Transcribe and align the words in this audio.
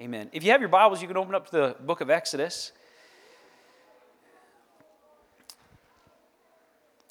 Amen. 0.00 0.30
If 0.32 0.44
you 0.44 0.52
have 0.52 0.62
your 0.62 0.70
Bibles, 0.70 1.02
you 1.02 1.08
can 1.08 1.18
open 1.18 1.34
up 1.34 1.50
to 1.50 1.52
the 1.52 1.76
book 1.78 2.00
of 2.00 2.08
Exodus. 2.08 2.72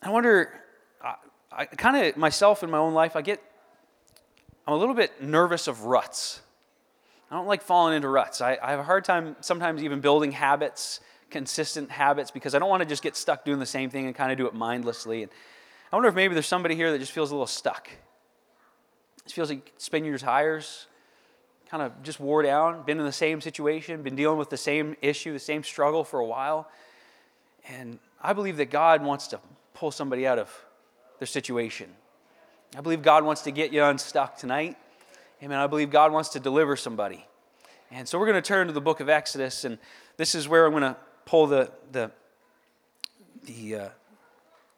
I 0.01 0.09
wonder, 0.09 0.51
I, 0.99 1.15
I 1.51 1.65
kind 1.65 2.03
of 2.03 2.17
myself 2.17 2.63
in 2.63 2.71
my 2.71 2.79
own 2.79 2.95
life, 2.95 3.15
I 3.15 3.21
get, 3.21 3.43
I'm 4.65 4.73
a 4.73 4.75
little 4.77 4.95
bit 4.95 5.21
nervous 5.21 5.67
of 5.67 5.83
ruts. 5.83 6.41
I 7.29 7.35
don't 7.35 7.45
like 7.45 7.61
falling 7.61 7.95
into 7.95 8.09
ruts. 8.09 8.41
I, 8.41 8.57
I 8.59 8.71
have 8.71 8.79
a 8.79 8.83
hard 8.83 9.05
time 9.05 9.35
sometimes 9.39 9.83
even 9.83 9.99
building 9.99 10.31
habits, 10.31 10.99
consistent 11.29 11.91
habits, 11.91 12.31
because 12.31 12.55
I 12.55 12.59
don't 12.59 12.69
want 12.69 12.81
to 12.81 12.89
just 12.89 13.03
get 13.03 13.15
stuck 13.15 13.45
doing 13.45 13.59
the 13.59 13.67
same 13.67 13.91
thing 13.91 14.07
and 14.07 14.15
kind 14.15 14.31
of 14.31 14.39
do 14.39 14.47
it 14.47 14.55
mindlessly. 14.55 15.21
And 15.21 15.31
I 15.93 15.95
wonder 15.95 16.09
if 16.09 16.15
maybe 16.15 16.33
there's 16.33 16.47
somebody 16.47 16.73
here 16.73 16.91
that 16.91 16.97
just 16.97 17.11
feels 17.11 17.29
a 17.29 17.35
little 17.35 17.45
stuck. 17.45 17.87
It 19.27 19.31
feels 19.31 19.51
like 19.51 19.73
spinning 19.77 20.09
your 20.09 20.17
tires, 20.17 20.87
kind 21.69 21.83
of 21.83 22.01
just 22.01 22.19
wore 22.19 22.41
down, 22.41 22.83
been 22.83 22.99
in 22.99 23.05
the 23.05 23.11
same 23.11 23.41
situation, 23.41 24.01
been 24.01 24.15
dealing 24.15 24.39
with 24.39 24.49
the 24.49 24.57
same 24.57 24.95
issue, 25.01 25.33
the 25.33 25.39
same 25.39 25.63
struggle 25.63 26.03
for 26.03 26.19
a 26.19 26.25
while. 26.25 26.67
And 27.67 27.99
I 28.21 28.33
believe 28.33 28.57
that 28.57 28.71
God 28.71 29.03
wants 29.03 29.27
to 29.27 29.39
pull 29.75 29.91
somebody 29.91 30.25
out 30.25 30.39
of 30.39 30.49
their 31.19 31.27
situation. 31.27 31.89
I 32.75 32.81
believe 32.81 33.01
God 33.01 33.23
wants 33.23 33.43
to 33.43 33.51
get 33.51 33.71
you 33.71 33.83
unstuck 33.83 34.37
tonight. 34.37 34.77
Amen. 35.43 35.57
I 35.57 35.67
believe 35.67 35.91
God 35.91 36.11
wants 36.11 36.29
to 36.29 36.39
deliver 36.39 36.75
somebody. 36.75 37.25
And 37.91 38.07
so 38.07 38.19
we're 38.19 38.27
going 38.27 38.41
to 38.41 38.47
turn 38.47 38.67
to 38.67 38.73
the 38.73 38.81
book 38.81 38.99
of 38.99 39.09
Exodus, 39.09 39.63
and 39.63 39.77
this 40.17 40.35
is 40.35 40.47
where 40.47 40.65
I'm 40.65 40.71
going 40.71 40.83
to 40.83 40.97
pull 41.25 41.47
the, 41.47 41.71
the, 41.91 42.11
the 43.43 43.75
uh, 43.75 43.89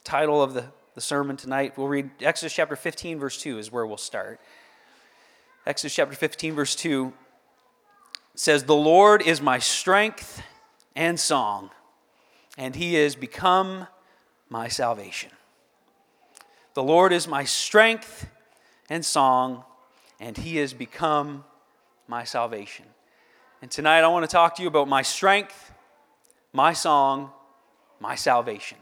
title 0.04 0.42
of 0.42 0.54
the, 0.54 0.66
the 0.96 1.02
sermon 1.02 1.36
tonight. 1.36 1.78
We'll 1.78 1.88
read 1.88 2.10
Exodus 2.22 2.54
chapter 2.54 2.76
15, 2.76 3.20
verse 3.20 3.42
2 3.42 3.60
is 3.60 3.72
where 3.72 3.86
we'll 3.86 3.98
start. 3.98 4.40
Exodus 5.66 5.94
chapter 5.94 6.16
15, 6.16 6.56
verse 6.56 6.76
2 6.76 7.14
says, 8.34 8.64
The 8.64 8.76
Lord 8.76 9.22
is 9.22 9.42
my 9.42 9.60
strength 9.60 10.42
and 10.96 11.20
song, 11.20 11.70
and 12.58 12.76
he 12.76 12.96
has 12.96 13.16
become 13.16 13.86
my 14.50 14.68
salvation. 14.68 15.30
The 16.74 16.82
Lord 16.82 17.14
is 17.14 17.28
my 17.28 17.44
strength 17.44 18.28
and 18.90 19.06
song, 19.06 19.64
and 20.20 20.36
he 20.36 20.58
has 20.58 20.74
become 20.74 21.44
my 22.08 22.24
salvation. 22.24 22.86
And 23.62 23.70
tonight 23.70 24.02
I 24.02 24.08
want 24.08 24.28
to 24.28 24.32
talk 24.32 24.56
to 24.56 24.64
you 24.64 24.68
about 24.68 24.88
my 24.88 25.04
strength, 25.04 25.72
my 26.54 26.74
song, 26.74 27.30
my 28.00 28.16
salvation. 28.16 28.80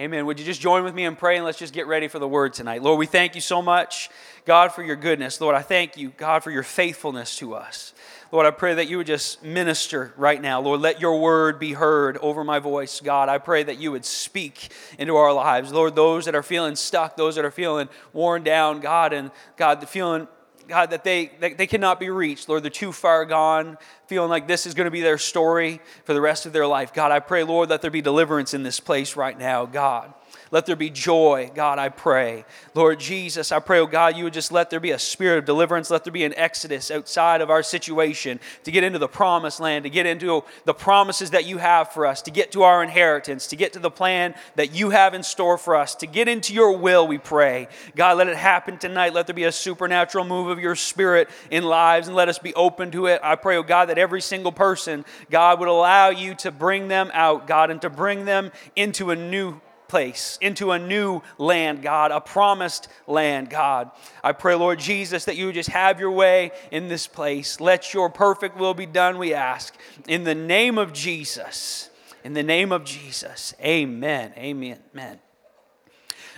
Amen. 0.00 0.26
Would 0.26 0.40
you 0.40 0.44
just 0.44 0.60
join 0.60 0.82
with 0.82 0.92
me 0.92 1.04
and 1.04 1.16
pray 1.16 1.36
and 1.36 1.44
let's 1.44 1.58
just 1.58 1.72
get 1.72 1.86
ready 1.86 2.08
for 2.08 2.18
the 2.18 2.26
word 2.26 2.52
tonight? 2.52 2.82
Lord, 2.82 2.98
we 2.98 3.06
thank 3.06 3.36
you 3.36 3.40
so 3.40 3.62
much, 3.62 4.10
God, 4.44 4.72
for 4.72 4.82
your 4.82 4.96
goodness. 4.96 5.40
Lord, 5.40 5.54
I 5.54 5.62
thank 5.62 5.96
you, 5.96 6.08
God, 6.16 6.42
for 6.42 6.50
your 6.50 6.64
faithfulness 6.64 7.36
to 7.36 7.54
us. 7.54 7.94
Lord, 8.32 8.44
I 8.44 8.50
pray 8.50 8.74
that 8.74 8.88
you 8.88 8.96
would 8.96 9.06
just 9.06 9.44
minister 9.44 10.12
right 10.16 10.42
now. 10.42 10.60
Lord, 10.60 10.80
let 10.80 11.00
your 11.00 11.20
word 11.20 11.60
be 11.60 11.74
heard 11.74 12.16
over 12.16 12.42
my 12.42 12.58
voice, 12.58 13.00
God. 13.00 13.28
I 13.28 13.38
pray 13.38 13.62
that 13.62 13.78
you 13.78 13.92
would 13.92 14.04
speak 14.04 14.72
into 14.98 15.14
our 15.14 15.32
lives. 15.32 15.72
Lord, 15.72 15.94
those 15.94 16.24
that 16.24 16.34
are 16.34 16.42
feeling 16.42 16.74
stuck, 16.74 17.16
those 17.16 17.36
that 17.36 17.44
are 17.44 17.52
feeling 17.52 17.88
worn 18.12 18.42
down, 18.42 18.80
God, 18.80 19.12
and 19.12 19.30
God, 19.56 19.88
feeling 19.88 20.26
God, 20.68 20.90
that 20.90 21.04
they, 21.04 21.30
that 21.40 21.58
they 21.58 21.66
cannot 21.66 22.00
be 22.00 22.10
reached. 22.10 22.48
Lord, 22.48 22.62
they're 22.62 22.70
too 22.70 22.92
far 22.92 23.24
gone, 23.24 23.78
feeling 24.06 24.30
like 24.30 24.46
this 24.46 24.66
is 24.66 24.74
going 24.74 24.86
to 24.86 24.90
be 24.90 25.00
their 25.00 25.18
story 25.18 25.80
for 26.04 26.14
the 26.14 26.20
rest 26.20 26.46
of 26.46 26.52
their 26.52 26.66
life. 26.66 26.92
God, 26.92 27.12
I 27.12 27.20
pray, 27.20 27.42
Lord, 27.42 27.68
that 27.68 27.82
there 27.82 27.90
be 27.90 28.02
deliverance 28.02 28.54
in 28.54 28.62
this 28.62 28.80
place 28.80 29.16
right 29.16 29.38
now, 29.38 29.66
God. 29.66 30.12
Let 30.50 30.66
there 30.66 30.76
be 30.76 30.90
joy, 30.90 31.50
God, 31.54 31.78
I 31.78 31.88
pray. 31.88 32.44
Lord 32.74 33.00
Jesus, 33.00 33.52
I 33.52 33.58
pray, 33.58 33.80
oh 33.80 33.86
God, 33.86 34.16
you 34.16 34.24
would 34.24 34.32
just 34.32 34.52
let 34.52 34.70
there 34.70 34.80
be 34.80 34.92
a 34.92 34.98
spirit 34.98 35.38
of 35.38 35.44
deliverance. 35.44 35.90
Let 35.90 36.04
there 36.04 36.12
be 36.12 36.24
an 36.24 36.34
exodus 36.36 36.90
outside 36.90 37.40
of 37.40 37.50
our 37.50 37.62
situation 37.62 38.40
to 38.64 38.70
get 38.70 38.84
into 38.84 38.98
the 38.98 39.08
promised 39.08 39.60
land, 39.60 39.84
to 39.84 39.90
get 39.90 40.06
into 40.06 40.44
the 40.64 40.74
promises 40.74 41.30
that 41.30 41.46
you 41.46 41.58
have 41.58 41.92
for 41.92 42.06
us, 42.06 42.22
to 42.22 42.30
get 42.30 42.52
to 42.52 42.62
our 42.62 42.82
inheritance, 42.82 43.46
to 43.48 43.56
get 43.56 43.72
to 43.72 43.78
the 43.78 43.90
plan 43.90 44.34
that 44.56 44.74
you 44.74 44.90
have 44.90 45.14
in 45.14 45.22
store 45.22 45.58
for 45.58 45.76
us, 45.76 45.94
to 45.96 46.06
get 46.06 46.28
into 46.28 46.54
your 46.54 46.76
will, 46.76 47.06
we 47.06 47.18
pray. 47.18 47.68
God, 47.96 48.18
let 48.18 48.28
it 48.28 48.36
happen 48.36 48.78
tonight. 48.78 49.14
Let 49.14 49.26
there 49.26 49.34
be 49.34 49.44
a 49.44 49.52
supernatural 49.52 50.24
move 50.24 50.48
of 50.48 50.58
your 50.58 50.76
spirit 50.76 51.28
in 51.50 51.64
lives 51.64 52.06
and 52.06 52.16
let 52.16 52.28
us 52.28 52.38
be 52.38 52.54
open 52.54 52.90
to 52.92 53.06
it. 53.06 53.20
I 53.22 53.36
pray, 53.36 53.56
oh 53.56 53.62
God, 53.62 53.86
that 53.86 53.98
every 53.98 54.20
single 54.20 54.52
person, 54.52 55.04
God, 55.30 55.58
would 55.60 55.68
allow 55.68 56.10
you 56.10 56.34
to 56.36 56.50
bring 56.50 56.88
them 56.88 57.10
out, 57.12 57.46
God, 57.46 57.70
and 57.70 57.80
to 57.82 57.90
bring 57.90 58.24
them 58.24 58.52
into 58.76 59.10
a 59.10 59.16
new 59.16 59.60
place, 59.88 60.38
into 60.40 60.72
a 60.72 60.78
new 60.78 61.22
land, 61.38 61.82
God, 61.82 62.10
a 62.10 62.20
promised 62.20 62.88
land, 63.06 63.50
God. 63.50 63.90
I 64.22 64.32
pray, 64.32 64.54
Lord 64.54 64.78
Jesus, 64.78 65.24
that 65.26 65.36
you 65.36 65.46
would 65.46 65.54
just 65.54 65.70
have 65.70 66.00
your 66.00 66.10
way 66.10 66.52
in 66.70 66.88
this 66.88 67.06
place. 67.06 67.60
Let 67.60 67.94
your 67.94 68.10
perfect 68.10 68.56
will 68.56 68.74
be 68.74 68.86
done, 68.86 69.18
we 69.18 69.34
ask. 69.34 69.74
In 70.08 70.24
the 70.24 70.34
name 70.34 70.78
of 70.78 70.92
Jesus. 70.92 71.90
In 72.24 72.32
the 72.32 72.42
name 72.42 72.72
of 72.72 72.84
Jesus. 72.84 73.54
Amen. 73.60 74.32
Amen. 74.36 74.78
Amen. 74.94 75.18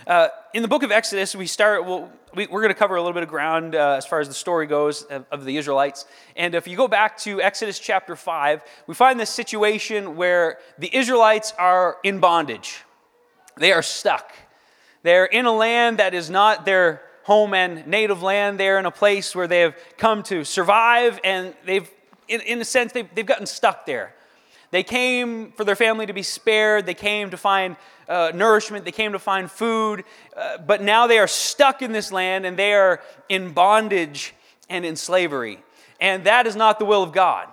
Uh, 0.05 0.29
in 0.53 0.61
the 0.61 0.67
book 0.69 0.83
of 0.83 0.91
Exodus, 0.91 1.35
we 1.35 1.47
start, 1.47 1.85
well, 1.85 2.09
we, 2.33 2.45
are 2.45 2.47
going 2.47 2.69
to 2.69 2.73
cover 2.73 2.95
a 2.95 3.01
little 3.01 3.13
bit 3.13 3.23
of 3.23 3.29
ground 3.29 3.75
uh, 3.75 3.95
as 3.97 4.05
far 4.05 4.21
as 4.21 4.29
the 4.29 4.33
story 4.33 4.65
goes 4.65 5.03
of, 5.03 5.25
of, 5.31 5.43
the 5.43 5.57
Israelites. 5.57 6.05
And 6.35 6.55
if 6.55 6.65
you 6.65 6.77
go 6.77 6.87
back 6.87 7.17
to 7.19 7.41
Exodus 7.41 7.77
chapter 7.77 8.15
5, 8.15 8.61
we 8.87 8.95
find 8.95 9.19
this 9.19 9.29
situation 9.29 10.15
where 10.15 10.59
the 10.77 10.95
Israelites 10.95 11.53
are 11.57 11.97
in 12.03 12.19
bondage. 12.19 12.83
They 13.57 13.71
are 13.71 13.81
stuck. 13.81 14.31
They're 15.03 15.25
in 15.25 15.45
a 15.45 15.51
land 15.51 15.99
that 15.99 16.13
is 16.13 16.29
not 16.29 16.65
their 16.65 17.01
home 17.23 17.53
and 17.53 17.85
native 17.87 18.21
land. 18.23 18.59
They're 18.59 18.79
in 18.79 18.85
a 18.85 18.91
place 18.91 19.35
where 19.35 19.47
they 19.47 19.61
have 19.61 19.75
come 19.97 20.23
to 20.23 20.43
survive, 20.43 21.19
and 21.23 21.53
they've, 21.65 21.89
in, 22.27 22.41
in 22.41 22.61
a 22.61 22.65
sense, 22.65 22.93
they've, 22.93 23.07
they've 23.13 23.25
gotten 23.25 23.45
stuck 23.45 23.85
there. 23.85 24.13
They 24.71 24.83
came 24.83 25.51
for 25.53 25.63
their 25.63 25.75
family 25.75 26.05
to 26.07 26.13
be 26.13 26.23
spared. 26.23 26.85
They 26.85 26.93
came 26.93 27.29
to 27.29 27.37
find 27.37 27.77
uh, 28.09 28.31
nourishment. 28.35 28.85
They 28.85 28.91
came 28.91 29.13
to 29.13 29.19
find 29.19 29.49
food. 29.49 30.03
Uh, 30.35 30.57
but 30.57 30.81
now 30.81 31.07
they 31.07 31.19
are 31.19 31.27
stuck 31.27 31.81
in 31.81 31.93
this 31.93 32.11
land 32.11 32.45
and 32.45 32.57
they 32.57 32.73
are 32.73 33.01
in 33.29 33.53
bondage 33.53 34.33
and 34.69 34.85
in 34.85 34.97
slavery. 34.97 35.59
And 36.01 36.25
that 36.25 36.47
is 36.47 36.55
not 36.55 36.79
the 36.79 36.85
will 36.85 37.01
of 37.01 37.13
God. 37.13 37.47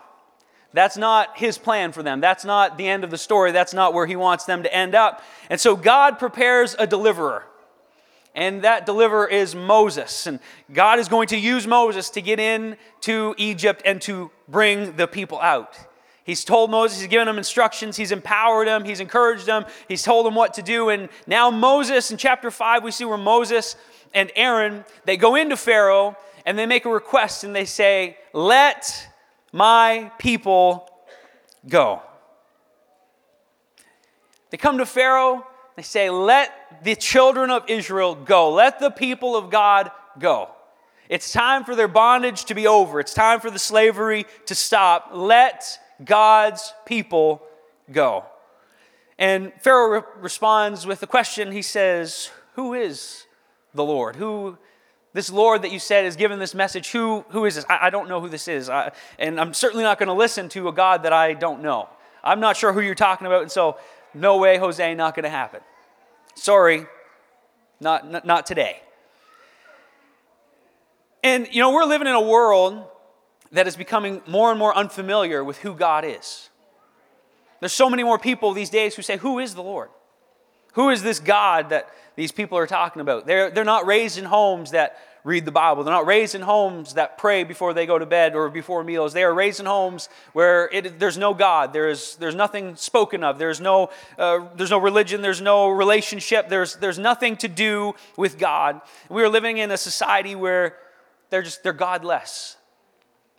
That's 0.75 0.97
not 0.97 1.39
his 1.39 1.57
plan 1.57 1.93
for 1.93 2.03
them. 2.03 2.21
That's 2.21 2.45
not 2.45 2.77
the 2.77 2.89
end 2.89 3.05
of 3.05 3.11
the 3.11 3.17
story. 3.17 3.53
That's 3.53 3.73
not 3.73 3.95
where 3.95 4.07
he 4.07 4.17
wants 4.17 4.45
them 4.45 4.65
to 4.65 4.75
end 4.75 4.97
up. 4.97 5.23
And 5.49 5.61
so 5.61 5.77
God 5.77 6.19
prepares 6.19 6.75
a 6.77 6.87
deliverer. 6.87 7.45
And 8.35 8.63
that 8.63 8.85
deliverer 8.85 9.29
is 9.29 9.55
Moses. 9.55 10.27
And 10.27 10.41
God 10.73 10.99
is 10.99 11.09
going 11.09 11.29
to 11.29 11.39
use 11.39 11.69
Moses 11.69 12.11
to 12.11 12.21
get 12.21 12.41
into 12.41 13.37
Egypt 13.39 13.83
and 13.85 14.03
to 14.03 14.33
bring 14.49 14.97
the 14.97 15.07
people 15.07 15.41
out. 15.41 15.79
He's 16.25 16.45
told 16.45 16.73
Moses, 16.73 17.01
he's 17.01 17.09
given 17.09 17.29
him 17.29 17.39
instructions, 17.39 17.97
he's 17.97 18.11
empowered 18.11 18.67
him, 18.67 18.83
he's 18.83 18.99
encouraged 18.99 19.47
him, 19.47 19.67
he's 19.87 20.03
told 20.03 20.27
him 20.27 20.35
what 20.35 20.55
to 20.55 20.63
do. 20.63 20.89
And 20.89 21.09
now 21.27 21.51
Moses, 21.51 22.11
in 22.11 22.17
chapter 22.17 22.51
5, 22.51 22.83
we 22.83 22.91
see 22.91 23.05
where 23.05 23.19
Moses 23.19 23.77
and 24.13 24.33
Aaron, 24.35 24.85
they 25.05 25.19
go 25.19 25.37
into 25.37 25.57
Pharaoh 25.57 26.17
and 26.45 26.59
they 26.59 26.67
make 26.67 26.85
a 26.87 26.91
request 26.91 27.45
and 27.45 27.55
they 27.55 27.67
say, 27.67 28.17
Let 28.33 29.14
my 29.55 30.11
people 30.19 30.91
go. 31.69 32.03
They 34.51 34.57
come 34.57 34.79
to 34.79 34.87
Pharaoh, 34.87 35.47
they 35.77 35.83
say, 35.83 36.11
Let 36.11 36.83
the 36.83 36.97
children 36.97 37.51
of 37.51 37.63
Israel 37.69 38.17
go. 38.17 38.53
Let 38.53 38.81
the 38.81 38.91
people 38.91 39.37
of 39.37 39.51
God 39.51 39.93
go. 40.19 40.51
It's 41.09 41.33
time 41.33 41.63
for 41.63 41.77
their 41.77 41.87
bondage 41.87 42.47
to 42.47 42.55
be 42.57 42.67
over. 42.67 42.99
It's 42.99 43.15
time 43.15 43.39
for 43.39 43.49
the 43.49 43.61
slavery 43.61 44.27
to 44.47 44.57
stop. 44.57 45.11
Let 45.13 45.79
God's 46.05 46.73
people 46.85 47.41
go. 47.93 48.25
And 49.21 49.53
Pharaoh 49.61 50.01
re- 50.01 50.03
responds 50.21 50.85
with 50.85 51.01
a 51.05 51.07
question. 51.07 51.53
He 51.53 51.63
says, 51.63 52.29
Who 52.55 52.75
is 52.75 53.27
the 53.73 53.85
Lord? 53.85 54.17
Who 54.17 54.59
this 55.15 55.31
Lord 55.31 55.63
that 55.63 55.71
you 55.71 55.79
said 55.79 56.05
is 56.05 56.17
given 56.17 56.39
this 56.41 56.55
message, 56.55 56.91
who, 56.91 57.25
who 57.31 57.47
is 57.47 57.55
this? 57.55 57.65
I, 57.71 57.87
I 57.87 57.91
don't 57.91 58.09
know 58.09 58.21
who 58.21 58.29
this 58.29 58.49
is. 58.49 58.69
I, 58.69 58.91
and 59.19 59.41
I'm 59.41 59.55
certainly 59.55 59.85
not 59.85 59.99
going 59.99 60.09
to 60.09 60.13
listen 60.13 60.49
to 60.51 60.69
a 60.69 60.73
God 60.73 61.05
that 61.05 61.13
I 61.13 61.33
don't 61.33 61.63
know. 61.63 61.89
I'm 62.23 62.41
not 62.41 62.57
sure 62.57 62.73
who 62.73 62.81
you're 62.81 62.97
talking 62.97 63.27
about, 63.27 63.43
and 63.43 63.51
so 63.51 63.79
no 64.13 64.39
way, 64.39 64.59
Jose, 64.59 64.95
not 64.95 65.15
going 65.15 65.23
to 65.25 65.31
happen. 65.31 65.61
Sorry, 66.35 66.87
not, 67.81 68.11
not, 68.11 68.27
not 68.27 68.45
today. 68.45 68.81
And, 71.23 71.49
you 71.51 71.61
know, 71.61 71.73
we're 71.73 71.85
living 71.85 72.09
in 72.09 72.15
a 72.15 72.21
world 72.21 72.85
that 73.53 73.69
is 73.69 73.77
becoming 73.77 74.21
more 74.27 74.51
and 74.51 74.59
more 74.59 74.77
unfamiliar 74.77 75.45
with 75.45 75.59
who 75.59 75.75
God 75.75 76.05
is. 76.05 76.51
There's 77.61 77.73
so 77.73 77.89
many 77.89 78.03
more 78.03 78.19
people 78.19 78.53
these 78.53 78.69
days 78.69 78.97
who 78.97 79.03
say, 79.03 79.17
Who 79.19 79.39
is 79.39 79.55
the 79.55 79.63
Lord? 79.63 79.91
Who 80.73 80.91
is 80.91 81.03
this 81.03 81.21
God 81.21 81.71
that 81.71 81.89
these 82.17 82.33
people 82.33 82.59
are 82.59 82.67
talking 82.67 83.01
about? 83.01 83.27
They're, 83.27 83.51
they're 83.51 83.65
not 83.65 83.87
raised 83.87 84.19
in 84.19 84.25
homes 84.25 84.71
that 84.71 84.99
read 85.25 85.47
the 85.47 85.51
Bible. 85.53 85.83
They're 85.83 85.95
not 85.95 86.07
raised 86.07 86.35
in 86.35 86.43
homes 86.43 86.95
that 86.95 87.17
pray 87.17 87.45
before 87.45 87.73
they 87.73 87.87
go 87.87 87.99
to 87.99 88.05
bed 88.05 88.35
or 88.35 88.51
before 88.51 88.85
meals. 88.85 89.15
They 89.15 89.25
are 89.25 89.33
raised 89.33 89.59
in 89.59 89.67
homes 89.67 90.11
where 90.35 90.69
it, 90.71 91.01
there's 91.01 91.17
no 91.17 91.33
God. 91.33 91.73
There's, 91.73 92.17
there's 92.17 92.35
nothing 92.35 92.77
spoken 92.77 93.25
of. 93.25 93.39
There's 93.39 93.61
no, 93.61 93.91
uh, 94.19 94.47
there's 94.55 94.71
no 94.71 94.79
religion. 94.79 95.23
There's 95.23 95.41
no 95.41 95.71
relationship. 95.71 96.51
There's, 96.51 96.77
there's 96.77 96.99
nothing 96.99 97.39
to 97.39 97.49
do 97.49 97.95
with 98.19 98.39
God. 98.39 98.83
We 99.09 99.23
are 99.23 99.29
living 99.31 99.57
in 99.59 99.71
a 99.71 99.79
society 99.79 100.35
where 100.35 100.77
they're 101.31 101.43
just, 101.43 101.63
they're 101.63 101.73
godless. 101.73 102.57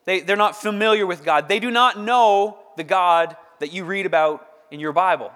They, 0.06 0.22
they're 0.22 0.36
not 0.36 0.56
familiar 0.56 1.06
with 1.06 1.24
God. 1.24 1.48
They 1.48 1.60
do 1.60 1.70
not 1.70 2.00
know 2.00 2.58
the 2.78 2.84
God 2.84 3.38
that 3.60 3.72
you 3.72 3.86
read 3.86 4.08
about 4.08 4.46
in 4.72 4.80
your 4.80 4.92
Bible. 4.92 5.32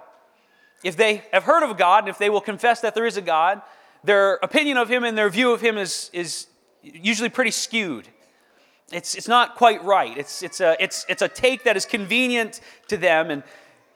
If 0.82 0.96
they 0.96 1.22
have 1.32 1.44
heard 1.44 1.62
of 1.62 1.76
God, 1.76 2.04
and 2.04 2.08
if 2.08 2.18
they 2.18 2.30
will 2.30 2.40
confess 2.40 2.80
that 2.80 2.94
there 2.94 3.06
is 3.06 3.16
a 3.16 3.22
God, 3.22 3.62
their 4.02 4.34
opinion 4.42 4.76
of 4.76 4.88
Him 4.88 5.04
and 5.04 5.16
their 5.16 5.28
view 5.28 5.52
of 5.52 5.60
Him 5.60 5.76
is, 5.76 6.10
is 6.12 6.46
usually 6.82 7.28
pretty 7.28 7.50
skewed. 7.50 8.08
It's, 8.90 9.14
it's 9.14 9.28
not 9.28 9.56
quite 9.56 9.84
right. 9.84 10.16
It's, 10.16 10.42
it's, 10.42 10.60
a, 10.60 10.76
it's, 10.80 11.06
it's 11.08 11.22
a 11.22 11.28
take 11.28 11.64
that 11.64 11.76
is 11.76 11.84
convenient 11.84 12.60
to 12.88 12.96
them. 12.96 13.30
And 13.30 13.42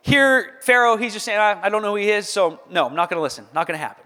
here, 0.02 0.58
Pharaoh, 0.62 0.96
he's 0.96 1.14
just 1.14 1.24
saying, 1.24 1.38
I, 1.38 1.60
I 1.62 1.68
don't 1.68 1.82
know 1.82 1.90
who 1.90 1.96
he 1.96 2.10
is, 2.10 2.28
so 2.28 2.60
no, 2.70 2.86
I'm 2.86 2.94
not 2.94 3.08
going 3.08 3.18
to 3.18 3.22
listen. 3.22 3.46
Not 3.54 3.66
going 3.66 3.78
to 3.78 3.84
happen. 3.84 4.04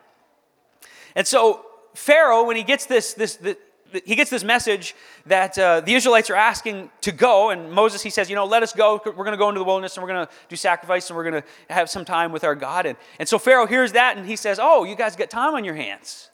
And 1.14 1.26
so, 1.26 1.66
Pharaoh, 1.94 2.44
when 2.44 2.56
he 2.56 2.62
gets 2.62 2.86
this, 2.86 3.14
this, 3.14 3.36
this 3.36 3.56
he 4.04 4.14
gets 4.14 4.30
this 4.30 4.44
message 4.44 4.94
that 5.26 5.58
uh, 5.58 5.80
the 5.80 5.94
Israelites 5.94 6.30
are 6.30 6.36
asking 6.36 6.90
to 7.02 7.12
go, 7.12 7.50
and 7.50 7.72
Moses 7.72 8.02
he 8.02 8.10
says, 8.10 8.28
you 8.28 8.36
know, 8.36 8.44
let 8.44 8.62
us 8.62 8.72
go. 8.72 9.00
We're 9.04 9.12
going 9.12 9.32
to 9.32 9.36
go 9.36 9.48
into 9.48 9.58
the 9.58 9.64
wilderness 9.64 9.96
and 9.96 10.04
we're 10.04 10.12
going 10.12 10.26
to 10.26 10.32
do 10.48 10.56
sacrifice 10.56 11.08
and 11.08 11.16
we're 11.16 11.30
going 11.30 11.42
to 11.42 11.72
have 11.72 11.88
some 11.88 12.04
time 12.04 12.32
with 12.32 12.44
our 12.44 12.54
God. 12.54 12.86
And, 12.86 12.96
and 13.18 13.28
so 13.28 13.38
Pharaoh 13.38 13.66
hears 13.66 13.92
that 13.92 14.16
and 14.16 14.26
he 14.26 14.36
says, 14.36 14.58
oh, 14.60 14.84
you 14.84 14.94
guys 14.96 15.16
got 15.16 15.30
time 15.30 15.54
on 15.54 15.64
your 15.64 15.74
hands. 15.74 16.30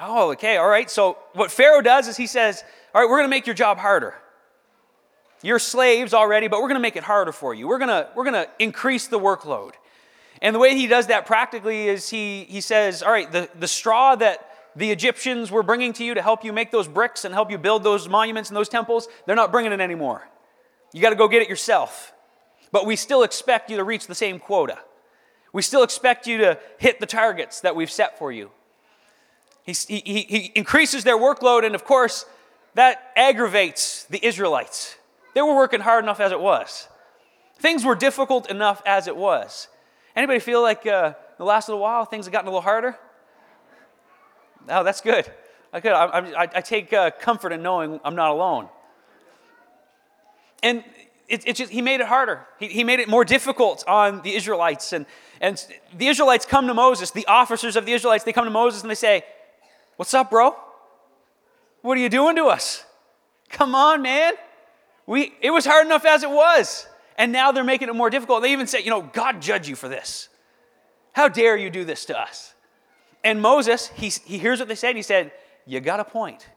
Oh, 0.00 0.32
okay, 0.32 0.56
all 0.56 0.68
right. 0.68 0.90
So 0.90 1.18
what 1.34 1.50
Pharaoh 1.50 1.82
does 1.82 2.08
is 2.08 2.16
he 2.16 2.26
says, 2.26 2.64
all 2.94 3.02
right, 3.02 3.08
we're 3.08 3.18
going 3.18 3.28
to 3.28 3.36
make 3.36 3.46
your 3.46 3.54
job 3.54 3.78
harder. 3.78 4.14
You're 5.42 5.58
slaves 5.58 6.14
already, 6.14 6.48
but 6.48 6.60
we're 6.60 6.68
going 6.68 6.76
to 6.76 6.82
make 6.82 6.96
it 6.96 7.02
harder 7.02 7.32
for 7.32 7.52
you. 7.52 7.66
We're 7.66 7.78
going 7.78 7.88
to, 7.88 8.08
we're 8.14 8.24
going 8.24 8.44
to 8.44 8.48
increase 8.58 9.08
the 9.08 9.18
workload. 9.18 9.72
And 10.40 10.54
the 10.54 10.58
way 10.58 10.76
he 10.76 10.86
does 10.86 11.08
that 11.08 11.26
practically 11.26 11.88
is 11.88 12.08
he, 12.08 12.44
he 12.44 12.60
says, 12.60 13.02
All 13.02 13.12
right, 13.12 13.30
the, 13.30 13.48
the 13.58 13.68
straw 13.68 14.16
that 14.16 14.48
the 14.74 14.90
Egyptians 14.90 15.50
were 15.50 15.62
bringing 15.62 15.92
to 15.94 16.04
you 16.04 16.14
to 16.14 16.22
help 16.22 16.44
you 16.44 16.52
make 16.52 16.70
those 16.70 16.88
bricks 16.88 17.24
and 17.24 17.34
help 17.34 17.50
you 17.50 17.58
build 17.58 17.84
those 17.84 18.08
monuments 18.08 18.50
and 18.50 18.56
those 18.56 18.68
temples, 18.68 19.08
they're 19.26 19.36
not 19.36 19.52
bringing 19.52 19.72
it 19.72 19.80
anymore. 19.80 20.26
You 20.92 21.00
got 21.00 21.10
to 21.10 21.16
go 21.16 21.28
get 21.28 21.42
it 21.42 21.48
yourself. 21.48 22.12
But 22.70 22.86
we 22.86 22.96
still 22.96 23.22
expect 23.22 23.70
you 23.70 23.76
to 23.76 23.84
reach 23.84 24.06
the 24.06 24.14
same 24.14 24.38
quota. 24.38 24.78
We 25.52 25.62
still 25.62 25.82
expect 25.82 26.26
you 26.26 26.38
to 26.38 26.58
hit 26.78 27.00
the 27.00 27.06
targets 27.06 27.60
that 27.60 27.76
we've 27.76 27.90
set 27.90 28.18
for 28.18 28.32
you. 28.32 28.50
He, 29.64 29.72
he, 29.72 30.00
he 30.00 30.52
increases 30.54 31.04
their 31.04 31.18
workload, 31.18 31.64
and 31.64 31.74
of 31.74 31.84
course, 31.84 32.24
that 32.74 33.12
aggravates 33.14 34.04
the 34.04 34.24
Israelites. 34.24 34.96
They 35.34 35.42
were 35.42 35.54
working 35.54 35.80
hard 35.80 36.04
enough 36.04 36.20
as 36.20 36.32
it 36.32 36.40
was. 36.40 36.88
Things 37.58 37.84
were 37.84 37.94
difficult 37.94 38.50
enough 38.50 38.82
as 38.86 39.06
it 39.06 39.16
was. 39.16 39.68
Anybody 40.16 40.40
feel 40.40 40.62
like 40.62 40.86
uh, 40.86 41.12
the 41.38 41.44
last 41.44 41.68
little 41.68 41.80
while 41.80 42.04
things 42.04 42.26
have 42.26 42.32
gotten 42.32 42.48
a 42.48 42.50
little 42.50 42.62
harder? 42.62 42.98
Oh, 44.68 44.84
that's 44.84 45.00
good. 45.00 45.30
I, 45.72 45.80
could, 45.80 45.92
I, 45.92 46.04
I, 46.04 46.42
I 46.42 46.60
take 46.60 46.92
uh, 46.92 47.10
comfort 47.10 47.52
in 47.52 47.62
knowing 47.62 48.00
I'm 48.04 48.14
not 48.14 48.30
alone. 48.30 48.68
And 50.62 50.84
it, 51.28 51.46
it 51.46 51.56
just, 51.56 51.72
he 51.72 51.82
made 51.82 52.00
it 52.00 52.06
harder. 52.06 52.46
He, 52.58 52.68
he 52.68 52.84
made 52.84 53.00
it 53.00 53.08
more 53.08 53.24
difficult 53.24 53.84
on 53.88 54.22
the 54.22 54.34
Israelites. 54.34 54.92
And, 54.92 55.06
and 55.40 55.64
the 55.96 56.08
Israelites 56.08 56.44
come 56.44 56.66
to 56.66 56.74
Moses, 56.74 57.10
the 57.10 57.26
officers 57.26 57.74
of 57.76 57.86
the 57.86 57.92
Israelites, 57.92 58.24
they 58.24 58.32
come 58.32 58.44
to 58.44 58.50
Moses 58.50 58.82
and 58.82 58.90
they 58.90 58.96
say, 58.96 59.24
What's 59.96 60.14
up, 60.14 60.30
bro? 60.30 60.56
What 61.82 61.98
are 61.98 62.00
you 62.00 62.08
doing 62.08 62.36
to 62.36 62.46
us? 62.46 62.84
Come 63.50 63.74
on, 63.74 64.02
man. 64.02 64.34
We, 65.06 65.34
it 65.40 65.50
was 65.50 65.64
hard 65.64 65.86
enough 65.86 66.04
as 66.04 66.22
it 66.22 66.30
was. 66.30 66.86
And 67.18 67.32
now 67.32 67.52
they're 67.52 67.64
making 67.64 67.88
it 67.88 67.94
more 67.94 68.08
difficult. 68.08 68.42
They 68.42 68.52
even 68.52 68.66
say, 68.66 68.82
you 68.82 68.90
know, 68.90 69.02
God 69.02 69.42
judge 69.42 69.68
you 69.68 69.76
for 69.76 69.88
this. 69.88 70.28
How 71.12 71.28
dare 71.28 71.56
you 71.56 71.70
do 71.70 71.84
this 71.84 72.06
to 72.06 72.18
us? 72.18 72.54
And 73.24 73.40
Moses, 73.40 73.88
he, 73.88 74.08
he 74.08 74.38
hears 74.38 74.58
what 74.58 74.68
they 74.68 74.74
said. 74.74 74.96
He 74.96 75.02
said, 75.02 75.32
You 75.66 75.80
got 75.80 76.00
a 76.00 76.04
point. 76.04 76.48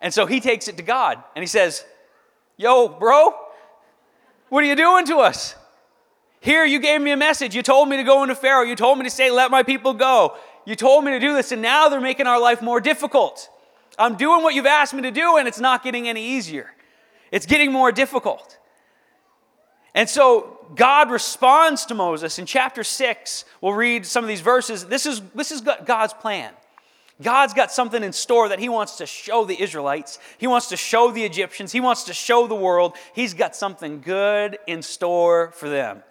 And 0.00 0.12
so 0.12 0.26
he 0.26 0.40
takes 0.40 0.68
it 0.68 0.76
to 0.76 0.82
God 0.82 1.22
and 1.34 1.42
he 1.42 1.46
says, 1.46 1.84
Yo, 2.56 2.88
bro, 2.88 3.34
what 4.48 4.62
are 4.64 4.66
you 4.66 4.76
doing 4.76 5.06
to 5.06 5.16
us? 5.16 5.56
Here, 6.40 6.64
you 6.64 6.78
gave 6.78 7.00
me 7.00 7.10
a 7.10 7.16
message. 7.16 7.54
You 7.54 7.62
told 7.62 7.88
me 7.88 7.96
to 7.96 8.02
go 8.02 8.22
into 8.22 8.34
Pharaoh. 8.34 8.64
You 8.64 8.76
told 8.76 8.98
me 8.98 9.04
to 9.04 9.10
say, 9.10 9.30
Let 9.30 9.50
my 9.50 9.62
people 9.62 9.94
go. 9.94 10.36
You 10.66 10.76
told 10.76 11.04
me 11.04 11.10
to 11.12 11.18
do 11.18 11.34
this, 11.34 11.52
and 11.52 11.60
now 11.60 11.88
they're 11.88 12.00
making 12.00 12.26
our 12.26 12.40
life 12.40 12.62
more 12.62 12.80
difficult. 12.80 13.50
I'm 13.98 14.16
doing 14.16 14.42
what 14.42 14.54
you've 14.54 14.66
asked 14.66 14.94
me 14.94 15.02
to 15.02 15.10
do, 15.10 15.36
and 15.36 15.46
it's 15.46 15.60
not 15.60 15.82
getting 15.82 16.08
any 16.08 16.24
easier. 16.36 16.70
It's 17.30 17.46
getting 17.46 17.72
more 17.72 17.92
difficult. 17.92 18.58
And 19.94 20.08
so 20.08 20.53
God 20.74 21.10
responds 21.10 21.86
to 21.86 21.94
Moses 21.94 22.38
in 22.38 22.46
chapter 22.46 22.84
6. 22.84 23.44
We'll 23.60 23.72
read 23.72 24.06
some 24.06 24.24
of 24.24 24.28
these 24.28 24.40
verses. 24.40 24.86
This 24.86 25.06
is, 25.06 25.20
this 25.34 25.52
is 25.52 25.62
God's 25.84 26.12
plan. 26.14 26.52
God's 27.22 27.54
got 27.54 27.70
something 27.70 28.02
in 28.02 28.12
store 28.12 28.48
that 28.48 28.58
He 28.58 28.68
wants 28.68 28.96
to 28.96 29.06
show 29.06 29.44
the 29.44 29.60
Israelites. 29.60 30.18
He 30.38 30.46
wants 30.46 30.68
to 30.68 30.76
show 30.76 31.10
the 31.10 31.24
Egyptians. 31.24 31.72
He 31.72 31.80
wants 31.80 32.04
to 32.04 32.12
show 32.12 32.46
the 32.46 32.54
world. 32.54 32.96
He's 33.14 33.34
got 33.34 33.54
something 33.54 34.00
good 34.00 34.58
in 34.66 34.82
store 34.82 35.52
for 35.54 35.68
them. 35.68 36.02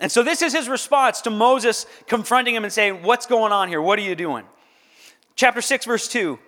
And 0.00 0.10
so, 0.12 0.22
this 0.22 0.42
is 0.42 0.52
His 0.52 0.68
response 0.68 1.20
to 1.22 1.30
Moses 1.30 1.86
confronting 2.06 2.54
him 2.54 2.64
and 2.64 2.72
saying, 2.72 3.02
What's 3.02 3.26
going 3.26 3.52
on 3.52 3.68
here? 3.68 3.82
What 3.82 3.98
are 3.98 4.02
you 4.02 4.14
doing? 4.14 4.44
Chapter 5.34 5.60
6, 5.60 5.86
verse 5.86 6.08
2 6.08 6.38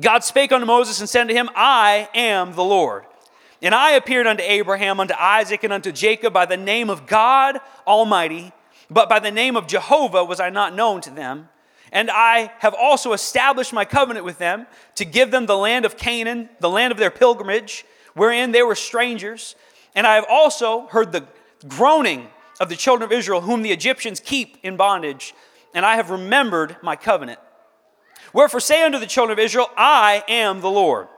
God 0.00 0.24
spake 0.24 0.52
unto 0.52 0.66
Moses 0.66 1.00
and 1.00 1.08
said 1.08 1.28
to 1.28 1.34
him, 1.34 1.50
I 1.54 2.08
am 2.14 2.54
the 2.54 2.64
Lord. 2.64 3.04
And 3.62 3.74
I 3.74 3.92
appeared 3.92 4.26
unto 4.26 4.42
Abraham, 4.42 4.98
unto 4.98 5.14
Isaac, 5.14 5.62
and 5.62 5.72
unto 5.72 5.92
Jacob 5.92 6.32
by 6.32 6.46
the 6.46 6.56
name 6.56 6.90
of 6.90 7.06
God 7.06 7.60
Almighty, 7.86 8.52
but 8.90 9.08
by 9.08 9.20
the 9.20 9.30
name 9.30 9.56
of 9.56 9.68
Jehovah 9.68 10.24
was 10.24 10.40
I 10.40 10.50
not 10.50 10.74
known 10.74 11.00
to 11.02 11.10
them. 11.10 11.48
And 11.92 12.10
I 12.10 12.52
have 12.58 12.74
also 12.74 13.12
established 13.12 13.72
my 13.72 13.84
covenant 13.84 14.24
with 14.24 14.38
them 14.38 14.66
to 14.96 15.04
give 15.04 15.30
them 15.30 15.46
the 15.46 15.56
land 15.56 15.84
of 15.84 15.96
Canaan, 15.96 16.48
the 16.58 16.70
land 16.70 16.90
of 16.90 16.98
their 16.98 17.10
pilgrimage, 17.10 17.84
wherein 18.14 18.50
they 18.50 18.62
were 18.62 18.74
strangers. 18.74 19.54
And 19.94 20.06
I 20.06 20.16
have 20.16 20.26
also 20.28 20.86
heard 20.88 21.12
the 21.12 21.26
groaning 21.68 22.28
of 22.60 22.68
the 22.68 22.76
children 22.76 23.04
of 23.04 23.12
Israel, 23.12 23.42
whom 23.42 23.62
the 23.62 23.70
Egyptians 23.72 24.20
keep 24.20 24.56
in 24.62 24.76
bondage. 24.76 25.34
And 25.74 25.86
I 25.86 25.96
have 25.96 26.10
remembered 26.10 26.76
my 26.82 26.96
covenant. 26.96 27.38
Wherefore 28.32 28.60
say 28.60 28.82
unto 28.82 28.98
the 28.98 29.06
children 29.06 29.38
of 29.38 29.42
Israel, 29.42 29.68
I 29.76 30.24
am 30.28 30.60
the 30.62 30.70
Lord, 30.70 31.08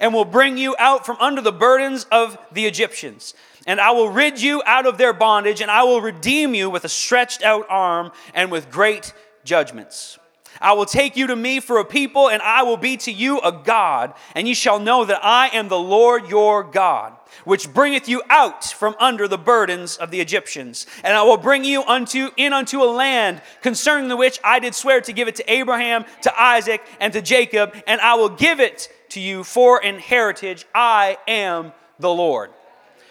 and 0.00 0.12
will 0.12 0.24
bring 0.24 0.56
you 0.58 0.74
out 0.78 1.06
from 1.06 1.16
under 1.20 1.40
the 1.40 1.52
burdens 1.52 2.06
of 2.10 2.38
the 2.52 2.66
Egyptians. 2.66 3.34
And 3.66 3.80
I 3.80 3.92
will 3.92 4.08
rid 4.08 4.40
you 4.40 4.62
out 4.66 4.86
of 4.86 4.98
their 4.98 5.12
bondage, 5.12 5.60
and 5.60 5.70
I 5.70 5.84
will 5.84 6.00
redeem 6.00 6.54
you 6.54 6.68
with 6.68 6.84
a 6.84 6.88
stretched 6.88 7.42
out 7.42 7.66
arm 7.68 8.10
and 8.34 8.50
with 8.50 8.70
great 8.70 9.12
judgments. 9.44 10.18
I 10.60 10.74
will 10.74 10.86
take 10.86 11.16
you 11.16 11.26
to 11.28 11.36
me 11.36 11.60
for 11.60 11.78
a 11.78 11.84
people, 11.84 12.28
and 12.28 12.42
I 12.42 12.62
will 12.62 12.76
be 12.76 12.96
to 12.98 13.12
you 13.12 13.40
a 13.40 13.52
God, 13.52 14.14
and 14.34 14.46
ye 14.46 14.54
shall 14.54 14.78
know 14.78 15.04
that 15.04 15.24
I 15.24 15.48
am 15.48 15.68
the 15.68 15.78
Lord 15.78 16.28
your 16.28 16.62
God, 16.62 17.14
which 17.44 17.72
bringeth 17.72 18.08
you 18.08 18.22
out 18.28 18.64
from 18.64 18.94
under 18.98 19.26
the 19.26 19.38
burdens 19.38 19.96
of 19.96 20.10
the 20.10 20.20
Egyptians. 20.20 20.86
And 21.02 21.16
I 21.16 21.22
will 21.22 21.36
bring 21.36 21.64
you 21.64 21.82
unto 21.82 22.30
in 22.36 22.52
unto 22.52 22.82
a 22.82 22.84
land 22.84 23.40
concerning 23.62 24.08
the 24.08 24.16
which 24.16 24.38
I 24.44 24.58
did 24.58 24.74
swear 24.74 25.00
to 25.00 25.12
give 25.12 25.26
it 25.26 25.36
to 25.36 25.52
Abraham, 25.52 26.04
to 26.22 26.40
Isaac, 26.40 26.82
and 27.00 27.12
to 27.12 27.22
Jacob, 27.22 27.74
and 27.86 28.00
I 28.00 28.14
will 28.14 28.28
give 28.28 28.60
it 28.60 28.88
to 29.12 29.20
you 29.20 29.44
for 29.44 29.84
an 29.84 29.98
heritage. 29.98 30.66
I 30.74 31.18
am 31.26 31.72
the 31.98 32.10
Lord. 32.10 32.50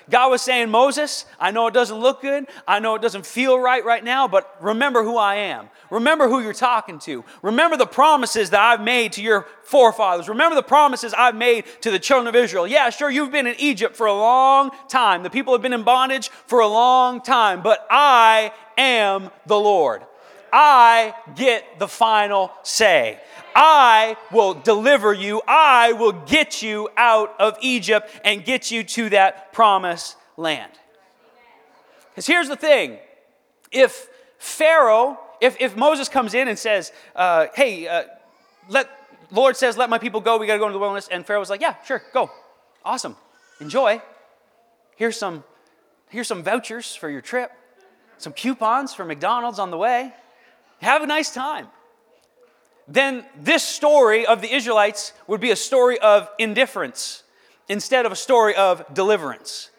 God 0.09 0.29
was 0.29 0.41
saying, 0.41 0.69
Moses, 0.69 1.25
I 1.39 1.51
know 1.51 1.67
it 1.67 1.73
doesn't 1.73 1.97
look 1.97 2.21
good. 2.21 2.47
I 2.67 2.79
know 2.79 2.95
it 2.95 3.01
doesn't 3.01 3.25
feel 3.25 3.57
right 3.57 3.83
right 3.83 4.03
now, 4.03 4.27
but 4.27 4.57
remember 4.59 5.03
who 5.03 5.15
I 5.15 5.35
am. 5.35 5.69
Remember 5.89 6.27
who 6.27 6.41
you're 6.41 6.53
talking 6.53 6.99
to. 6.99 7.23
Remember 7.41 7.77
the 7.77 7.85
promises 7.85 8.49
that 8.49 8.59
I've 8.59 8.81
made 8.81 9.13
to 9.13 9.21
your 9.21 9.47
forefathers. 9.63 10.27
Remember 10.27 10.55
the 10.55 10.63
promises 10.63 11.13
I've 11.13 11.35
made 11.35 11.65
to 11.81 11.91
the 11.91 11.99
children 11.99 12.27
of 12.27 12.35
Israel. 12.35 12.67
Yeah, 12.67 12.89
sure, 12.89 13.09
you've 13.09 13.31
been 13.31 13.47
in 13.47 13.55
Egypt 13.57 13.95
for 13.95 14.07
a 14.07 14.13
long 14.13 14.71
time. 14.89 15.23
The 15.23 15.29
people 15.29 15.53
have 15.53 15.61
been 15.61 15.73
in 15.73 15.83
bondage 15.83 16.29
for 16.45 16.59
a 16.59 16.67
long 16.67 17.21
time, 17.21 17.61
but 17.61 17.87
I 17.89 18.51
am 18.77 19.31
the 19.45 19.57
Lord. 19.57 20.03
I 20.51 21.13
get 21.35 21.79
the 21.79 21.87
final 21.87 22.51
say. 22.63 23.19
I 23.55 24.17
will 24.31 24.53
deliver 24.53 25.13
you. 25.13 25.41
I 25.47 25.93
will 25.93 26.11
get 26.11 26.61
you 26.61 26.89
out 26.97 27.35
of 27.39 27.57
Egypt 27.61 28.09
and 28.23 28.43
get 28.43 28.71
you 28.71 28.83
to 28.83 29.09
that 29.09 29.53
promised 29.53 30.15
land. 30.37 30.71
Because 32.09 32.27
here's 32.27 32.47
the 32.47 32.55
thing 32.55 32.99
if 33.71 34.07
Pharaoh, 34.37 35.19
if, 35.39 35.55
if 35.59 35.75
Moses 35.77 36.09
comes 36.09 36.33
in 36.33 36.47
and 36.47 36.57
says, 36.57 36.91
uh, 37.15 37.47
hey, 37.55 37.87
uh, 37.87 38.03
let, 38.69 38.89
Lord 39.31 39.55
says, 39.55 39.77
let 39.77 39.89
my 39.89 39.97
people 39.97 40.19
go, 40.19 40.37
we 40.37 40.47
got 40.47 40.53
to 40.53 40.59
go 40.59 40.65
into 40.65 40.73
the 40.73 40.79
wilderness, 40.79 41.07
and 41.09 41.25
Pharaoh 41.25 41.39
was 41.39 41.49
like, 41.49 41.61
yeah, 41.61 41.75
sure, 41.85 42.01
go. 42.13 42.29
Awesome. 42.83 43.15
Enjoy. 43.59 44.01
Here's 44.95 45.17
some, 45.17 45.43
here's 46.09 46.27
some 46.27 46.43
vouchers 46.43 46.95
for 46.95 47.09
your 47.09 47.21
trip, 47.21 47.51
some 48.17 48.33
coupons 48.33 48.93
for 48.93 49.05
McDonald's 49.05 49.59
on 49.59 49.71
the 49.71 49.77
way. 49.77 50.13
Have 50.81 51.03
a 51.03 51.07
nice 51.07 51.33
time. 51.33 51.67
Then 52.87 53.25
this 53.39 53.63
story 53.63 54.25
of 54.25 54.41
the 54.41 54.53
Israelites 54.53 55.13
would 55.27 55.39
be 55.39 55.51
a 55.51 55.55
story 55.55 55.99
of 55.99 56.27
indifference 56.37 57.23
instead 57.69 58.05
of 58.05 58.11
a 58.11 58.15
story 58.15 58.55
of 58.55 58.83
deliverance. 58.93 59.69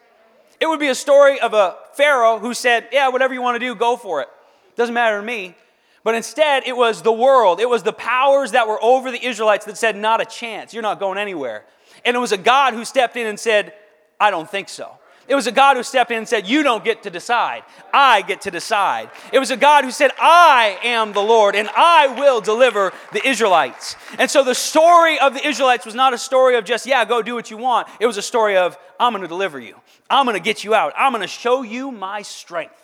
It 0.60 0.66
would 0.66 0.80
be 0.80 0.88
a 0.88 0.94
story 0.94 1.40
of 1.40 1.54
a 1.54 1.76
Pharaoh 1.94 2.38
who 2.38 2.54
said, 2.54 2.88
Yeah, 2.92 3.08
whatever 3.08 3.34
you 3.34 3.42
want 3.42 3.56
to 3.56 3.58
do, 3.58 3.74
go 3.74 3.96
for 3.96 4.22
it. 4.22 4.28
Doesn't 4.76 4.94
matter 4.94 5.18
to 5.18 5.26
me. 5.26 5.56
But 6.04 6.14
instead, 6.14 6.64
it 6.66 6.76
was 6.76 7.02
the 7.02 7.12
world, 7.12 7.60
it 7.60 7.68
was 7.68 7.82
the 7.82 7.92
powers 7.92 8.52
that 8.52 8.66
were 8.66 8.82
over 8.82 9.10
the 9.10 9.24
Israelites 9.24 9.66
that 9.66 9.76
said, 9.76 9.96
Not 9.96 10.20
a 10.20 10.24
chance. 10.24 10.72
You're 10.72 10.82
not 10.82 11.00
going 11.00 11.18
anywhere. 11.18 11.64
And 12.04 12.16
it 12.16 12.20
was 12.20 12.32
a 12.32 12.38
God 12.38 12.74
who 12.74 12.84
stepped 12.84 13.16
in 13.16 13.26
and 13.26 13.38
said, 13.38 13.74
I 14.20 14.30
don't 14.30 14.48
think 14.48 14.68
so. 14.68 14.98
It 15.28 15.34
was 15.34 15.46
a 15.46 15.52
God 15.52 15.76
who 15.76 15.82
stepped 15.82 16.10
in 16.10 16.18
and 16.18 16.28
said, 16.28 16.48
You 16.48 16.62
don't 16.62 16.84
get 16.84 17.04
to 17.04 17.10
decide. 17.10 17.62
I 17.92 18.22
get 18.22 18.42
to 18.42 18.50
decide. 18.50 19.10
It 19.32 19.38
was 19.38 19.50
a 19.50 19.56
God 19.56 19.84
who 19.84 19.90
said, 19.90 20.10
I 20.18 20.78
am 20.82 21.12
the 21.12 21.22
Lord 21.22 21.54
and 21.54 21.68
I 21.76 22.08
will 22.18 22.40
deliver 22.40 22.92
the 23.12 23.26
Israelites. 23.26 23.96
And 24.18 24.30
so 24.30 24.42
the 24.42 24.54
story 24.54 25.18
of 25.20 25.34
the 25.34 25.46
Israelites 25.46 25.86
was 25.86 25.94
not 25.94 26.12
a 26.12 26.18
story 26.18 26.56
of 26.56 26.64
just, 26.64 26.86
yeah, 26.86 27.04
go 27.04 27.22
do 27.22 27.34
what 27.34 27.50
you 27.50 27.56
want. 27.56 27.88
It 28.00 28.06
was 28.06 28.16
a 28.16 28.22
story 28.22 28.56
of, 28.56 28.76
I'm 28.98 29.12
going 29.12 29.22
to 29.22 29.28
deliver 29.28 29.60
you. 29.60 29.76
I'm 30.10 30.26
going 30.26 30.36
to 30.36 30.42
get 30.42 30.64
you 30.64 30.74
out. 30.74 30.92
I'm 30.96 31.12
going 31.12 31.22
to 31.22 31.28
show 31.28 31.62
you 31.62 31.92
my 31.92 32.22
strength. 32.22 32.74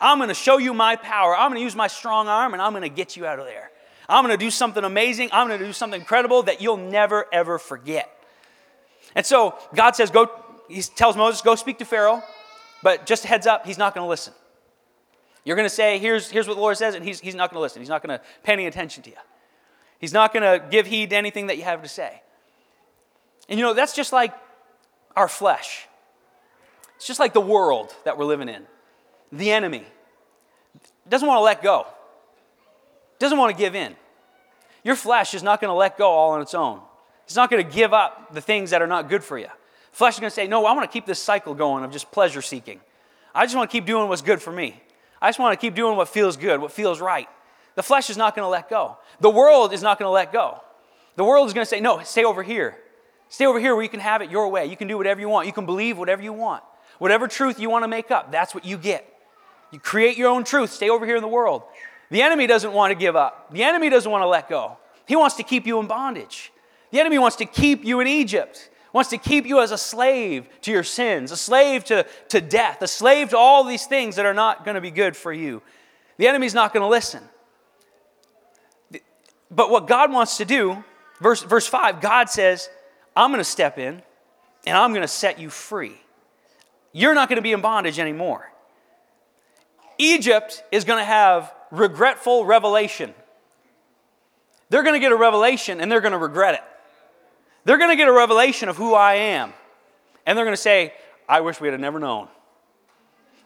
I'm 0.00 0.18
going 0.18 0.28
to 0.28 0.34
show 0.34 0.58
you 0.58 0.74
my 0.74 0.96
power. 0.96 1.36
I'm 1.36 1.50
going 1.50 1.60
to 1.60 1.64
use 1.64 1.76
my 1.76 1.86
strong 1.86 2.26
arm 2.26 2.54
and 2.54 2.62
I'm 2.62 2.72
going 2.72 2.82
to 2.82 2.88
get 2.88 3.16
you 3.16 3.26
out 3.26 3.38
of 3.38 3.44
there. 3.44 3.70
I'm 4.08 4.24
going 4.24 4.36
to 4.36 4.44
do 4.44 4.50
something 4.50 4.82
amazing. 4.82 5.28
I'm 5.32 5.46
going 5.46 5.60
to 5.60 5.66
do 5.66 5.72
something 5.72 6.00
incredible 6.00 6.42
that 6.44 6.60
you'll 6.60 6.76
never, 6.76 7.26
ever 7.32 7.58
forget. 7.58 8.10
And 9.14 9.24
so 9.24 9.56
God 9.74 9.92
says, 9.92 10.10
Go 10.10 10.26
he 10.72 10.82
tells 10.82 11.16
Moses, 11.16 11.42
go 11.42 11.54
speak 11.54 11.78
to 11.78 11.84
Pharaoh, 11.84 12.22
but 12.82 13.06
just 13.06 13.24
heads 13.24 13.46
up, 13.46 13.66
he's 13.66 13.78
not 13.78 13.94
going 13.94 14.04
to 14.04 14.08
listen. 14.08 14.32
You're 15.44 15.56
going 15.56 15.66
to 15.66 15.74
say, 15.74 15.98
here's, 15.98 16.30
here's 16.30 16.46
what 16.46 16.54
the 16.54 16.60
Lord 16.60 16.76
says, 16.76 16.94
and 16.94 17.04
he's, 17.04 17.20
he's 17.20 17.34
not 17.34 17.50
going 17.50 17.58
to 17.58 17.62
listen. 17.62 17.82
He's 17.82 17.88
not 17.88 18.02
going 18.02 18.18
to 18.18 18.24
pay 18.42 18.52
any 18.52 18.66
attention 18.66 19.02
to 19.04 19.10
you. 19.10 19.16
He's 19.98 20.12
not 20.12 20.32
going 20.32 20.42
to 20.42 20.64
give 20.68 20.86
heed 20.86 21.10
to 21.10 21.16
anything 21.16 21.48
that 21.48 21.56
you 21.56 21.64
have 21.64 21.82
to 21.82 21.88
say. 21.88 22.22
And 23.48 23.58
you 23.58 23.64
know, 23.64 23.74
that's 23.74 23.94
just 23.94 24.12
like 24.12 24.32
our 25.16 25.28
flesh. 25.28 25.86
It's 26.96 27.06
just 27.06 27.20
like 27.20 27.32
the 27.32 27.40
world 27.40 27.94
that 28.04 28.16
we're 28.16 28.24
living 28.24 28.48
in. 28.48 28.64
The 29.32 29.50
enemy 29.50 29.84
doesn't 31.08 31.26
want 31.26 31.38
to 31.38 31.42
let 31.42 31.62
go, 31.62 31.86
doesn't 33.18 33.38
want 33.38 33.54
to 33.54 33.58
give 33.58 33.74
in. 33.74 33.96
Your 34.84 34.96
flesh 34.96 35.34
is 35.34 35.42
not 35.42 35.60
going 35.60 35.70
to 35.70 35.74
let 35.74 35.98
go 35.98 36.08
all 36.08 36.30
on 36.30 36.42
its 36.42 36.54
own. 36.54 36.80
It's 37.24 37.36
not 37.36 37.50
going 37.50 37.64
to 37.64 37.72
give 37.72 37.92
up 37.92 38.34
the 38.34 38.40
things 38.40 38.70
that 38.70 38.82
are 38.82 38.86
not 38.86 39.08
good 39.08 39.22
for 39.22 39.38
you. 39.38 39.48
Flesh 39.92 40.14
is 40.14 40.20
going 40.20 40.30
to 40.30 40.34
say, 40.34 40.46
No, 40.48 40.66
I 40.66 40.72
want 40.72 40.90
to 40.90 40.92
keep 40.92 41.06
this 41.06 41.22
cycle 41.22 41.54
going 41.54 41.84
of 41.84 41.92
just 41.92 42.10
pleasure 42.10 42.42
seeking. 42.42 42.80
I 43.34 43.44
just 43.44 43.54
want 43.54 43.70
to 43.70 43.72
keep 43.72 43.86
doing 43.86 44.08
what's 44.08 44.22
good 44.22 44.42
for 44.42 44.52
me. 44.52 44.82
I 45.20 45.28
just 45.28 45.38
want 45.38 45.58
to 45.58 45.60
keep 45.64 45.74
doing 45.74 45.96
what 45.96 46.08
feels 46.08 46.36
good, 46.36 46.60
what 46.60 46.72
feels 46.72 47.00
right. 47.00 47.28
The 47.76 47.82
flesh 47.82 48.10
is 48.10 48.16
not 48.16 48.34
going 48.34 48.44
to 48.44 48.50
let 48.50 48.68
go. 48.68 48.98
The 49.20 49.30
world 49.30 49.72
is 49.72 49.82
not 49.82 49.98
going 49.98 50.08
to 50.08 50.12
let 50.12 50.32
go. 50.32 50.60
The 51.16 51.24
world 51.24 51.46
is 51.46 51.54
going 51.54 51.64
to 51.64 51.68
say, 51.68 51.80
No, 51.80 52.00
stay 52.02 52.24
over 52.24 52.42
here. 52.42 52.76
Stay 53.28 53.46
over 53.46 53.58
here 53.58 53.74
where 53.74 53.82
you 53.82 53.88
can 53.88 54.00
have 54.00 54.20
it 54.20 54.30
your 54.30 54.48
way. 54.48 54.66
You 54.66 54.76
can 54.76 54.88
do 54.88 54.98
whatever 54.98 55.20
you 55.20 55.28
want. 55.28 55.46
You 55.46 55.54
can 55.54 55.64
believe 55.64 55.96
whatever 55.96 56.22
you 56.22 56.32
want. 56.32 56.62
Whatever 56.98 57.28
truth 57.28 57.58
you 57.58 57.70
want 57.70 57.82
to 57.84 57.88
make 57.88 58.10
up, 58.10 58.30
that's 58.30 58.54
what 58.54 58.64
you 58.64 58.76
get. 58.76 59.08
You 59.70 59.78
create 59.78 60.18
your 60.18 60.28
own 60.28 60.44
truth. 60.44 60.70
Stay 60.70 60.90
over 60.90 61.06
here 61.06 61.16
in 61.16 61.22
the 61.22 61.28
world. 61.28 61.62
The 62.10 62.20
enemy 62.20 62.46
doesn't 62.46 62.72
want 62.72 62.90
to 62.90 62.94
give 62.94 63.16
up. 63.16 63.50
The 63.50 63.62
enemy 63.62 63.88
doesn't 63.88 64.10
want 64.10 64.20
to 64.22 64.28
let 64.28 64.48
go. 64.48 64.76
He 65.06 65.16
wants 65.16 65.36
to 65.36 65.42
keep 65.42 65.66
you 65.66 65.80
in 65.80 65.86
bondage. 65.86 66.52
The 66.90 67.00
enemy 67.00 67.18
wants 67.18 67.36
to 67.36 67.46
keep 67.46 67.84
you 67.84 68.00
in 68.00 68.06
Egypt 68.06 68.68
wants 68.92 69.10
to 69.10 69.18
keep 69.18 69.46
you 69.46 69.60
as 69.60 69.70
a 69.70 69.78
slave 69.78 70.48
to 70.62 70.70
your 70.70 70.82
sins, 70.82 71.32
a 71.32 71.36
slave 71.36 71.84
to, 71.84 72.06
to 72.28 72.40
death, 72.40 72.82
a 72.82 72.86
slave 72.86 73.30
to 73.30 73.38
all 73.38 73.64
these 73.64 73.86
things 73.86 74.16
that 74.16 74.26
are 74.26 74.34
not 74.34 74.64
going 74.64 74.74
to 74.74 74.80
be 74.80 74.90
good 74.90 75.16
for 75.16 75.32
you. 75.32 75.62
The 76.18 76.28
enemy's 76.28 76.54
not 76.54 76.72
going 76.72 76.82
to 76.82 76.88
listen. 76.88 77.22
But 79.50 79.70
what 79.70 79.86
God 79.86 80.12
wants 80.12 80.38
to 80.38 80.44
do, 80.44 80.82
verse, 81.20 81.42
verse 81.42 81.66
5, 81.66 82.00
God 82.00 82.30
says, 82.30 82.68
I'm 83.16 83.30
going 83.30 83.40
to 83.40 83.44
step 83.44 83.78
in 83.78 84.02
and 84.66 84.76
I'm 84.76 84.90
going 84.90 85.02
to 85.02 85.08
set 85.08 85.38
you 85.38 85.50
free. 85.50 86.00
You're 86.92 87.14
not 87.14 87.28
going 87.28 87.36
to 87.36 87.42
be 87.42 87.52
in 87.52 87.60
bondage 87.60 87.98
anymore. 87.98 88.50
Egypt 89.98 90.62
is 90.72 90.84
going 90.84 90.98
to 90.98 91.04
have 91.04 91.52
regretful 91.70 92.44
revelation. 92.44 93.14
They're 94.68 94.82
going 94.82 94.94
to 94.94 95.00
get 95.00 95.12
a 95.12 95.16
revelation 95.16 95.80
and 95.80 95.90
they're 95.90 96.00
going 96.00 96.12
to 96.12 96.18
regret 96.18 96.54
it. 96.54 96.64
They're 97.64 97.78
going 97.78 97.90
to 97.90 97.96
get 97.96 98.08
a 98.08 98.12
revelation 98.12 98.68
of 98.68 98.76
who 98.76 98.94
I 98.94 99.14
am. 99.14 99.52
And 100.26 100.36
they're 100.36 100.44
going 100.44 100.56
to 100.56 100.60
say, 100.60 100.94
I 101.28 101.40
wish 101.40 101.60
we 101.60 101.68
had 101.68 101.80
never 101.80 101.98
known. 101.98 102.28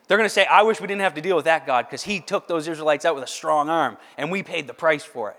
They're 0.08 0.18
going 0.18 0.28
to 0.28 0.32
say, 0.32 0.46
I 0.46 0.62
wish 0.62 0.80
we 0.80 0.86
didn't 0.86 1.02
have 1.02 1.14
to 1.14 1.20
deal 1.20 1.36
with 1.36 1.46
that 1.46 1.66
God 1.66 1.86
because 1.86 2.02
he 2.02 2.20
took 2.20 2.46
those 2.46 2.68
Israelites 2.68 3.04
out 3.04 3.14
with 3.14 3.24
a 3.24 3.28
strong 3.28 3.68
arm 3.68 3.96
and 4.16 4.30
we 4.30 4.42
paid 4.42 4.66
the 4.66 4.74
price 4.74 5.02
for 5.02 5.30
it. 5.30 5.36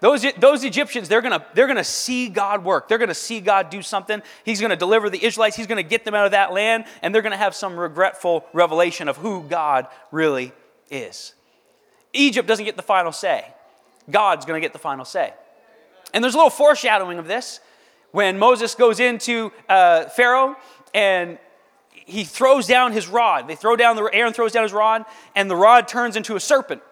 Those, 0.00 0.24
those 0.38 0.62
Egyptians, 0.62 1.08
they're 1.08 1.20
going 1.20 1.38
to 1.38 1.44
they're 1.54 1.66
to 1.66 1.82
see 1.82 2.28
God 2.28 2.62
work. 2.62 2.86
They're 2.86 2.98
going 2.98 3.08
to 3.08 3.14
see 3.14 3.40
God 3.40 3.68
do 3.68 3.82
something. 3.82 4.22
He's 4.44 4.60
going 4.60 4.70
to 4.70 4.76
deliver 4.76 5.10
the 5.10 5.24
Israelites. 5.24 5.56
He's 5.56 5.66
going 5.66 5.82
to 5.82 5.88
get 5.88 6.04
them 6.04 6.14
out 6.14 6.24
of 6.24 6.30
that 6.30 6.52
land, 6.52 6.84
and 7.02 7.12
they're 7.12 7.22
going 7.22 7.32
to 7.32 7.38
have 7.38 7.54
some 7.54 7.76
regretful 7.76 8.44
revelation 8.52 9.08
of 9.08 9.16
who 9.16 9.42
God 9.42 9.88
really 10.12 10.52
is. 10.88 11.34
Egypt 12.12 12.46
doesn't 12.46 12.64
get 12.64 12.76
the 12.76 12.82
final 12.82 13.10
say. 13.10 13.44
God's 14.08 14.46
going 14.46 14.60
to 14.60 14.64
get 14.64 14.72
the 14.72 14.78
final 14.78 15.04
say. 15.04 15.34
And 16.14 16.22
there's 16.22 16.34
a 16.34 16.38
little 16.38 16.50
foreshadowing 16.50 17.18
of 17.18 17.26
this 17.26 17.58
when 18.12 18.38
Moses 18.38 18.74
goes 18.74 19.00
into 19.00 19.52
uh, 19.68 20.04
Pharaoh 20.06 20.56
and 20.94 21.38
he 21.92 22.24
throws 22.24 22.66
down 22.66 22.92
his 22.92 23.06
rod. 23.06 23.48
They 23.48 23.54
throw 23.54 23.76
down 23.76 23.96
the 23.96 24.04
Aaron 24.12 24.32
throws 24.32 24.52
down 24.52 24.62
his 24.62 24.72
rod, 24.72 25.04
and 25.34 25.50
the 25.50 25.56
rod 25.56 25.88
turns 25.88 26.16
into 26.16 26.36
a 26.36 26.40
serpent. 26.40 26.82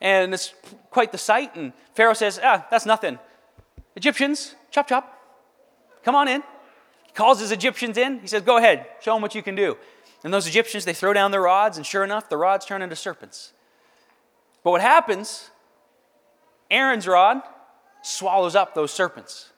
And 0.00 0.32
it's 0.32 0.54
quite 0.90 1.10
the 1.10 1.18
sight. 1.18 1.56
And 1.56 1.72
Pharaoh 1.94 2.14
says, 2.14 2.40
"Ah, 2.42 2.66
that's 2.70 2.86
nothing. 2.86 3.18
Egyptians, 3.96 4.54
chop 4.70 4.88
chop, 4.88 5.20
come 6.04 6.14
on 6.14 6.28
in." 6.28 6.42
He 7.04 7.12
calls 7.12 7.40
his 7.40 7.50
Egyptians 7.50 7.98
in. 7.98 8.20
He 8.20 8.28
says, 8.28 8.42
"Go 8.42 8.56
ahead, 8.56 8.86
show 9.00 9.14
them 9.14 9.22
what 9.22 9.34
you 9.34 9.42
can 9.42 9.54
do." 9.54 9.76
And 10.24 10.32
those 10.32 10.46
Egyptians, 10.46 10.84
they 10.84 10.94
throw 10.94 11.12
down 11.12 11.32
their 11.32 11.42
rods, 11.42 11.76
and 11.76 11.84
sure 11.84 12.04
enough, 12.04 12.28
the 12.28 12.36
rods 12.36 12.64
turn 12.64 12.82
into 12.82 12.94
serpents. 12.94 13.52
But 14.62 14.70
what 14.70 14.80
happens? 14.80 15.50
Aaron's 16.70 17.08
rod 17.08 17.42
swallows 18.02 18.54
up 18.54 18.74
those 18.74 18.92
serpents. 18.92 19.51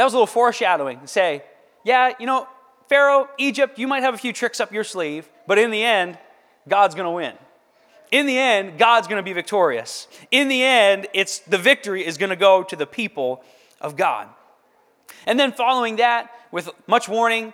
That 0.00 0.04
was 0.04 0.14
a 0.14 0.16
little 0.16 0.26
foreshadowing 0.26 1.00
to 1.00 1.06
say, 1.06 1.42
yeah, 1.84 2.14
you 2.18 2.24
know, 2.24 2.48
Pharaoh, 2.88 3.28
Egypt, 3.36 3.78
you 3.78 3.86
might 3.86 4.02
have 4.02 4.14
a 4.14 4.16
few 4.16 4.32
tricks 4.32 4.58
up 4.58 4.72
your 4.72 4.82
sleeve, 4.82 5.28
but 5.46 5.58
in 5.58 5.70
the 5.70 5.82
end, 5.82 6.16
God's 6.66 6.94
going 6.94 7.04
to 7.04 7.10
win. 7.10 7.34
In 8.10 8.24
the 8.24 8.38
end, 8.38 8.78
God's 8.78 9.08
going 9.08 9.18
to 9.18 9.22
be 9.22 9.34
victorious. 9.34 10.08
In 10.30 10.48
the 10.48 10.62
end, 10.62 11.06
it's 11.12 11.40
the 11.40 11.58
victory 11.58 12.06
is 12.06 12.16
going 12.16 12.30
to 12.30 12.36
go 12.36 12.62
to 12.62 12.76
the 12.76 12.86
people 12.86 13.44
of 13.78 13.94
God. 13.98 14.28
And 15.26 15.38
then 15.38 15.52
following 15.52 15.96
that, 15.96 16.30
with 16.50 16.70
much 16.86 17.06
warning, 17.06 17.52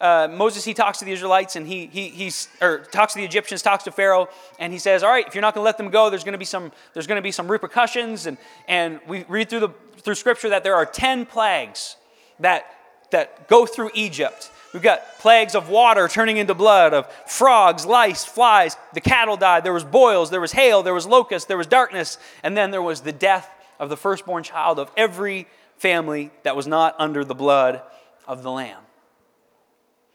uh, 0.00 0.28
Moses 0.30 0.64
he 0.64 0.74
talks 0.74 1.00
to 1.00 1.04
the 1.04 1.10
Israelites 1.10 1.56
and 1.56 1.66
he 1.66 1.86
he 1.86 2.10
he's 2.10 2.46
or 2.62 2.78
talks 2.92 3.14
to 3.14 3.18
the 3.18 3.24
Egyptians, 3.24 3.60
talks 3.62 3.82
to 3.82 3.90
Pharaoh, 3.90 4.28
and 4.60 4.72
he 4.72 4.78
says, 4.78 5.02
"All 5.02 5.10
right, 5.10 5.26
if 5.26 5.34
you're 5.34 5.42
not 5.42 5.54
going 5.54 5.62
to 5.62 5.66
let 5.66 5.78
them 5.78 5.90
go, 5.90 6.10
there's 6.10 6.22
going 6.22 6.34
to 6.34 6.38
be 6.38 6.44
some 6.44 6.70
there's 6.94 7.08
going 7.08 7.16
to 7.18 7.22
be 7.22 7.32
some 7.32 7.50
repercussions." 7.50 8.26
And 8.26 8.38
and 8.68 9.00
we 9.08 9.24
read 9.28 9.50
through 9.50 9.60
the 9.60 9.70
through 10.08 10.14
Scripture 10.14 10.48
that 10.48 10.64
there 10.64 10.74
are 10.74 10.86
10 10.86 11.26
plagues 11.26 11.96
that, 12.40 12.64
that 13.10 13.46
go 13.46 13.66
through 13.66 13.90
Egypt. 13.92 14.50
We've 14.72 14.82
got 14.82 15.18
plagues 15.18 15.54
of 15.54 15.68
water 15.68 16.08
turning 16.08 16.38
into 16.38 16.54
blood, 16.54 16.94
of 16.94 17.12
frogs, 17.26 17.84
lice, 17.84 18.24
flies. 18.24 18.74
The 18.94 19.02
cattle 19.02 19.36
died. 19.36 19.64
There 19.64 19.72
was 19.74 19.84
boils, 19.84 20.30
there 20.30 20.40
was 20.40 20.52
hail, 20.52 20.82
there 20.82 20.94
was 20.94 21.06
locusts, 21.06 21.46
there 21.46 21.58
was 21.58 21.66
darkness, 21.66 22.16
and 22.42 22.56
then 22.56 22.70
there 22.70 22.80
was 22.80 23.02
the 23.02 23.12
death 23.12 23.50
of 23.78 23.90
the 23.90 23.98
firstborn 23.98 24.44
child 24.44 24.78
of 24.78 24.90
every 24.96 25.46
family 25.76 26.30
that 26.42 26.56
was 26.56 26.66
not 26.66 26.94
under 26.98 27.22
the 27.22 27.34
blood 27.34 27.82
of 28.26 28.42
the 28.42 28.50
Lamb. 28.50 28.80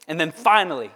And 0.08 0.18
then 0.18 0.32
finally, 0.32 0.90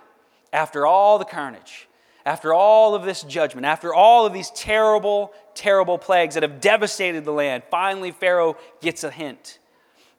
after 0.52 0.88
all 0.88 1.20
the 1.20 1.24
carnage, 1.24 1.86
after 2.26 2.52
all 2.52 2.96
of 2.96 3.04
this 3.04 3.22
judgment, 3.22 3.64
after 3.64 3.94
all 3.94 4.26
of 4.26 4.32
these 4.32 4.50
terrible, 4.50 5.32
terrible 5.58 5.98
plagues 5.98 6.34
that 6.34 6.44
have 6.44 6.60
devastated 6.60 7.24
the 7.24 7.32
land, 7.32 7.64
finally 7.70 8.12
Pharaoh 8.12 8.56
gets 8.80 9.02
a 9.02 9.10
hint. 9.10 9.58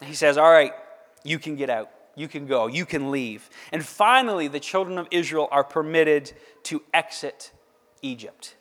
He 0.04 0.14
says, 0.14 0.38
All 0.38 0.52
right, 0.52 0.74
you 1.24 1.40
can 1.40 1.56
get 1.56 1.70
out. 1.70 1.90
You 2.16 2.28
can 2.28 2.46
go. 2.46 2.68
You 2.68 2.86
can 2.86 3.12
leave. 3.12 3.50
And 3.72 3.84
finally, 3.84 4.50
the 4.50 4.60
children 4.60 4.98
of 4.98 5.08
Israel 5.10 5.48
are 5.52 5.64
permitted 5.64 6.34
to 6.64 6.82
exit 6.94 7.52
Egypt. 8.02 8.56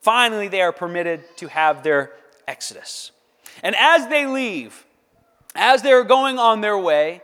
Finally, 0.00 0.48
they 0.48 0.62
are 0.62 0.72
permitted 0.72 1.24
to 1.36 1.48
have 1.48 1.82
their 1.82 2.12
exodus. 2.46 3.12
And 3.62 3.76
as 3.76 4.08
they 4.08 4.26
leave, 4.26 4.86
as 5.54 5.82
they're 5.82 6.04
going 6.04 6.38
on 6.38 6.62
their 6.62 6.78
way, 6.78 7.20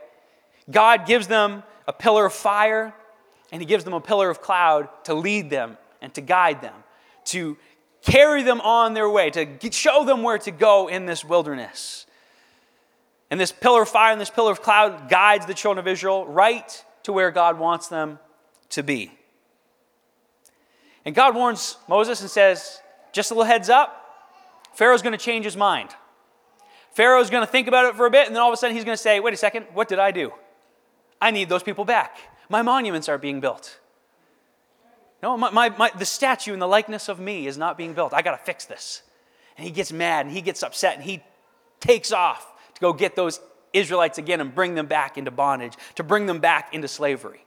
God 0.69 1.07
gives 1.07 1.27
them 1.27 1.63
a 1.87 1.93
pillar 1.93 2.25
of 2.25 2.33
fire 2.33 2.93
and 3.51 3.61
he 3.61 3.65
gives 3.65 3.83
them 3.83 3.93
a 3.93 4.01
pillar 4.01 4.29
of 4.29 4.41
cloud 4.41 4.89
to 5.05 5.13
lead 5.13 5.49
them 5.49 5.77
and 6.01 6.13
to 6.13 6.21
guide 6.21 6.61
them, 6.61 6.75
to 7.25 7.57
carry 8.05 8.43
them 8.43 8.61
on 8.61 8.93
their 8.93 9.09
way, 9.09 9.29
to 9.31 9.71
show 9.71 10.05
them 10.05 10.23
where 10.23 10.37
to 10.37 10.51
go 10.51 10.87
in 10.87 11.05
this 11.05 11.25
wilderness. 11.25 12.05
And 13.29 13.39
this 13.39 13.51
pillar 13.51 13.81
of 13.81 13.89
fire 13.89 14.11
and 14.11 14.21
this 14.21 14.29
pillar 14.29 14.51
of 14.51 14.61
cloud 14.61 15.09
guides 15.09 15.45
the 15.45 15.53
children 15.53 15.85
of 15.85 15.87
Israel 15.91 16.25
right 16.25 16.85
to 17.03 17.11
where 17.11 17.31
God 17.31 17.57
wants 17.59 17.87
them 17.87 18.19
to 18.69 18.83
be. 18.83 19.11
And 21.03 21.13
God 21.13 21.35
warns 21.35 21.77
Moses 21.87 22.21
and 22.21 22.29
says, 22.29 22.79
just 23.11 23.31
a 23.31 23.33
little 23.33 23.45
heads 23.45 23.69
up, 23.69 24.01
Pharaoh's 24.73 25.01
going 25.01 25.17
to 25.17 25.23
change 25.23 25.45
his 25.45 25.57
mind. 25.57 25.89
Pharaoh's 26.93 27.29
going 27.29 27.45
to 27.45 27.51
think 27.51 27.67
about 27.67 27.85
it 27.85 27.95
for 27.95 28.05
a 28.05 28.11
bit, 28.11 28.27
and 28.27 28.35
then 28.35 28.41
all 28.41 28.49
of 28.49 28.53
a 28.53 28.57
sudden 28.57 28.75
he's 28.75 28.85
going 28.85 28.95
to 28.95 29.01
say, 29.01 29.19
wait 29.19 29.33
a 29.33 29.37
second, 29.37 29.65
what 29.73 29.87
did 29.87 29.99
I 29.99 30.11
do? 30.11 30.31
I 31.21 31.31
need 31.31 31.49
those 31.49 31.63
people 31.63 31.85
back. 31.85 32.17
My 32.49 32.61
monuments 32.61 33.09
are 33.09 33.17
being 33.17 33.39
built. 33.39 33.79
No, 35.25 35.35
my, 35.35 35.49
my, 35.49 35.69
my, 35.69 35.91
the 35.97 36.05
statue 36.05 36.53
in 36.53 36.59
the 36.59 36.67
likeness 36.67 37.09
of 37.09 37.19
me 37.19 37.47
is 37.47 37.57
not 37.57 37.79
being 37.79 37.95
built. 37.95 38.13
I 38.13 38.21
got 38.21 38.37
to 38.37 38.45
fix 38.45 38.65
this. 38.65 39.01
And 39.57 39.65
he 39.65 39.71
gets 39.71 39.91
mad 39.91 40.27
and 40.27 40.35
he 40.35 40.39
gets 40.39 40.61
upset 40.61 40.93
and 40.93 41.03
he 41.03 41.19
takes 41.79 42.11
off 42.11 42.45
to 42.75 42.79
go 42.79 42.93
get 42.93 43.15
those 43.15 43.39
Israelites 43.73 44.19
again 44.19 44.39
and 44.39 44.53
bring 44.53 44.75
them 44.75 44.85
back 44.85 45.17
into 45.17 45.31
bondage, 45.31 45.73
to 45.95 46.03
bring 46.03 46.27
them 46.27 46.37
back 46.37 46.75
into 46.75 46.87
slavery. 46.87 47.43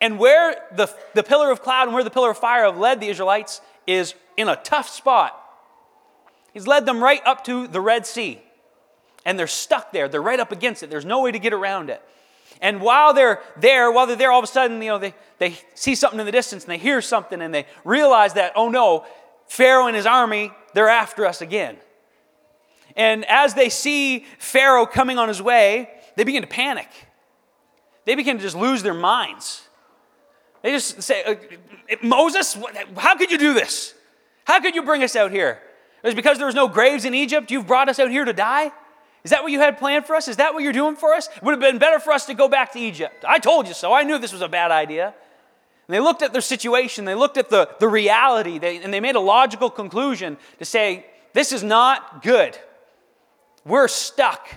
And 0.00 0.20
where 0.20 0.62
the, 0.76 0.94
the 1.14 1.24
pillar 1.24 1.50
of 1.50 1.60
cloud 1.60 1.88
and 1.88 1.92
where 1.92 2.04
the 2.04 2.10
pillar 2.10 2.30
of 2.30 2.38
fire 2.38 2.66
have 2.66 2.78
led 2.78 3.00
the 3.00 3.08
Israelites 3.08 3.62
is 3.88 4.14
in 4.36 4.48
a 4.48 4.54
tough 4.54 4.88
spot. 4.88 5.36
He's 6.54 6.68
led 6.68 6.86
them 6.86 7.02
right 7.02 7.20
up 7.26 7.42
to 7.46 7.66
the 7.66 7.80
Red 7.80 8.06
Sea. 8.06 8.40
And 9.24 9.36
they're 9.36 9.48
stuck 9.48 9.90
there. 9.90 10.08
They're 10.08 10.22
right 10.22 10.38
up 10.38 10.52
against 10.52 10.84
it. 10.84 10.88
There's 10.88 11.04
no 11.04 11.22
way 11.22 11.32
to 11.32 11.40
get 11.40 11.52
around 11.52 11.90
it. 11.90 12.00
And 12.60 12.80
while 12.80 13.14
they're 13.14 13.40
there, 13.56 13.90
while 13.90 14.06
they're 14.06 14.16
there, 14.16 14.32
all 14.32 14.40
of 14.40 14.44
a 14.44 14.48
sudden, 14.48 14.82
you 14.82 14.88
know, 14.88 14.98
they, 14.98 15.14
they 15.38 15.58
see 15.74 15.94
something 15.94 16.18
in 16.18 16.26
the 16.26 16.32
distance 16.32 16.64
and 16.64 16.72
they 16.72 16.78
hear 16.78 17.00
something 17.00 17.40
and 17.40 17.54
they 17.54 17.66
realize 17.84 18.34
that, 18.34 18.52
oh 18.56 18.68
no, 18.68 19.06
Pharaoh 19.48 19.86
and 19.86 19.96
his 19.96 20.06
army, 20.06 20.52
they're 20.74 20.88
after 20.88 21.24
us 21.24 21.40
again. 21.40 21.76
And 22.96 23.24
as 23.26 23.54
they 23.54 23.68
see 23.68 24.26
Pharaoh 24.38 24.86
coming 24.86 25.18
on 25.18 25.28
his 25.28 25.40
way, 25.40 25.88
they 26.16 26.24
begin 26.24 26.42
to 26.42 26.48
panic. 26.48 26.88
They 28.04 28.14
begin 28.14 28.38
to 28.38 28.42
just 28.42 28.56
lose 28.56 28.82
their 28.82 28.94
minds. 28.94 29.68
They 30.62 30.72
just 30.72 31.02
say, 31.02 31.22
uh, 31.24 31.96
Moses, 32.02 32.58
how 32.96 33.16
could 33.16 33.30
you 33.30 33.38
do 33.38 33.54
this? 33.54 33.94
How 34.44 34.60
could 34.60 34.74
you 34.74 34.82
bring 34.82 35.04
us 35.04 35.14
out 35.14 35.30
here? 35.30 35.60
It 36.02 36.06
was 36.06 36.14
because 36.14 36.38
there 36.38 36.46
was 36.46 36.54
no 36.54 36.68
graves 36.68 37.04
in 37.04 37.14
Egypt. 37.14 37.50
You've 37.50 37.66
brought 37.66 37.88
us 37.88 37.98
out 37.98 38.10
here 38.10 38.24
to 38.24 38.32
die? 38.32 38.72
Is 39.28 39.30
that 39.32 39.42
what 39.42 39.52
you 39.52 39.60
had 39.60 39.76
planned 39.76 40.06
for 40.06 40.16
us? 40.16 40.26
Is 40.26 40.36
that 40.36 40.54
what 40.54 40.62
you're 40.62 40.72
doing 40.72 40.96
for 40.96 41.12
us? 41.12 41.28
It 41.36 41.42
would 41.42 41.50
have 41.50 41.60
been 41.60 41.76
better 41.76 42.00
for 42.00 42.14
us 42.14 42.24
to 42.24 42.32
go 42.32 42.48
back 42.48 42.72
to 42.72 42.78
Egypt. 42.78 43.26
I 43.28 43.38
told 43.38 43.68
you 43.68 43.74
so. 43.74 43.92
I 43.92 44.02
knew 44.02 44.16
this 44.16 44.32
was 44.32 44.40
a 44.40 44.48
bad 44.48 44.70
idea. 44.70 45.08
And 45.08 45.94
they 45.94 46.00
looked 46.00 46.22
at 46.22 46.32
their 46.32 46.40
situation, 46.40 47.04
they 47.04 47.14
looked 47.14 47.36
at 47.36 47.50
the, 47.50 47.68
the 47.78 47.88
reality, 47.88 48.58
they, 48.58 48.78
and 48.78 48.90
they 48.90 49.00
made 49.00 49.16
a 49.16 49.20
logical 49.20 49.68
conclusion 49.68 50.38
to 50.60 50.64
say, 50.64 51.04
this 51.34 51.52
is 51.52 51.62
not 51.62 52.22
good. 52.22 52.56
We're 53.66 53.86
stuck. 53.86 54.48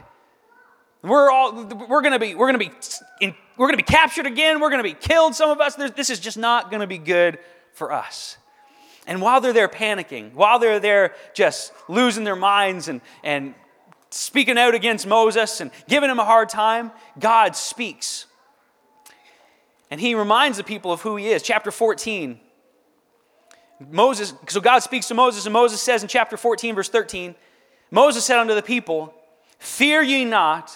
We're 1.02 1.30
all 1.30 1.66
we're 1.66 2.02
gonna 2.02 2.18
be 2.18 2.34
we're 2.34 2.48
gonna 2.48 2.58
be 2.58 2.72
in, 3.20 3.36
we're 3.58 3.68
gonna 3.68 3.76
be 3.76 3.84
captured 3.84 4.26
again. 4.26 4.62
We're 4.62 4.70
gonna 4.70 4.84
be 4.84 4.94
killed. 4.94 5.36
Some 5.36 5.50
of 5.50 5.60
us. 5.60 5.76
This 5.76 6.10
is 6.10 6.22
just 6.22 6.38
not 6.38 6.72
gonna 6.72 6.88
be 6.88 6.98
good 6.98 7.40
for 7.74 7.92
us. 7.92 8.38
And 9.06 9.22
while 9.22 9.42
they're 9.42 9.52
there 9.52 9.68
panicking, 9.68 10.34
while 10.34 10.60
they're 10.60 10.80
there 10.80 11.14
just 11.34 11.74
losing 11.90 12.24
their 12.24 12.38
minds 12.38 12.88
and, 12.88 13.02
and 13.22 13.54
speaking 14.12 14.58
out 14.58 14.76
against 14.76 15.08
Moses 15.08 15.62
and 15.62 15.72
giving 15.88 16.10
him 16.10 16.20
a 16.20 16.26
hard 16.26 16.50
time, 16.50 16.92
God 17.18 17.56
speaks. 17.56 18.28
And 19.90 20.00
he 20.00 20.16
reminds 20.16 20.58
the 20.58 20.64
people 20.64 20.92
of 20.92 21.02
who 21.02 21.16
he 21.16 21.30
is. 21.30 21.42
Chapter 21.42 21.72
14. 21.72 22.40
Moses, 23.90 24.34
so 24.48 24.62
God 24.62 24.80
speaks 24.80 25.08
to 25.08 25.14
Moses, 25.14 25.46
and 25.46 25.54
Moses 25.54 25.82
says 25.82 26.04
in 26.04 26.10
chapter 26.10 26.38
14, 26.38 26.76
verse 26.76 26.90
13, 26.90 27.34
Moses 27.90 28.24
said 28.24 28.38
unto 28.38 28.54
the 28.54 28.62
people, 28.62 29.14
Fear 29.58 30.04
ye 30.04 30.24
not, 30.24 30.72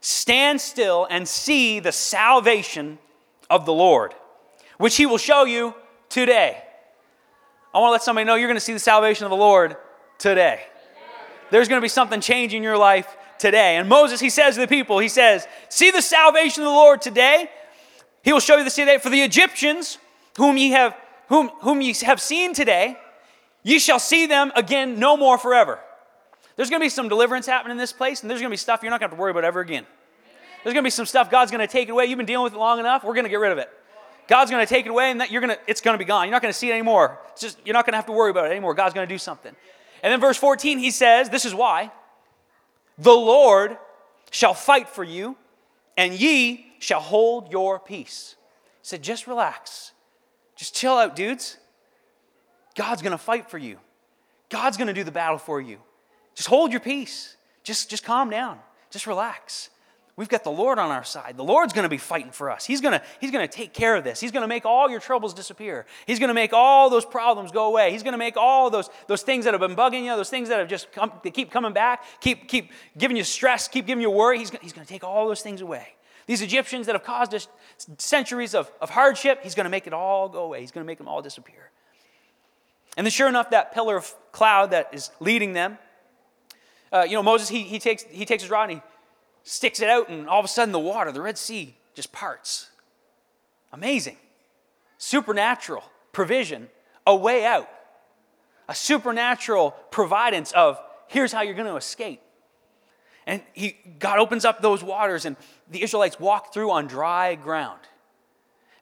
stand 0.00 0.60
still 0.60 1.06
and 1.08 1.28
see 1.28 1.80
the 1.80 1.92
salvation 1.92 2.98
of 3.48 3.66
the 3.66 3.72
Lord, 3.72 4.14
which 4.78 4.96
he 4.96 5.06
will 5.06 5.18
show 5.18 5.44
you 5.44 5.74
today. 6.08 6.62
I 7.72 7.78
want 7.78 7.88
to 7.88 7.92
let 7.92 8.02
somebody 8.02 8.24
know 8.24 8.34
you're 8.34 8.48
going 8.48 8.56
to 8.56 8.60
see 8.60 8.72
the 8.72 8.78
salvation 8.78 9.24
of 9.24 9.30
the 9.30 9.36
Lord 9.36 9.76
today. 10.18 10.62
There's 11.54 11.68
going 11.68 11.80
to 11.80 11.84
be 11.84 11.88
something 11.88 12.20
changing 12.20 12.64
your 12.64 12.76
life 12.76 13.16
today. 13.38 13.76
And 13.76 13.88
Moses, 13.88 14.18
he 14.18 14.28
says 14.28 14.56
to 14.56 14.62
the 14.62 14.66
people, 14.66 14.98
he 14.98 15.06
says, 15.06 15.46
See 15.68 15.92
the 15.92 16.02
salvation 16.02 16.64
of 16.64 16.66
the 16.66 16.74
Lord 16.74 17.00
today. 17.00 17.48
He 18.24 18.32
will 18.32 18.40
show 18.40 18.56
you 18.56 18.64
the 18.64 18.70
today. 18.70 18.98
For 18.98 19.08
the 19.08 19.22
Egyptians, 19.22 19.98
whom 20.36 20.56
ye 20.56 20.70
have 20.70 20.96
whom, 21.28 21.50
whom 21.60 21.80
ye 21.80 21.94
have 22.02 22.20
seen 22.20 22.54
today, 22.54 22.96
ye 23.62 23.78
shall 23.78 24.00
see 24.00 24.26
them 24.26 24.50
again 24.56 24.98
no 24.98 25.16
more 25.16 25.38
forever. 25.38 25.78
There's 26.56 26.70
going 26.70 26.80
to 26.80 26.84
be 26.84 26.90
some 26.90 27.08
deliverance 27.08 27.46
happening 27.46 27.70
in 27.70 27.78
this 27.78 27.92
place, 27.92 28.22
and 28.22 28.28
there's 28.28 28.40
going 28.40 28.50
to 28.50 28.54
be 28.54 28.56
stuff 28.56 28.82
you're 28.82 28.90
not 28.90 28.98
going 28.98 29.10
to 29.10 29.12
have 29.12 29.18
to 29.18 29.22
worry 29.22 29.30
about 29.30 29.44
ever 29.44 29.60
again. 29.60 29.86
There's 30.64 30.74
going 30.74 30.82
to 30.82 30.86
be 30.88 30.90
some 30.90 31.06
stuff 31.06 31.30
God's 31.30 31.52
going 31.52 31.64
to 31.64 31.72
take 31.72 31.88
away. 31.88 32.06
You've 32.06 32.16
been 32.16 32.26
dealing 32.26 32.42
with 32.42 32.54
it 32.54 32.58
long 32.58 32.80
enough. 32.80 33.04
We're 33.04 33.14
going 33.14 33.26
to 33.26 33.30
get 33.30 33.38
rid 33.38 33.52
of 33.52 33.58
it. 33.58 33.70
God's 34.26 34.50
going 34.50 34.66
to 34.66 34.68
take 34.68 34.86
it 34.86 34.88
away 34.88 35.12
and 35.12 35.20
that 35.20 35.30
you're 35.30 35.40
going 35.40 35.54
to, 35.54 35.60
it's 35.68 35.80
going 35.80 35.94
to 35.94 35.98
be 35.98 36.04
gone. 36.04 36.26
You're 36.26 36.32
not 36.32 36.42
going 36.42 36.52
to 36.52 36.58
see 36.58 36.70
it 36.70 36.72
anymore. 36.72 37.20
It's 37.30 37.42
just, 37.42 37.58
you're 37.64 37.74
not 37.74 37.86
going 37.86 37.92
to 37.92 37.98
have 37.98 38.06
to 38.06 38.12
worry 38.12 38.32
about 38.32 38.46
it 38.46 38.50
anymore. 38.50 38.74
God's 38.74 38.92
going 38.92 39.06
to 39.06 39.14
do 39.14 39.18
something. 39.18 39.54
And 40.04 40.12
then 40.12 40.20
verse 40.20 40.36
14, 40.36 40.78
he 40.78 40.90
says, 40.90 41.30
This 41.30 41.46
is 41.46 41.54
why 41.54 41.90
the 42.98 43.10
Lord 43.10 43.78
shall 44.30 44.52
fight 44.52 44.90
for 44.90 45.02
you, 45.02 45.34
and 45.96 46.12
ye 46.12 46.66
shall 46.78 47.00
hold 47.00 47.50
your 47.50 47.80
peace. 47.80 48.36
He 48.82 48.88
said, 48.88 49.02
Just 49.02 49.26
relax. 49.26 49.92
Just 50.56 50.76
chill 50.76 50.92
out, 50.92 51.16
dudes. 51.16 51.56
God's 52.74 53.00
to 53.16 53.18
fight 53.18 53.50
for 53.50 53.56
you. 53.56 53.78
God's 54.50 54.76
to 54.88 54.92
do 54.92 55.04
the 55.04 55.10
battle 55.10 55.38
for 55.38 55.58
you. 55.58 55.78
Just 56.34 56.48
hold 56.48 56.70
your 56.70 56.80
peace. 56.80 57.36
Just, 57.62 57.88
just 57.88 58.04
calm 58.04 58.28
down. 58.28 58.58
Just 58.90 59.06
relax. 59.06 59.70
We've 60.16 60.28
got 60.28 60.44
the 60.44 60.50
Lord 60.50 60.78
on 60.78 60.90
our 60.90 61.02
side. 61.02 61.36
The 61.36 61.42
Lord's 61.44 61.72
going 61.72 61.82
to 61.84 61.88
be 61.88 61.98
fighting 61.98 62.30
for 62.30 62.48
us. 62.48 62.64
He's 62.64 62.80
going 62.80 62.92
to, 62.92 63.02
he's 63.20 63.32
going 63.32 63.46
to 63.46 63.52
take 63.52 63.72
care 63.72 63.96
of 63.96 64.04
this. 64.04 64.20
He's 64.20 64.30
going 64.30 64.42
to 64.42 64.48
make 64.48 64.64
all 64.64 64.88
your 64.88 65.00
troubles 65.00 65.34
disappear. 65.34 65.86
He's 66.06 66.20
going 66.20 66.28
to 66.28 66.34
make 66.34 66.52
all 66.52 66.88
those 66.88 67.04
problems 67.04 67.50
go 67.50 67.66
away. 67.66 67.90
He's 67.90 68.04
going 68.04 68.12
to 68.12 68.18
make 68.18 68.36
all 68.36 68.70
those, 68.70 68.90
those 69.08 69.22
things 69.22 69.44
that 69.44 69.54
have 69.54 69.60
been 69.60 69.74
bugging 69.74 70.04
you, 70.04 70.14
those 70.14 70.30
things 70.30 70.48
that 70.50 70.60
have 70.60 70.68
just 70.68 70.92
come, 70.92 71.10
they 71.24 71.32
keep 71.32 71.50
coming 71.50 71.72
back, 71.72 72.04
keep, 72.20 72.46
keep 72.46 72.70
giving 72.96 73.16
you 73.16 73.24
stress, 73.24 73.66
keep 73.66 73.86
giving 73.86 74.02
you 74.02 74.10
worry. 74.10 74.38
He's, 74.38 74.50
he's 74.62 74.72
going 74.72 74.86
to 74.86 74.92
take 74.92 75.02
all 75.02 75.26
those 75.26 75.42
things 75.42 75.60
away. 75.60 75.94
These 76.26 76.42
Egyptians 76.42 76.86
that 76.86 76.94
have 76.94 77.04
caused 77.04 77.34
us 77.34 77.48
centuries 77.98 78.54
of, 78.54 78.70
of 78.80 78.90
hardship, 78.90 79.40
he's 79.42 79.56
going 79.56 79.64
to 79.64 79.70
make 79.70 79.88
it 79.88 79.92
all 79.92 80.28
go 80.28 80.44
away. 80.44 80.60
He's 80.60 80.70
going 80.70 80.84
to 80.84 80.86
make 80.86 80.98
them 80.98 81.08
all 81.08 81.22
disappear. 81.22 81.70
And 82.96 83.04
then, 83.04 83.10
sure 83.10 83.28
enough, 83.28 83.50
that 83.50 83.74
pillar 83.74 83.96
of 83.96 84.14
cloud 84.30 84.70
that 84.70 84.90
is 84.92 85.10
leading 85.18 85.54
them, 85.54 85.76
uh, 86.92 87.02
you 87.02 87.14
know, 87.14 87.22
Moses, 87.24 87.48
he, 87.48 87.62
he, 87.62 87.80
takes, 87.80 88.04
he 88.04 88.24
takes 88.24 88.44
his 88.44 88.50
rod 88.50 88.70
and 88.70 88.78
he 88.78 88.82
sticks 89.44 89.80
it 89.80 89.88
out, 89.88 90.08
and 90.08 90.28
all 90.28 90.40
of 90.40 90.44
a 90.44 90.48
sudden 90.48 90.72
the 90.72 90.80
water, 90.80 91.12
the 91.12 91.22
Red 91.22 91.38
Sea, 91.38 91.76
just 91.94 92.10
parts. 92.12 92.70
Amazing. 93.72 94.16
Supernatural 94.98 95.84
provision, 96.12 96.68
a 97.06 97.14
way 97.14 97.44
out, 97.44 97.68
a 98.68 98.74
supernatural 98.74 99.72
providence 99.90 100.52
of 100.52 100.80
here's 101.06 101.32
how 101.32 101.42
you're 101.42 101.54
going 101.54 101.68
to 101.68 101.76
escape. 101.76 102.20
And 103.26 103.42
he, 103.52 103.76
God 103.98 104.18
opens 104.18 104.44
up 104.44 104.60
those 104.60 104.82
waters, 104.82 105.24
and 105.24 105.36
the 105.70 105.82
Israelites 105.82 106.18
walk 106.18 106.52
through 106.52 106.70
on 106.70 106.86
dry 106.86 107.34
ground. 107.34 107.80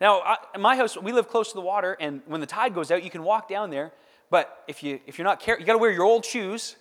Now, 0.01 0.20
I, 0.20 0.59
my 0.59 0.77
house, 0.77 0.96
we 0.96 1.12
live 1.12 1.29
close 1.29 1.48
to 1.51 1.55
the 1.55 1.61
water, 1.61 1.96
and 2.01 2.22
when 2.27 2.40
the 2.40 2.46
tide 2.46 2.75
goes 2.75 2.90
out, 2.90 3.05
you 3.05 3.11
can 3.11 3.22
walk 3.22 3.48
down 3.48 3.70
there. 3.70 3.92
But 4.31 4.64
if 4.66 4.83
you 4.83 4.98
if 5.07 5.18
you're 5.18 5.25
not 5.25 5.40
careful, 5.40 5.61
you 5.61 5.66
got 5.66 5.75
to 5.75 5.79
wear 5.79 5.90
your 5.90 6.05
old 6.05 6.25
shoes, 6.25 6.77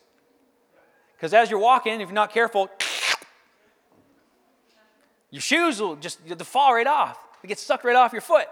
because 1.15 1.33
as 1.33 1.51
you're 1.51 1.59
walking, 1.59 2.01
if 2.01 2.07
you're 2.07 2.13
not 2.13 2.33
careful, 2.33 2.69
your 5.31 5.41
shoes 5.41 5.81
will 5.81 5.95
just 5.95 6.19
you'll 6.25 6.37
fall 6.39 6.73
right 6.73 6.87
off. 6.87 7.17
They 7.41 7.47
get 7.47 7.57
stuck 7.57 7.83
right 7.83 7.95
off 7.95 8.11
your 8.11 8.21
foot. 8.21 8.47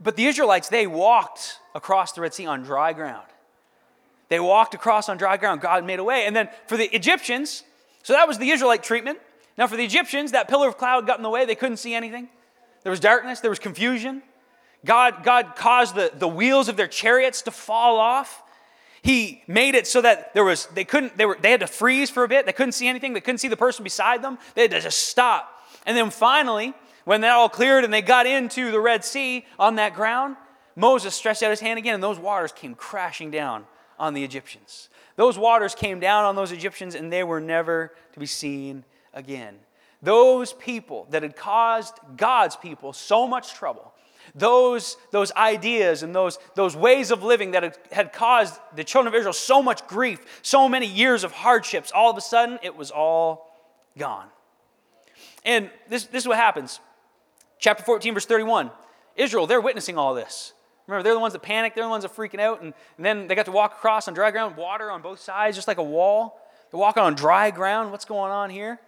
But 0.00 0.16
the 0.16 0.26
Israelites, 0.26 0.68
they 0.68 0.86
walked 0.86 1.58
across 1.74 2.12
the 2.12 2.20
Red 2.22 2.34
Sea 2.34 2.46
on 2.46 2.62
dry 2.62 2.92
ground. 2.92 3.26
They 4.28 4.40
walked 4.40 4.74
across 4.74 5.08
on 5.08 5.16
dry 5.16 5.36
ground. 5.36 5.60
God 5.60 5.84
made 5.84 5.98
a 5.98 6.04
way. 6.04 6.26
And 6.26 6.34
then 6.34 6.48
for 6.66 6.76
the 6.76 6.92
Egyptians, 6.94 7.62
so 8.02 8.14
that 8.14 8.26
was 8.26 8.38
the 8.38 8.50
Israelite 8.50 8.82
treatment. 8.82 9.18
Now 9.56 9.66
for 9.66 9.76
the 9.76 9.84
Egyptians, 9.84 10.32
that 10.32 10.48
pillar 10.48 10.68
of 10.68 10.78
cloud 10.78 11.06
got 11.06 11.18
in 11.18 11.22
the 11.22 11.30
way. 11.30 11.44
They 11.44 11.54
couldn't 11.54 11.76
see 11.76 11.94
anything. 11.94 12.28
There 12.82 12.90
was 12.90 12.98
darkness, 12.98 13.40
there 13.40 13.50
was 13.50 13.60
confusion. 13.60 14.22
God, 14.84 15.22
God 15.22 15.54
caused 15.54 15.94
the, 15.94 16.10
the 16.12 16.26
wheels 16.26 16.68
of 16.68 16.76
their 16.76 16.88
chariots 16.88 17.42
to 17.42 17.52
fall 17.52 17.98
off. 17.98 18.41
He 19.02 19.42
made 19.48 19.74
it 19.74 19.86
so 19.86 20.00
that 20.00 20.32
there 20.32 20.44
was 20.44 20.66
they 20.66 20.84
couldn't 20.84 21.16
they 21.16 21.26
were 21.26 21.36
they 21.40 21.50
had 21.50 21.60
to 21.60 21.66
freeze 21.66 22.08
for 22.08 22.22
a 22.22 22.28
bit. 22.28 22.46
They 22.46 22.52
couldn't 22.52 22.72
see 22.72 22.86
anything. 22.86 23.14
They 23.14 23.20
couldn't 23.20 23.38
see 23.38 23.48
the 23.48 23.56
person 23.56 23.82
beside 23.82 24.22
them. 24.22 24.38
They 24.54 24.62
had 24.62 24.70
to 24.70 24.80
just 24.80 25.08
stop. 25.08 25.66
And 25.84 25.96
then 25.96 26.10
finally, 26.10 26.72
when 27.04 27.22
that 27.22 27.32
all 27.32 27.48
cleared 27.48 27.84
and 27.84 27.92
they 27.92 28.02
got 28.02 28.26
into 28.26 28.70
the 28.70 28.78
Red 28.78 29.04
Sea 29.04 29.44
on 29.58 29.74
that 29.76 29.94
ground, 29.94 30.36
Moses 30.76 31.14
stretched 31.14 31.42
out 31.42 31.50
his 31.50 31.60
hand 31.60 31.78
again, 31.78 31.94
and 31.94 32.02
those 32.02 32.18
waters 32.18 32.52
came 32.52 32.74
crashing 32.74 33.30
down 33.30 33.66
on 33.98 34.14
the 34.14 34.22
Egyptians. 34.22 34.88
Those 35.16 35.36
waters 35.36 35.74
came 35.74 36.00
down 36.00 36.24
on 36.24 36.36
those 36.36 36.52
Egyptians, 36.52 36.94
and 36.94 37.12
they 37.12 37.24
were 37.24 37.40
never 37.40 37.92
to 38.12 38.20
be 38.20 38.26
seen 38.26 38.84
again. 39.12 39.56
Those 40.00 40.52
people 40.54 41.06
that 41.10 41.22
had 41.22 41.36
caused 41.36 41.94
God's 42.16 42.56
people 42.56 42.92
so 42.92 43.26
much 43.26 43.54
trouble 43.54 43.91
those, 44.34 44.96
those 45.10 45.30
ideas 45.32 46.02
and 46.02 46.14
those, 46.14 46.38
those 46.54 46.74
ways 46.74 47.10
of 47.10 47.22
living 47.22 47.50
that 47.52 47.78
had, 47.92 48.12
caused 48.12 48.58
the 48.74 48.84
children 48.84 49.12
of 49.12 49.18
Israel 49.18 49.32
so 49.32 49.62
much 49.62 49.86
grief, 49.86 50.40
so 50.42 50.68
many 50.68 50.86
years 50.86 51.24
of 51.24 51.32
hardships, 51.32 51.92
all 51.94 52.10
of 52.10 52.16
a 52.16 52.20
sudden 52.20 52.58
it 52.62 52.76
was 52.76 52.90
all 52.90 53.54
gone. 53.98 54.26
And 55.44 55.70
this, 55.88 56.04
this 56.04 56.22
is 56.24 56.28
what 56.28 56.38
happens. 56.38 56.80
Chapter 57.58 57.82
14, 57.82 58.14
verse 58.14 58.26
31. 58.26 58.70
Israel, 59.16 59.46
they're 59.46 59.60
witnessing 59.60 59.98
all 59.98 60.14
this. 60.14 60.52
Remember, 60.86 61.02
they're 61.02 61.14
the 61.14 61.20
ones 61.20 61.32
that 61.34 61.42
panic, 61.42 61.74
they're 61.74 61.84
the 61.84 61.90
ones 61.90 62.02
that 62.02 62.14
freaking 62.14 62.40
out, 62.40 62.62
and, 62.62 62.74
and 62.96 63.06
then 63.06 63.28
they 63.28 63.34
got 63.34 63.46
to 63.46 63.52
walk 63.52 63.72
across 63.72 64.08
on 64.08 64.14
dry 64.14 64.30
ground, 64.30 64.56
water 64.56 64.90
on 64.90 65.02
both 65.02 65.20
sides, 65.20 65.56
just 65.56 65.68
like 65.68 65.78
a 65.78 65.82
wall. 65.82 66.40
They're 66.70 66.80
walking 66.80 67.02
on 67.02 67.14
dry 67.14 67.50
ground. 67.50 67.92
What's 67.92 68.04
going 68.04 68.32
on 68.32 68.50
here? 68.50 68.80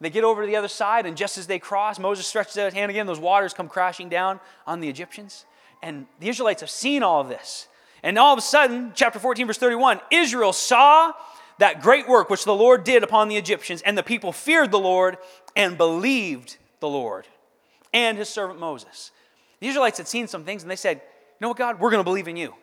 They 0.00 0.10
get 0.10 0.24
over 0.24 0.42
to 0.42 0.46
the 0.46 0.56
other 0.56 0.68
side, 0.68 1.04
and 1.04 1.16
just 1.16 1.36
as 1.36 1.46
they 1.46 1.58
cross, 1.58 1.98
Moses 1.98 2.26
stretches 2.26 2.56
out 2.56 2.64
his 2.66 2.74
hand 2.74 2.90
again. 2.90 3.06
Those 3.06 3.20
waters 3.20 3.52
come 3.52 3.68
crashing 3.68 4.08
down 4.08 4.40
on 4.66 4.80
the 4.80 4.88
Egyptians. 4.88 5.44
And 5.82 6.06
the 6.20 6.28
Israelites 6.28 6.62
have 6.62 6.70
seen 6.70 7.02
all 7.02 7.20
of 7.20 7.28
this. 7.28 7.68
And 8.02 8.18
all 8.18 8.32
of 8.32 8.38
a 8.38 8.42
sudden, 8.42 8.92
chapter 8.94 9.18
14, 9.18 9.46
verse 9.46 9.58
31, 9.58 10.00
Israel 10.10 10.54
saw 10.54 11.12
that 11.58 11.82
great 11.82 12.08
work 12.08 12.30
which 12.30 12.44
the 12.44 12.54
Lord 12.54 12.84
did 12.84 13.02
upon 13.02 13.28
the 13.28 13.36
Egyptians, 13.36 13.82
and 13.82 13.96
the 13.96 14.02
people 14.02 14.32
feared 14.32 14.70
the 14.70 14.78
Lord 14.78 15.18
and 15.54 15.76
believed 15.76 16.56
the 16.80 16.88
Lord 16.88 17.26
and 17.92 18.16
his 18.16 18.28
servant 18.28 18.58
Moses. 18.58 19.10
The 19.60 19.68
Israelites 19.68 19.98
had 19.98 20.08
seen 20.08 20.26
some 20.26 20.44
things 20.44 20.62
and 20.62 20.70
they 20.70 20.76
said, 20.76 20.96
You 20.96 21.02
know 21.40 21.48
what, 21.48 21.58
God? 21.58 21.80
We're 21.80 21.90
going 21.90 22.00
to 22.00 22.04
believe 22.04 22.28
in 22.28 22.36
you. 22.36 22.54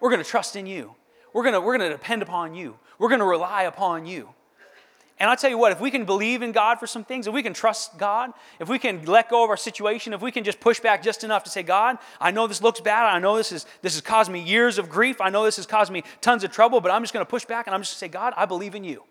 We're 0.00 0.10
going 0.10 0.22
to 0.22 0.28
trust 0.28 0.56
in 0.56 0.66
you. 0.66 0.94
We're 1.32 1.42
going 1.42 1.54
to, 1.54 1.60
we're 1.60 1.76
going 1.76 1.90
to 1.90 1.96
depend 1.96 2.22
upon 2.22 2.54
you. 2.54 2.78
We're 2.98 3.08
going 3.08 3.20
to 3.20 3.26
rely 3.26 3.64
upon 3.64 4.06
you. 4.06 4.30
And 5.22 5.30
I'll 5.30 5.36
tell 5.36 5.50
you 5.50 5.56
what, 5.56 5.70
if 5.70 5.78
we 5.78 5.92
can 5.92 6.04
believe 6.04 6.42
in 6.42 6.50
God 6.50 6.80
for 6.80 6.88
some 6.88 7.04
things, 7.04 7.28
if 7.28 7.32
we 7.32 7.44
can 7.44 7.54
trust 7.54 7.96
God, 7.96 8.32
if 8.58 8.68
we 8.68 8.76
can 8.76 9.04
let 9.04 9.30
go 9.30 9.44
of 9.44 9.50
our 9.50 9.56
situation, 9.56 10.12
if 10.14 10.20
we 10.20 10.32
can 10.32 10.42
just 10.42 10.58
push 10.58 10.80
back 10.80 11.00
just 11.00 11.22
enough 11.22 11.44
to 11.44 11.50
say, 11.50 11.62
God, 11.62 11.98
I 12.20 12.32
know 12.32 12.48
this 12.48 12.60
looks 12.60 12.80
bad. 12.80 13.04
I 13.04 13.20
know 13.20 13.36
this, 13.36 13.52
is, 13.52 13.64
this 13.82 13.94
has 13.94 14.00
caused 14.00 14.32
me 14.32 14.40
years 14.42 14.78
of 14.78 14.90
grief. 14.90 15.20
I 15.20 15.30
know 15.30 15.44
this 15.44 15.58
has 15.58 15.66
caused 15.66 15.92
me 15.92 16.02
tons 16.22 16.42
of 16.42 16.50
trouble, 16.50 16.80
but 16.80 16.90
I'm 16.90 17.04
just 17.04 17.14
going 17.14 17.24
to 17.24 17.30
push 17.30 17.44
back 17.44 17.68
and 17.68 17.74
I'm 17.74 17.82
just 17.82 17.92
going 17.92 18.10
to 18.10 18.16
say, 18.16 18.20
God, 18.20 18.34
I 18.36 18.46
believe 18.46 18.74
in 18.74 18.82
you. 18.82 19.04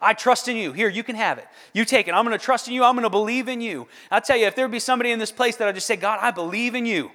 I 0.00 0.14
trust 0.14 0.48
in 0.48 0.56
you. 0.56 0.72
Here, 0.72 0.88
you 0.88 1.02
can 1.02 1.16
have 1.16 1.36
it. 1.36 1.46
You 1.74 1.84
take 1.84 2.08
it. 2.08 2.12
I'm 2.12 2.24
going 2.24 2.38
to 2.38 2.42
trust 2.42 2.66
in 2.66 2.72
you. 2.72 2.82
I'm 2.82 2.94
going 2.94 3.02
to 3.02 3.10
believe 3.10 3.46
in 3.46 3.60
you. 3.60 3.86
I'll 4.10 4.22
tell 4.22 4.38
you, 4.38 4.46
if 4.46 4.56
there 4.56 4.66
be 4.66 4.80
somebody 4.80 5.10
in 5.10 5.18
this 5.18 5.30
place 5.30 5.56
that 5.56 5.68
I 5.68 5.72
just 5.72 5.86
say, 5.86 5.96
God, 5.96 6.20
I 6.22 6.30
believe 6.30 6.74
in 6.74 6.86
you. 6.86 7.10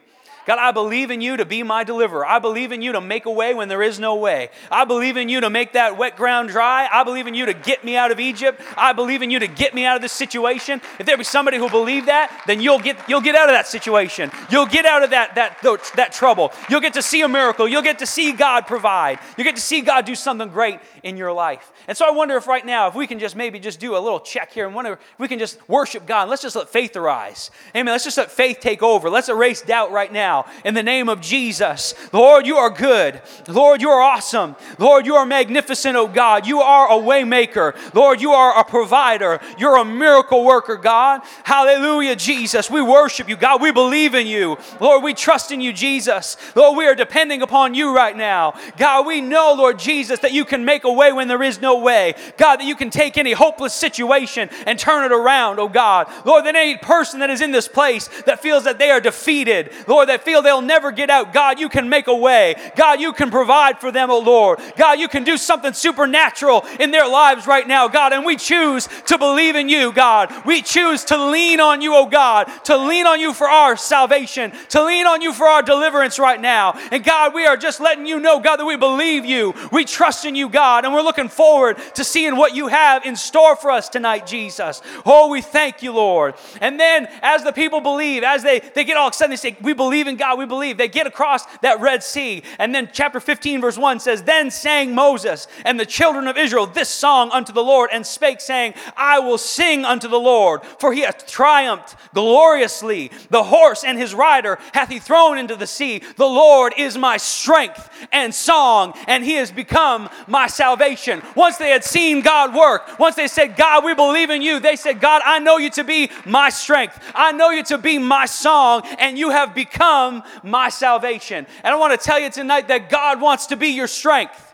God, 0.45 0.59
I 0.59 0.71
believe 0.71 1.09
in 1.09 1.21
you 1.21 1.37
to 1.37 1.45
be 1.45 1.63
my 1.63 1.83
deliverer. 1.83 2.23
I 2.25 2.37
believe 2.37 2.71
in 2.71 2.83
you 2.83 2.91
to 2.91 3.01
make 3.01 3.25
a 3.25 3.31
way 3.31 3.55
when 3.55 3.67
there 3.67 3.81
is 3.81 3.99
no 3.99 4.15
way. 4.15 4.49
I 4.69 4.85
believe 4.85 5.17
in 5.17 5.27
you 5.27 5.41
to 5.41 5.49
make 5.49 5.73
that 5.73 5.97
wet 5.97 6.15
ground 6.15 6.49
dry. 6.49 6.87
I 6.91 7.03
believe 7.03 7.25
in 7.25 7.33
you 7.33 7.47
to 7.47 7.53
get 7.53 7.83
me 7.83 7.97
out 7.97 8.11
of 8.11 8.19
Egypt. 8.19 8.61
I 8.77 8.93
believe 8.93 9.23
in 9.23 9.31
you 9.31 9.39
to 9.39 9.47
get 9.47 9.73
me 9.73 9.85
out 9.85 9.95
of 9.95 10.03
this 10.03 10.11
situation. 10.11 10.81
If 10.99 11.07
there 11.07 11.17
be 11.17 11.23
somebody 11.23 11.57
who 11.57 11.67
believe 11.69 12.05
that, 12.05 12.43
then 12.45 12.61
you'll 12.61 12.79
get 12.79 13.09
you'll 13.09 13.21
get 13.21 13.35
out 13.35 13.49
of 13.49 13.55
that 13.55 13.67
situation. 13.67 14.29
You'll 14.51 14.67
get 14.67 14.85
out 14.85 15.01
of 15.01 15.09
that 15.09 15.33
that 15.33 15.61
that 15.95 16.13
trouble. 16.13 16.53
You'll 16.69 16.81
get 16.81 16.93
to 16.93 17.01
see 17.01 17.21
a 17.21 17.27
miracle. 17.27 17.67
You'll 17.67 17.81
get 17.81 17.99
to 17.99 18.05
see 18.05 18.31
God 18.31 18.67
provide. 18.67 19.17
You 19.37 19.43
get 19.43 19.55
to 19.55 19.61
see 19.61 19.81
God 19.81 20.05
do 20.05 20.13
something 20.13 20.49
great 20.49 20.79
in 21.01 21.17
your 21.17 21.33
life. 21.33 21.71
And 21.87 21.97
so 21.97 22.05
I 22.07 22.11
wonder 22.11 22.37
if 22.37 22.45
right 22.45 22.65
now, 22.65 22.87
if 22.87 22.93
we 22.93 23.07
can 23.07 23.17
just 23.17 23.35
maybe 23.35 23.59
just 23.59 23.79
do 23.79 23.95
a 23.95 23.99
little 23.99 24.19
check 24.19 24.53
here 24.53 24.67
and 24.67 24.75
wonder 24.75 24.99
we 25.17 25.27
can 25.27 25.39
just 25.39 25.57
worship 25.67 26.05
God. 26.05 26.29
Let's 26.29 26.43
just 26.43 26.55
let 26.55 26.69
faith 26.69 26.95
arise. 26.95 27.49
Amen. 27.75 27.91
Let's 27.91 28.03
just 28.03 28.17
let 28.17 28.31
faith 28.31 28.59
take 28.59 28.83
over. 28.83 29.09
Let's 29.09 29.29
erase 29.29 29.63
doubt 29.63 29.91
right 29.91 30.11
now 30.13 30.34
now 30.35 30.51
in 30.63 30.73
the 30.73 30.83
name 30.83 31.09
of 31.09 31.21
Jesus. 31.21 31.93
Lord, 32.11 32.45
you 32.45 32.57
are 32.57 32.69
good. 32.69 33.21
Lord, 33.47 33.81
you 33.81 33.89
are 33.89 34.01
awesome. 34.01 34.55
Lord, 34.77 35.05
you 35.05 35.15
are 35.15 35.25
magnificent, 35.25 35.95
oh 35.95 36.07
God. 36.07 36.45
You 36.45 36.61
are 36.61 36.87
a 36.87 37.01
waymaker. 37.01 37.75
Lord, 37.93 38.21
you 38.21 38.31
are 38.31 38.59
a 38.59 38.63
provider. 38.63 39.39
You're 39.57 39.77
a 39.77 39.85
miracle 39.85 40.43
worker, 40.43 40.75
God. 40.75 41.21
Hallelujah, 41.43 42.15
Jesus. 42.15 42.69
We 42.69 42.81
worship 42.81 43.29
you, 43.29 43.37
God. 43.37 43.61
We 43.61 43.71
believe 43.71 44.15
in 44.15 44.27
you. 44.27 44.57
Lord, 44.79 45.03
we 45.03 45.13
trust 45.13 45.51
in 45.51 45.61
you, 45.61 45.73
Jesus. 45.73 46.37
Lord, 46.55 46.77
we 46.77 46.87
are 46.87 46.95
depending 46.95 47.41
upon 47.41 47.73
you 47.73 47.95
right 47.95 48.15
now. 48.15 48.55
God, 48.77 49.05
we 49.05 49.21
know, 49.21 49.55
Lord 49.57 49.79
Jesus, 49.79 50.19
that 50.19 50.33
you 50.33 50.45
can 50.45 50.65
make 50.65 50.83
a 50.83 50.91
way 50.91 51.11
when 51.11 51.27
there 51.27 51.43
is 51.43 51.61
no 51.61 51.79
way. 51.79 52.15
God, 52.37 52.57
that 52.57 52.65
you 52.65 52.75
can 52.75 52.89
take 52.89 53.17
any 53.17 53.33
hopeless 53.33 53.73
situation 53.73 54.49
and 54.65 54.77
turn 54.77 55.05
it 55.05 55.15
around, 55.15 55.59
oh 55.59 55.69
God. 55.69 56.07
Lord, 56.25 56.45
that 56.45 56.55
any 56.55 56.77
person 56.77 57.19
that 57.19 57.29
is 57.29 57.41
in 57.41 57.51
this 57.51 57.67
place 57.67 58.09
that 58.25 58.41
feels 58.41 58.63
that 58.65 58.79
they 58.79 58.89
are 58.89 58.99
defeated, 58.99 59.71
Lord, 59.87 60.09
that 60.09 60.24
feel 60.25 60.41
they'll 60.41 60.61
never 60.61 60.91
get 60.91 61.09
out. 61.09 61.31
God, 61.31 61.59
you 61.59 61.69
can 61.69 61.87
make 61.87 62.07
a 62.07 62.15
way. 62.15 62.55
God, 62.75 62.99
you 62.99 63.13
can 63.13 63.31
provide 63.31 63.79
for 63.79 63.91
them, 63.91 64.09
oh 64.11 64.19
Lord. 64.19 64.59
God, 64.75 64.99
you 64.99 65.07
can 65.07 65.23
do 65.23 65.37
something 65.37 65.73
supernatural 65.73 66.65
in 66.79 66.91
their 66.91 67.07
lives 67.07 67.47
right 67.47 67.67
now, 67.67 67.87
God. 67.87 68.11
And 68.11 68.25
we 68.25 68.35
choose 68.35 68.89
to 69.05 69.17
believe 69.17 69.55
in 69.55 69.69
you, 69.69 69.93
God. 69.93 70.33
We 70.45 70.61
choose 70.61 71.05
to 71.05 71.29
lean 71.29 71.59
on 71.59 71.81
you, 71.81 71.95
oh 71.95 72.07
God, 72.07 72.51
to 72.65 72.75
lean 72.75 73.05
on 73.05 73.19
you 73.19 73.33
for 73.33 73.47
our 73.47 73.77
salvation, 73.77 74.51
to 74.69 74.83
lean 74.83 75.05
on 75.05 75.21
you 75.21 75.33
for 75.33 75.45
our 75.45 75.61
deliverance 75.61 76.17
right 76.19 76.41
now. 76.41 76.73
And 76.91 77.03
God, 77.03 77.33
we 77.33 77.45
are 77.45 77.57
just 77.57 77.79
letting 77.79 78.05
you 78.05 78.19
know, 78.19 78.39
God, 78.39 78.57
that 78.57 78.65
we 78.65 78.77
believe 78.77 79.25
you. 79.25 79.53
We 79.71 79.85
trust 79.85 80.25
in 80.25 80.35
you, 80.35 80.49
God, 80.49 80.85
and 80.85 80.93
we're 80.93 81.01
looking 81.01 81.29
forward 81.29 81.77
to 81.95 82.03
seeing 82.03 82.35
what 82.35 82.55
you 82.55 82.67
have 82.67 83.05
in 83.05 83.15
store 83.15 83.55
for 83.55 83.71
us 83.71 83.89
tonight, 83.89 84.25
Jesus. 84.25 84.81
Oh, 85.05 85.29
we 85.29 85.41
thank 85.41 85.83
you, 85.83 85.91
Lord. 85.91 86.35
And 86.61 86.79
then 86.79 87.07
as 87.21 87.43
the 87.43 87.51
people 87.51 87.81
believe, 87.81 88.23
as 88.23 88.43
they, 88.43 88.59
they 88.59 88.83
get 88.83 88.97
all 88.97 89.09
excited, 89.09 89.31
they 89.31 89.35
say, 89.37 89.57
We 89.61 89.73
believe 89.73 90.07
God, 90.17 90.39
we 90.39 90.45
believe. 90.45 90.77
They 90.77 90.87
get 90.87 91.07
across 91.07 91.45
that 91.57 91.79
Red 91.79 92.03
Sea. 92.03 92.43
And 92.59 92.73
then 92.73 92.89
chapter 92.91 93.19
15, 93.19 93.61
verse 93.61 93.77
1 93.77 93.99
says, 93.99 94.23
Then 94.23 94.51
sang 94.51 94.93
Moses 94.95 95.47
and 95.63 95.79
the 95.79 95.85
children 95.85 96.27
of 96.27 96.37
Israel 96.37 96.65
this 96.65 96.89
song 96.89 97.31
unto 97.31 97.53
the 97.53 97.63
Lord, 97.63 97.89
and 97.91 98.05
spake, 98.05 98.41
saying, 98.41 98.73
I 98.95 99.19
will 99.19 99.37
sing 99.37 99.85
unto 99.85 100.07
the 100.07 100.19
Lord, 100.19 100.63
for 100.79 100.93
he 100.93 101.01
hath 101.01 101.27
triumphed 101.27 101.95
gloriously. 102.13 103.11
The 103.29 103.43
horse 103.43 103.83
and 103.83 103.97
his 103.97 104.13
rider 104.13 104.59
hath 104.73 104.89
he 104.89 104.99
thrown 104.99 105.37
into 105.37 105.55
the 105.55 105.67
sea. 105.67 106.01
The 106.17 106.25
Lord 106.25 106.73
is 106.77 106.97
my 106.97 107.17
strength 107.17 107.89
and 108.11 108.33
song, 108.33 108.93
and 109.07 109.23
he 109.23 109.33
has 109.33 109.51
become 109.51 110.09
my 110.27 110.47
salvation. 110.47 111.21
Once 111.35 111.57
they 111.57 111.69
had 111.69 111.83
seen 111.83 112.21
God 112.21 112.55
work, 112.55 112.99
once 112.99 113.15
they 113.15 113.27
said, 113.27 113.55
God, 113.55 113.83
we 113.83 113.93
believe 113.93 114.29
in 114.29 114.41
you, 114.41 114.59
they 114.59 114.75
said, 114.75 114.99
God, 114.99 115.21
I 115.25 115.39
know 115.39 115.57
you 115.57 115.69
to 115.71 115.83
be 115.83 116.09
my 116.25 116.49
strength. 116.49 116.99
I 117.13 117.31
know 117.31 117.49
you 117.49 117.63
to 117.63 117.77
be 117.77 117.97
my 117.97 118.25
song, 118.25 118.83
and 118.99 119.17
you 119.17 119.29
have 119.29 119.55
become 119.55 120.04
become 120.05 120.23
my 120.43 120.69
salvation. 120.69 121.45
And 121.63 121.73
I 121.73 121.77
want 121.77 121.99
to 121.99 122.03
tell 122.03 122.19
you 122.19 122.29
tonight 122.29 122.67
that 122.67 122.89
God 122.89 123.21
wants 123.21 123.47
to 123.47 123.55
be 123.55 123.69
your 123.69 123.87
strength. 123.87 124.53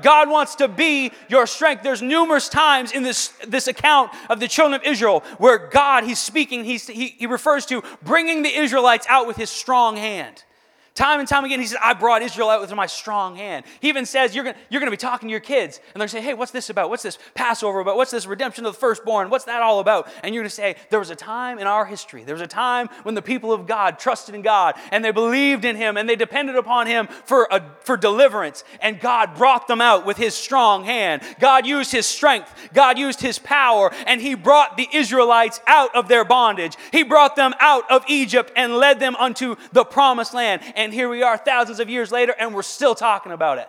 God 0.00 0.30
wants 0.30 0.54
to 0.56 0.68
be 0.68 1.10
your 1.28 1.46
strength. 1.46 1.82
There's 1.82 2.02
numerous 2.02 2.48
times 2.48 2.92
in 2.92 3.02
this, 3.02 3.32
this 3.46 3.66
account 3.66 4.12
of 4.30 4.38
the 4.38 4.46
children 4.46 4.80
of 4.80 4.86
Israel 4.86 5.24
where 5.38 5.58
God, 5.58 6.04
He's 6.04 6.20
speaking, 6.20 6.64
he's, 6.64 6.86
he, 6.86 7.08
he 7.08 7.26
refers 7.26 7.66
to 7.66 7.82
bringing 8.02 8.42
the 8.42 8.54
Israelites 8.54 9.06
out 9.08 9.26
with 9.26 9.36
His 9.36 9.50
strong 9.50 9.96
hand. 9.96 10.44
Time 10.98 11.20
and 11.20 11.28
time 11.28 11.44
again, 11.44 11.60
he 11.60 11.66
says, 11.66 11.78
I 11.80 11.94
brought 11.94 12.22
Israel 12.22 12.50
out 12.50 12.60
with 12.60 12.74
my 12.74 12.86
strong 12.86 13.36
hand. 13.36 13.64
He 13.78 13.88
even 13.88 14.04
says, 14.04 14.34
You're 14.34 14.42
going 14.42 14.56
you're 14.68 14.80
to 14.80 14.90
be 14.90 14.96
talking 14.96 15.28
to 15.28 15.30
your 15.30 15.38
kids, 15.38 15.76
and 15.76 15.84
they're 15.94 16.08
going 16.08 16.08
to 16.08 16.12
say, 16.12 16.20
Hey, 16.20 16.34
what's 16.34 16.50
this 16.50 16.70
about? 16.70 16.90
What's 16.90 17.04
this 17.04 17.20
Passover 17.36 17.78
about? 17.78 17.96
What's 17.96 18.10
this 18.10 18.26
redemption 18.26 18.66
of 18.66 18.72
the 18.72 18.80
firstborn? 18.80 19.30
What's 19.30 19.44
that 19.44 19.62
all 19.62 19.78
about? 19.78 20.08
And 20.24 20.34
you're 20.34 20.42
going 20.42 20.48
to 20.48 20.54
say, 20.56 20.74
There 20.90 20.98
was 20.98 21.10
a 21.10 21.14
time 21.14 21.60
in 21.60 21.68
our 21.68 21.86
history, 21.86 22.24
there 22.24 22.34
was 22.34 22.42
a 22.42 22.48
time 22.48 22.88
when 23.04 23.14
the 23.14 23.22
people 23.22 23.52
of 23.52 23.64
God 23.68 24.00
trusted 24.00 24.34
in 24.34 24.42
God, 24.42 24.74
and 24.90 25.04
they 25.04 25.12
believed 25.12 25.64
in 25.64 25.76
Him, 25.76 25.96
and 25.96 26.08
they 26.08 26.16
depended 26.16 26.56
upon 26.56 26.88
Him 26.88 27.06
for, 27.06 27.46
a, 27.52 27.62
for 27.82 27.96
deliverance, 27.96 28.64
and 28.80 28.98
God 28.98 29.36
brought 29.36 29.68
them 29.68 29.80
out 29.80 30.04
with 30.04 30.16
His 30.16 30.34
strong 30.34 30.82
hand. 30.82 31.22
God 31.38 31.64
used 31.64 31.92
His 31.92 32.06
strength, 32.06 32.52
God 32.74 32.98
used 32.98 33.20
His 33.20 33.38
power, 33.38 33.92
and 34.08 34.20
He 34.20 34.34
brought 34.34 34.76
the 34.76 34.88
Israelites 34.92 35.60
out 35.68 35.94
of 35.94 36.08
their 36.08 36.24
bondage. 36.24 36.76
He 36.90 37.04
brought 37.04 37.36
them 37.36 37.54
out 37.60 37.88
of 37.88 38.04
Egypt 38.08 38.50
and 38.56 38.74
led 38.74 38.98
them 38.98 39.14
unto 39.14 39.54
the 39.70 39.84
promised 39.84 40.34
land. 40.34 40.60
And 40.74 40.87
and 40.88 40.94
here 40.94 41.10
we 41.10 41.22
are 41.22 41.36
thousands 41.36 41.80
of 41.80 41.90
years 41.90 42.10
later, 42.10 42.34
and 42.38 42.54
we're 42.54 42.62
still 42.62 42.94
talking 42.94 43.30
about 43.30 43.58
it. 43.58 43.68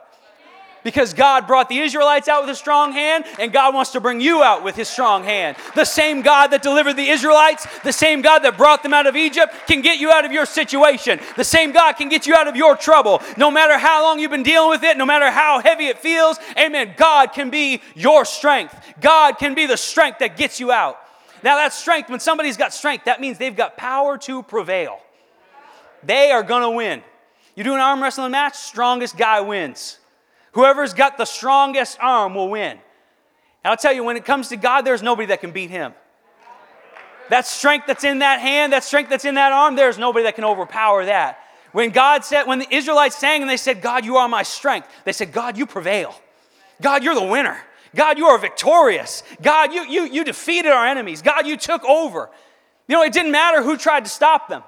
Because 0.86 1.14
God 1.14 1.48
brought 1.48 1.68
the 1.68 1.80
Israelites 1.80 2.30
out 2.30 2.44
with 2.44 2.50
a 2.52 2.56
strong 2.56 2.94
hand, 2.94 3.26
and 3.38 3.52
God 3.52 3.74
wants 3.74 3.92
to 3.92 4.00
bring 4.00 4.22
you 4.22 4.42
out 4.42 4.64
with 4.64 4.78
His 4.78 4.88
strong 4.88 5.26
hand. 5.26 5.58
The 5.76 5.84
same 5.84 6.22
God 6.22 6.48
that 6.52 6.64
delivered 6.64 6.94
the 6.94 7.10
Israelites, 7.10 7.68
the 7.82 7.92
same 7.92 8.22
God 8.22 8.40
that 8.40 8.56
brought 8.56 8.84
them 8.84 8.94
out 8.94 9.06
of 9.06 9.18
Egypt, 9.18 9.54
can 9.68 9.82
get 9.82 10.00
you 10.00 10.10
out 10.12 10.24
of 10.24 10.32
your 10.32 10.46
situation. 10.46 11.20
The 11.36 11.44
same 11.44 11.74
God 11.74 11.98
can 11.98 12.08
get 12.08 12.26
you 12.26 12.34
out 12.36 12.48
of 12.48 12.56
your 12.56 12.78
trouble. 12.78 13.22
No 13.36 13.52
matter 13.52 13.78
how 13.78 14.02
long 14.04 14.18
you've 14.18 14.32
been 14.32 14.42
dealing 14.42 14.70
with 14.70 14.84
it, 14.84 14.96
no 14.96 15.06
matter 15.06 15.30
how 15.30 15.60
heavy 15.60 15.88
it 15.88 16.00
feels, 16.00 16.40
amen. 16.58 16.94
God 16.96 17.34
can 17.34 17.50
be 17.50 17.82
your 17.96 18.24
strength. 18.24 18.74
God 19.02 19.34
can 19.34 19.56
be 19.56 19.66
the 19.66 19.76
strength 19.76 20.20
that 20.20 20.38
gets 20.38 20.62
you 20.62 20.72
out. 20.72 20.98
Now, 21.44 21.58
that 21.58 21.74
strength, 21.74 22.10
when 22.10 22.22
somebody's 22.22 22.56
got 22.56 22.74
strength, 22.74 23.04
that 23.04 23.20
means 23.20 23.38
they've 23.38 23.54
got 23.54 23.76
power 23.76 24.18
to 24.20 24.42
prevail. 24.44 25.02
They 26.04 26.32
are 26.32 26.44
going 26.44 26.64
to 26.64 26.70
win. 26.70 27.04
You 27.60 27.66
do 27.66 27.74
an 27.74 27.82
arm 27.82 28.02
wrestling 28.02 28.32
match, 28.32 28.56
strongest 28.56 29.18
guy 29.18 29.42
wins. 29.42 30.00
Whoever's 30.54 30.94
got 30.94 31.18
the 31.18 31.26
strongest 31.26 31.98
arm 32.00 32.34
will 32.34 32.48
win. 32.48 32.72
And 32.72 32.80
I'll 33.66 33.76
tell 33.76 33.92
you, 33.92 34.02
when 34.02 34.16
it 34.16 34.24
comes 34.24 34.48
to 34.48 34.56
God, 34.56 34.84
there's 34.84 35.04
nobody 35.04 35.26
that 35.26 35.42
can 35.42 35.52
beat 35.52 35.70
him. 35.70 35.94
That 37.30 37.46
strength 37.46 37.86
that's 37.86 38.06
in 38.06 38.20
that 38.20 38.40
hand, 38.40 38.72
that 38.72 38.86
strength 38.86 39.10
that's 39.10 39.26
in 39.26 39.36
that 39.36 39.52
arm, 39.52 39.76
there's 39.76 39.98
nobody 39.98 40.24
that 40.24 40.36
can 40.36 40.46
overpower 40.46 41.04
that. 41.04 41.40
When 41.74 41.90
God 41.90 42.24
said, 42.24 42.44
when 42.44 42.60
the 42.60 42.74
Israelites 42.74 43.18
sang 43.18 43.42
and 43.42 43.50
they 43.50 43.58
said, 43.58 43.82
God, 43.82 44.06
you 44.06 44.16
are 44.16 44.30
my 44.30 44.44
strength, 44.44 44.88
they 45.04 45.12
said, 45.12 45.34
God, 45.34 45.58
you 45.58 45.66
prevail. 45.66 46.16
God, 46.82 47.04
you're 47.04 47.14
the 47.14 47.26
winner. 47.26 47.58
God, 47.94 48.18
you 48.18 48.28
are 48.28 48.38
victorious. 48.38 49.22
God, 49.42 49.74
you, 49.74 49.84
you, 49.84 50.04
you 50.06 50.24
defeated 50.24 50.72
our 50.72 50.88
enemies. 50.88 51.22
God, 51.22 51.46
you 51.46 51.58
took 51.58 51.84
over. 51.84 52.30
You 52.88 52.96
know, 52.96 53.04
it 53.04 53.12
didn't 53.12 53.34
matter 53.34 53.62
who 53.62 53.76
tried 53.76 54.06
to 54.06 54.10
stop 54.10 54.48
them. 54.48 54.64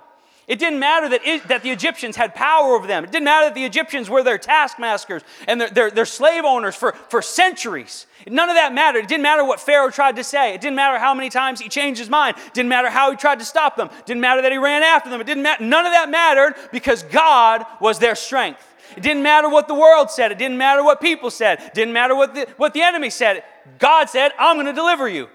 It 0.47 0.59
didn't 0.59 0.79
matter 0.79 1.07
that, 1.09 1.25
it, 1.25 1.47
that 1.47 1.63
the 1.63 1.69
Egyptians 1.69 2.15
had 2.15 2.35
power 2.35 2.75
over 2.75 2.87
them. 2.87 3.03
It 3.03 3.11
didn't 3.11 3.25
matter 3.25 3.45
that 3.45 3.55
the 3.55 3.63
Egyptians 3.63 4.09
were 4.09 4.23
their 4.23 4.37
taskmasters 4.37 5.21
and 5.47 5.61
their, 5.61 5.69
their, 5.69 5.91
their 5.91 6.05
slave 6.05 6.43
owners 6.43 6.75
for, 6.75 6.93
for 7.09 7.21
centuries. 7.21 8.07
None 8.27 8.49
of 8.49 8.55
that 8.55 8.73
mattered. 8.73 9.03
It 9.03 9.07
didn't 9.07 9.23
matter 9.23 9.45
what 9.45 9.59
Pharaoh 9.59 9.91
tried 9.91 10.15
to 10.17 10.23
say. 10.23 10.53
It 10.53 10.61
didn't 10.61 10.75
matter 10.75 10.99
how 10.99 11.13
many 11.13 11.29
times 11.29 11.61
he 11.61 11.69
changed 11.69 11.99
his 11.99 12.09
mind. 12.09 12.37
It 12.47 12.53
didn't 12.53 12.69
matter 12.69 12.89
how 12.89 13.11
he 13.11 13.17
tried 13.17 13.39
to 13.39 13.45
stop 13.45 13.77
them. 13.77 13.89
It 13.99 14.05
didn't 14.05 14.21
matter 14.21 14.41
that 14.41 14.51
he 14.51 14.57
ran 14.57 14.83
after 14.83 15.09
them. 15.09 15.21
It 15.21 15.27
didn't 15.27 15.43
matter. 15.43 15.63
None 15.63 15.85
of 15.85 15.93
that 15.93 16.09
mattered 16.09 16.55
because 16.71 17.03
God 17.03 17.65
was 17.79 17.99
their 17.99 18.15
strength. 18.15 18.67
It 18.97 19.03
didn't 19.03 19.23
matter 19.23 19.47
what 19.47 19.67
the 19.67 19.73
world 19.73 20.11
said. 20.11 20.31
It 20.31 20.37
didn't 20.37 20.57
matter 20.57 20.83
what 20.83 20.99
people 20.99 21.31
said. 21.31 21.61
It 21.61 21.73
didn't 21.73 21.93
matter 21.93 22.15
what 22.15 22.33
the, 22.33 22.47
what 22.57 22.73
the 22.73 22.81
enemy 22.81 23.09
said. 23.09 23.43
God 23.79 24.09
said, 24.09 24.31
I'm 24.37 24.57
going 24.57 24.65
to 24.65 24.73
deliver 24.73 25.07
you. 25.07 25.29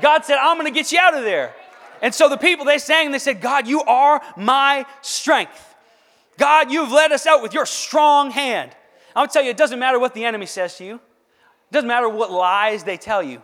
God 0.00 0.24
said, 0.24 0.38
I'm 0.38 0.56
going 0.56 0.72
to 0.72 0.74
get 0.74 0.92
you 0.92 0.98
out 0.98 1.14
of 1.14 1.24
there. 1.24 1.54
And 2.02 2.12
so 2.12 2.28
the 2.28 2.36
people, 2.36 2.64
they 2.64 2.78
sang 2.78 3.06
and 3.06 3.14
they 3.14 3.20
said, 3.20 3.40
God, 3.40 3.66
you 3.66 3.82
are 3.82 4.20
my 4.36 4.84
strength. 5.00 5.74
God, 6.36 6.70
you've 6.72 6.90
led 6.90 7.12
us 7.12 7.26
out 7.26 7.42
with 7.42 7.54
your 7.54 7.64
strong 7.64 8.32
hand. 8.32 8.72
I'll 9.14 9.28
tell 9.28 9.42
you, 9.42 9.50
it 9.50 9.56
doesn't 9.56 9.78
matter 9.78 9.98
what 9.98 10.12
the 10.12 10.24
enemy 10.24 10.46
says 10.46 10.76
to 10.78 10.84
you. 10.84 10.96
It 10.96 11.72
doesn't 11.72 11.88
matter 11.88 12.08
what 12.08 12.32
lies 12.32 12.82
they 12.82 12.96
tell 12.96 13.22
you. 13.22 13.40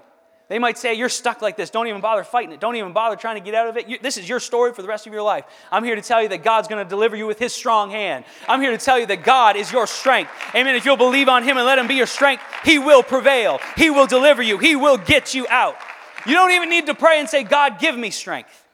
They 0.49 0.59
might 0.59 0.79
say, 0.79 0.95
You're 0.95 1.11
stuck 1.11 1.43
like 1.43 1.57
this. 1.57 1.69
Don't 1.69 1.89
even 1.89 2.01
bother 2.01 2.25
fighting 2.25 2.53
it. 2.53 2.61
Don't 2.61 2.75
even 2.77 2.93
bother 2.93 3.17
trying 3.17 3.37
to 3.37 3.43
get 3.43 3.55
out 3.55 3.69
of 3.69 3.77
it. 3.77 3.87
You, 3.87 3.99
this 4.01 4.17
is 4.17 4.29
your 4.29 4.41
story 4.41 4.73
for 4.73 4.81
the 4.81 4.89
rest 4.89 5.07
of 5.07 5.13
your 5.13 5.23
life. 5.23 5.45
I'm 5.71 5.85
here 5.85 5.95
to 5.95 6.03
tell 6.03 6.23
you 6.23 6.29
that 6.31 6.43
God's 6.43 6.69
going 6.69 6.83
to 6.83 6.89
deliver 6.89 7.17
you 7.17 7.27
with 7.27 7.39
His 7.39 7.53
strong 7.53 7.91
hand. 7.91 8.25
I'm 8.49 8.61
here 8.61 8.71
to 8.71 8.79
tell 8.79 8.99
you 8.99 9.05
that 9.07 9.23
God 9.23 9.57
is 9.57 9.71
your 9.71 9.87
strength. 9.87 10.31
Amen. 10.55 10.75
If 10.75 10.87
you'll 10.87 10.97
believe 10.97 11.29
on 11.29 11.43
Him 11.43 11.59
and 11.59 11.67
let 11.67 11.79
Him 11.79 11.87
be 11.87 11.95
your 11.95 12.07
strength, 12.07 12.43
He 12.65 12.79
will 12.79 13.03
prevail. 13.03 13.61
He 13.77 13.91
will 13.91 14.07
deliver 14.07 14.43
you. 14.43 14.57
He 14.57 14.75
will 14.75 14.97
get 14.97 15.35
you 15.35 15.47
out. 15.49 15.77
You 16.29 16.35
don't 16.35 16.51
even 16.51 16.69
need 16.69 16.87
to 16.87 16.95
pray 16.95 17.21
and 17.21 17.29
say, 17.29 17.43
God, 17.43 17.79
give 17.79 17.97
me 17.97 18.11
strength. 18.11 18.67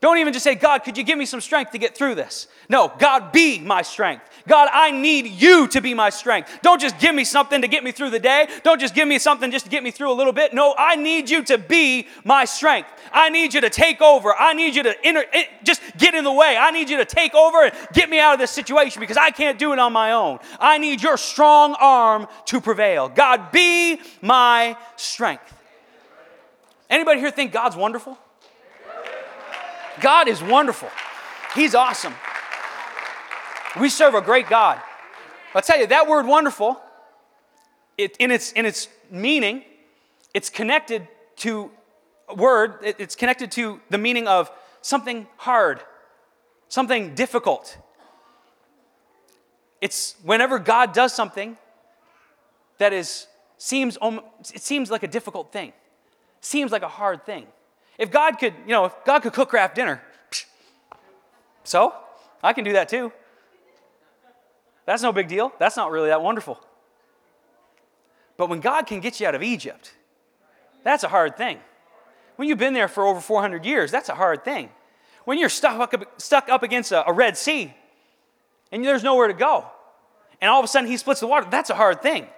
Don't 0.00 0.18
even 0.18 0.32
just 0.32 0.44
say, 0.44 0.54
God, 0.54 0.84
could 0.84 0.96
you 0.96 1.02
give 1.02 1.18
me 1.18 1.26
some 1.26 1.40
strength 1.40 1.72
to 1.72 1.78
get 1.78 1.96
through 1.96 2.14
this? 2.16 2.46
No, 2.68 2.92
God, 2.98 3.32
be 3.32 3.58
my 3.58 3.82
strength. 3.82 4.24
God, 4.46 4.68
I 4.72 4.90
need 4.92 5.26
you 5.26 5.68
to 5.68 5.80
be 5.80 5.94
my 5.94 6.10
strength. 6.10 6.58
Don't 6.62 6.80
just 6.80 6.98
give 7.00 7.14
me 7.14 7.24
something 7.24 7.62
to 7.62 7.68
get 7.68 7.82
me 7.82 7.90
through 7.90 8.10
the 8.10 8.20
day. 8.20 8.48
Don't 8.62 8.80
just 8.80 8.94
give 8.94 9.06
me 9.08 9.18
something 9.18 9.50
just 9.50 9.64
to 9.64 9.70
get 9.70 9.82
me 9.82 9.90
through 9.90 10.12
a 10.12 10.14
little 10.14 10.32
bit. 10.32 10.54
No, 10.54 10.74
I 10.76 10.96
need 10.96 11.30
you 11.30 11.42
to 11.44 11.58
be 11.58 12.06
my 12.24 12.44
strength. 12.44 12.88
I 13.12 13.28
need 13.30 13.54
you 13.54 13.60
to 13.60 13.70
take 13.70 14.00
over. 14.00 14.34
I 14.34 14.54
need 14.54 14.74
you 14.74 14.84
to 14.84 15.08
inter- 15.08 15.26
just 15.64 15.82
get 15.96 16.14
in 16.14 16.22
the 16.22 16.32
way. 16.32 16.56
I 16.56 16.70
need 16.72 16.90
you 16.90 16.96
to 16.98 17.04
take 17.04 17.34
over 17.34 17.64
and 17.64 17.74
get 17.92 18.08
me 18.08 18.20
out 18.20 18.34
of 18.34 18.40
this 18.40 18.52
situation 18.52 19.00
because 19.00 19.16
I 19.16 19.30
can't 19.30 19.58
do 19.58 19.72
it 19.72 19.78
on 19.80 19.92
my 19.92 20.12
own. 20.12 20.38
I 20.60 20.78
need 20.78 21.02
your 21.02 21.16
strong 21.16 21.76
arm 21.78 22.26
to 22.46 22.60
prevail. 22.60 23.08
God, 23.08 23.50
be 23.50 24.00
my 24.20 24.76
strength. 24.96 25.57
Anybody 26.90 27.20
here 27.20 27.30
think 27.30 27.52
God's 27.52 27.76
wonderful? 27.76 28.18
God 30.00 30.28
is 30.28 30.42
wonderful. 30.42 30.88
He's 31.54 31.74
awesome. 31.74 32.14
We 33.80 33.88
serve 33.88 34.14
a 34.14 34.20
great 34.20 34.48
God. 34.48 34.80
I'll 35.54 35.62
tell 35.62 35.78
you, 35.78 35.86
that 35.88 36.08
word 36.08 36.26
wonderful, 36.26 36.80
it, 37.96 38.16
in, 38.18 38.30
its, 38.30 38.52
in 38.52 38.64
its 38.64 38.88
meaning, 39.10 39.64
it's 40.34 40.50
connected 40.50 41.08
to 41.36 41.70
a 42.28 42.34
word, 42.34 42.74
it, 42.82 42.96
it's 42.98 43.14
connected 43.14 43.50
to 43.52 43.80
the 43.90 43.98
meaning 43.98 44.28
of 44.28 44.50
something 44.82 45.26
hard, 45.36 45.80
something 46.68 47.14
difficult. 47.14 47.78
It's 49.80 50.16
whenever 50.22 50.58
God 50.58 50.92
does 50.92 51.12
something 51.12 51.56
that 52.78 52.92
is 52.92 53.26
seems 53.56 53.98
it 54.54 54.62
seems 54.62 54.90
like 54.90 55.02
a 55.02 55.08
difficult 55.08 55.52
thing, 55.52 55.72
seems 56.40 56.72
like 56.72 56.82
a 56.82 56.88
hard 56.88 57.24
thing. 57.24 57.46
If 57.98 58.10
God 58.10 58.38
could, 58.38 58.54
you 58.64 58.72
know, 58.72 58.86
if 58.86 58.94
God 59.04 59.20
could 59.20 59.32
cook 59.32 59.48
Kraft 59.48 59.74
dinner, 59.74 60.00
so 61.64 61.94
I 62.42 62.52
can 62.52 62.64
do 62.64 62.72
that 62.74 62.88
too. 62.88 63.12
That's 64.86 65.02
no 65.02 65.12
big 65.12 65.28
deal. 65.28 65.52
That's 65.58 65.76
not 65.76 65.90
really 65.90 66.08
that 66.08 66.22
wonderful. 66.22 66.58
But 68.36 68.48
when 68.48 68.60
God 68.60 68.86
can 68.86 69.00
get 69.00 69.20
you 69.20 69.26
out 69.26 69.34
of 69.34 69.42
Egypt, 69.42 69.92
that's 70.84 71.04
a 71.04 71.08
hard 71.08 71.36
thing. 71.36 71.58
When 72.36 72.48
you've 72.48 72.58
been 72.58 72.72
there 72.72 72.88
for 72.88 73.04
over 73.04 73.20
400 73.20 73.66
years, 73.66 73.90
that's 73.90 74.08
a 74.08 74.14
hard 74.14 74.44
thing. 74.44 74.70
When 75.24 75.38
you're 75.38 75.48
stuck 75.48 75.92
up, 75.92 76.62
against 76.62 76.92
a 76.92 77.04
Red 77.12 77.36
Sea 77.36 77.74
and 78.72 78.84
there's 78.84 79.02
nowhere 79.02 79.26
to 79.26 79.34
go, 79.34 79.66
and 80.40 80.48
all 80.48 80.60
of 80.60 80.64
a 80.64 80.68
sudden 80.68 80.88
He 80.88 80.96
splits 80.96 81.20
the 81.20 81.26
water, 81.26 81.48
that's 81.50 81.68
a 81.68 81.74
hard 81.74 82.00
thing. 82.00 82.28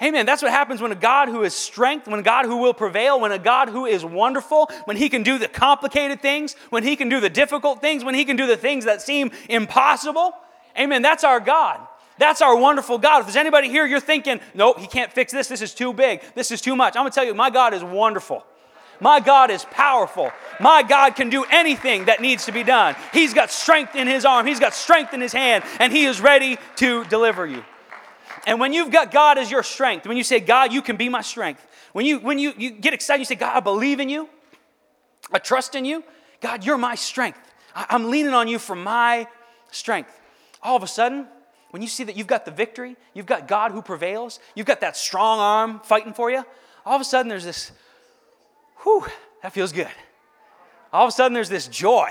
Amen. 0.00 0.26
That's 0.26 0.42
what 0.42 0.50
happens 0.50 0.80
when 0.80 0.90
a 0.90 0.96
God 0.96 1.28
who 1.28 1.42
is 1.44 1.54
strength, 1.54 2.08
when 2.08 2.18
a 2.18 2.22
God 2.24 2.44
who 2.46 2.56
will 2.56 2.74
prevail, 2.74 3.20
when 3.20 3.30
a 3.30 3.38
God 3.38 3.68
who 3.68 3.86
is 3.86 4.04
wonderful, 4.04 4.68
when 4.84 4.96
He 4.96 5.08
can 5.08 5.22
do 5.22 5.38
the 5.38 5.48
complicated 5.48 6.20
things, 6.20 6.54
when 6.70 6.82
He 6.82 6.96
can 6.96 7.08
do 7.08 7.20
the 7.20 7.30
difficult 7.30 7.80
things, 7.80 8.04
when 8.04 8.14
He 8.14 8.24
can 8.24 8.36
do 8.36 8.46
the 8.46 8.56
things 8.56 8.84
that 8.84 9.00
seem 9.00 9.30
impossible. 9.48 10.32
Amen. 10.78 11.02
That's 11.02 11.24
our 11.24 11.38
God. 11.38 11.80
That's 12.18 12.42
our 12.42 12.56
wonderful 12.56 12.98
God. 12.98 13.20
If 13.20 13.26
there's 13.26 13.36
anybody 13.36 13.68
here, 13.68 13.86
you're 13.86 14.00
thinking, 14.00 14.40
nope, 14.54 14.78
He 14.78 14.86
can't 14.86 15.12
fix 15.12 15.32
this. 15.32 15.46
This 15.48 15.62
is 15.62 15.74
too 15.74 15.92
big. 15.92 16.22
This 16.34 16.50
is 16.50 16.60
too 16.60 16.74
much. 16.74 16.96
I'm 16.96 17.02
going 17.02 17.12
to 17.12 17.14
tell 17.14 17.24
you, 17.24 17.34
my 17.34 17.50
God 17.50 17.74
is 17.74 17.84
wonderful. 17.84 18.44
My 19.00 19.18
God 19.18 19.50
is 19.50 19.64
powerful. 19.64 20.30
My 20.60 20.82
God 20.82 21.16
can 21.16 21.28
do 21.28 21.44
anything 21.50 22.04
that 22.04 22.20
needs 22.20 22.46
to 22.46 22.52
be 22.52 22.62
done. 22.62 22.94
He's 23.12 23.34
got 23.34 23.50
strength 23.50 23.96
in 23.96 24.06
His 24.06 24.24
arm, 24.24 24.46
He's 24.46 24.60
got 24.60 24.74
strength 24.74 25.12
in 25.12 25.20
His 25.20 25.32
hand, 25.32 25.64
and 25.80 25.92
He 25.92 26.04
is 26.04 26.20
ready 26.20 26.58
to 26.76 27.04
deliver 27.06 27.46
you. 27.46 27.64
And 28.46 28.58
when 28.58 28.72
you've 28.72 28.90
got 28.90 29.10
God 29.10 29.38
as 29.38 29.50
your 29.50 29.62
strength, 29.62 30.06
when 30.06 30.16
you 30.16 30.24
say, 30.24 30.40
God, 30.40 30.72
you 30.72 30.82
can 30.82 30.96
be 30.96 31.08
my 31.08 31.22
strength, 31.22 31.66
when 31.92 32.06
you, 32.06 32.18
when 32.18 32.38
you, 32.38 32.52
you 32.56 32.70
get 32.70 32.94
excited, 32.94 33.20
you 33.20 33.24
say, 33.24 33.34
God, 33.34 33.56
I 33.56 33.60
believe 33.60 34.00
in 34.00 34.08
you, 34.08 34.28
I 35.32 35.38
trust 35.38 35.74
in 35.74 35.84
you, 35.84 36.02
God, 36.40 36.64
you're 36.64 36.78
my 36.78 36.94
strength. 36.94 37.38
I, 37.74 37.86
I'm 37.90 38.10
leaning 38.10 38.34
on 38.34 38.48
you 38.48 38.58
for 38.58 38.74
my 38.74 39.28
strength. 39.70 40.18
All 40.62 40.76
of 40.76 40.82
a 40.82 40.88
sudden, 40.88 41.26
when 41.70 41.82
you 41.82 41.88
see 41.88 42.04
that 42.04 42.16
you've 42.16 42.26
got 42.26 42.44
the 42.44 42.50
victory, 42.50 42.96
you've 43.14 43.26
got 43.26 43.48
God 43.48 43.72
who 43.72 43.80
prevails, 43.80 44.40
you've 44.54 44.66
got 44.66 44.80
that 44.80 44.96
strong 44.96 45.38
arm 45.38 45.80
fighting 45.84 46.12
for 46.12 46.30
you, 46.30 46.44
all 46.84 46.96
of 46.96 47.00
a 47.00 47.04
sudden 47.04 47.28
there's 47.28 47.44
this, 47.44 47.72
whew, 48.82 49.06
that 49.42 49.52
feels 49.52 49.72
good. 49.72 49.88
All 50.92 51.04
of 51.04 51.08
a 51.08 51.12
sudden 51.12 51.32
there's 51.32 51.48
this 51.48 51.68
joy. 51.68 52.10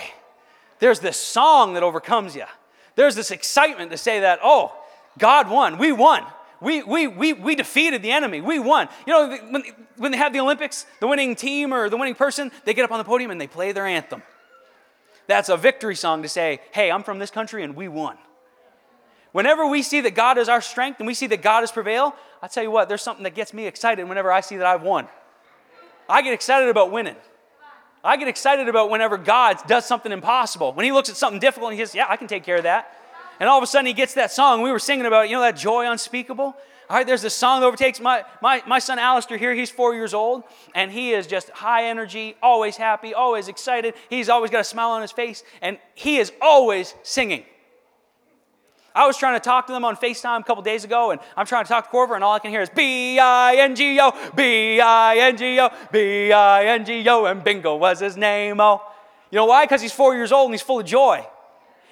There's 0.79 0.99
this 0.99 1.17
song 1.17 1.73
that 1.73 1.83
overcomes 1.83 2.35
you. 2.35 2.45
There's 2.95 3.15
this 3.15 3.31
excitement 3.31 3.91
to 3.91 3.97
say 3.97 4.21
that, 4.21 4.39
oh, 4.43 4.75
God 5.17 5.49
won. 5.49 5.77
We 5.77 5.91
won. 5.91 6.23
We, 6.61 6.83
we, 6.83 7.07
we, 7.07 7.33
we 7.33 7.55
defeated 7.55 8.03
the 8.03 8.11
enemy. 8.11 8.39
We 8.39 8.59
won. 8.59 8.87
You 9.07 9.13
know, 9.13 9.37
when, 9.49 9.63
when 9.97 10.11
they 10.11 10.17
have 10.17 10.31
the 10.31 10.39
Olympics, 10.39 10.85
the 10.99 11.07
winning 11.07 11.35
team 11.35 11.73
or 11.73 11.89
the 11.89 11.97
winning 11.97 12.15
person, 12.15 12.51
they 12.65 12.73
get 12.73 12.85
up 12.85 12.91
on 12.91 12.99
the 12.99 13.03
podium 13.03 13.31
and 13.31 13.41
they 13.41 13.47
play 13.47 13.71
their 13.71 13.87
anthem. 13.87 14.21
That's 15.27 15.49
a 15.49 15.57
victory 15.57 15.95
song 15.95 16.21
to 16.21 16.29
say, 16.29 16.61
hey, 16.71 16.91
I'm 16.91 17.03
from 17.03 17.17
this 17.17 17.31
country 17.31 17.63
and 17.63 17.75
we 17.75 17.87
won. 17.87 18.17
Whenever 19.31 19.65
we 19.65 19.81
see 19.81 20.01
that 20.01 20.13
God 20.13 20.37
is 20.37 20.49
our 20.49 20.61
strength 20.61 20.99
and 20.99 21.07
we 21.07 21.13
see 21.13 21.27
that 21.27 21.41
God 21.41 21.61
has 21.61 21.71
prevailed, 21.71 22.13
I 22.41 22.47
tell 22.47 22.63
you 22.63 22.71
what, 22.71 22.89
there's 22.89 23.01
something 23.01 23.23
that 23.23 23.33
gets 23.33 23.53
me 23.53 23.65
excited 23.65 24.07
whenever 24.07 24.31
I 24.31 24.41
see 24.41 24.57
that 24.57 24.65
I've 24.65 24.83
won. 24.83 25.07
I 26.09 26.21
get 26.21 26.33
excited 26.33 26.69
about 26.69 26.91
winning. 26.91 27.15
I 28.03 28.17
get 28.17 28.27
excited 28.27 28.67
about 28.67 28.89
whenever 28.89 29.17
God 29.17 29.57
does 29.67 29.85
something 29.85 30.11
impossible. 30.11 30.73
When 30.73 30.85
He 30.85 30.91
looks 30.91 31.09
at 31.09 31.15
something 31.15 31.39
difficult 31.39 31.71
and 31.71 31.79
He 31.79 31.85
says, 31.85 31.95
Yeah, 31.95 32.07
I 32.09 32.17
can 32.17 32.27
take 32.27 32.43
care 32.43 32.57
of 32.57 32.63
that. 32.63 32.93
And 33.41 33.49
all 33.49 33.57
of 33.57 33.63
a 33.63 33.67
sudden 33.67 33.87
he 33.87 33.93
gets 33.93 34.13
that 34.13 34.31
song. 34.31 34.61
We 34.61 34.71
were 34.71 34.77
singing 34.77 35.07
about, 35.07 35.27
you 35.27 35.35
know, 35.35 35.41
that 35.41 35.57
joy 35.57 35.89
unspeakable. 35.89 36.43
All 36.43 36.55
right, 36.97 37.07
there's 37.07 37.23
this 37.23 37.33
song 37.33 37.61
that 37.61 37.65
overtakes 37.65 37.99
my, 37.99 38.23
my, 38.39 38.61
my 38.67 38.77
son 38.77 38.99
Alistair 38.99 39.39
here. 39.39 39.55
He's 39.55 39.71
four 39.71 39.95
years 39.95 40.13
old, 40.13 40.43
and 40.75 40.91
he 40.91 41.13
is 41.13 41.25
just 41.25 41.49
high 41.49 41.85
energy, 41.85 42.35
always 42.43 42.77
happy, 42.77 43.15
always 43.15 43.47
excited. 43.47 43.95
He's 44.11 44.29
always 44.29 44.51
got 44.51 44.59
a 44.59 44.63
smile 44.63 44.91
on 44.91 45.01
his 45.01 45.11
face, 45.11 45.43
and 45.59 45.79
he 45.95 46.17
is 46.17 46.31
always 46.39 46.93
singing. 47.01 47.43
I 48.93 49.07
was 49.07 49.17
trying 49.17 49.39
to 49.39 49.43
talk 49.43 49.65
to 49.67 49.73
them 49.73 49.85
on 49.85 49.95
FaceTime 49.95 50.41
a 50.41 50.43
couple 50.43 50.61
days 50.61 50.83
ago, 50.83 51.09
and 51.09 51.19
I'm 51.35 51.47
trying 51.47 51.63
to 51.63 51.69
talk 51.69 51.85
to 51.85 51.89
Corver, 51.89 52.13
and 52.13 52.23
all 52.23 52.33
I 52.33 52.39
can 52.39 52.51
hear 52.51 52.61
is 52.61 52.69
B 52.69 53.17
I 53.17 53.55
N 53.55 53.73
G 53.73 53.99
O, 53.99 54.11
B 54.35 54.79
I 54.79 55.15
N 55.17 55.35
G 55.35 55.59
O, 55.59 55.69
B 55.91 56.31
I 56.31 56.65
N 56.65 56.85
G 56.85 57.09
O, 57.09 57.25
and 57.25 57.43
Bingo 57.43 57.75
was 57.75 58.01
his 58.01 58.15
name. 58.15 58.59
Oh, 58.59 58.83
you 59.31 59.37
know 59.37 59.45
why? 59.45 59.63
Because 59.63 59.81
he's 59.81 59.93
four 59.93 60.13
years 60.13 60.31
old 60.31 60.45
and 60.45 60.53
he's 60.53 60.61
full 60.61 60.81
of 60.81 60.85
joy. 60.85 61.25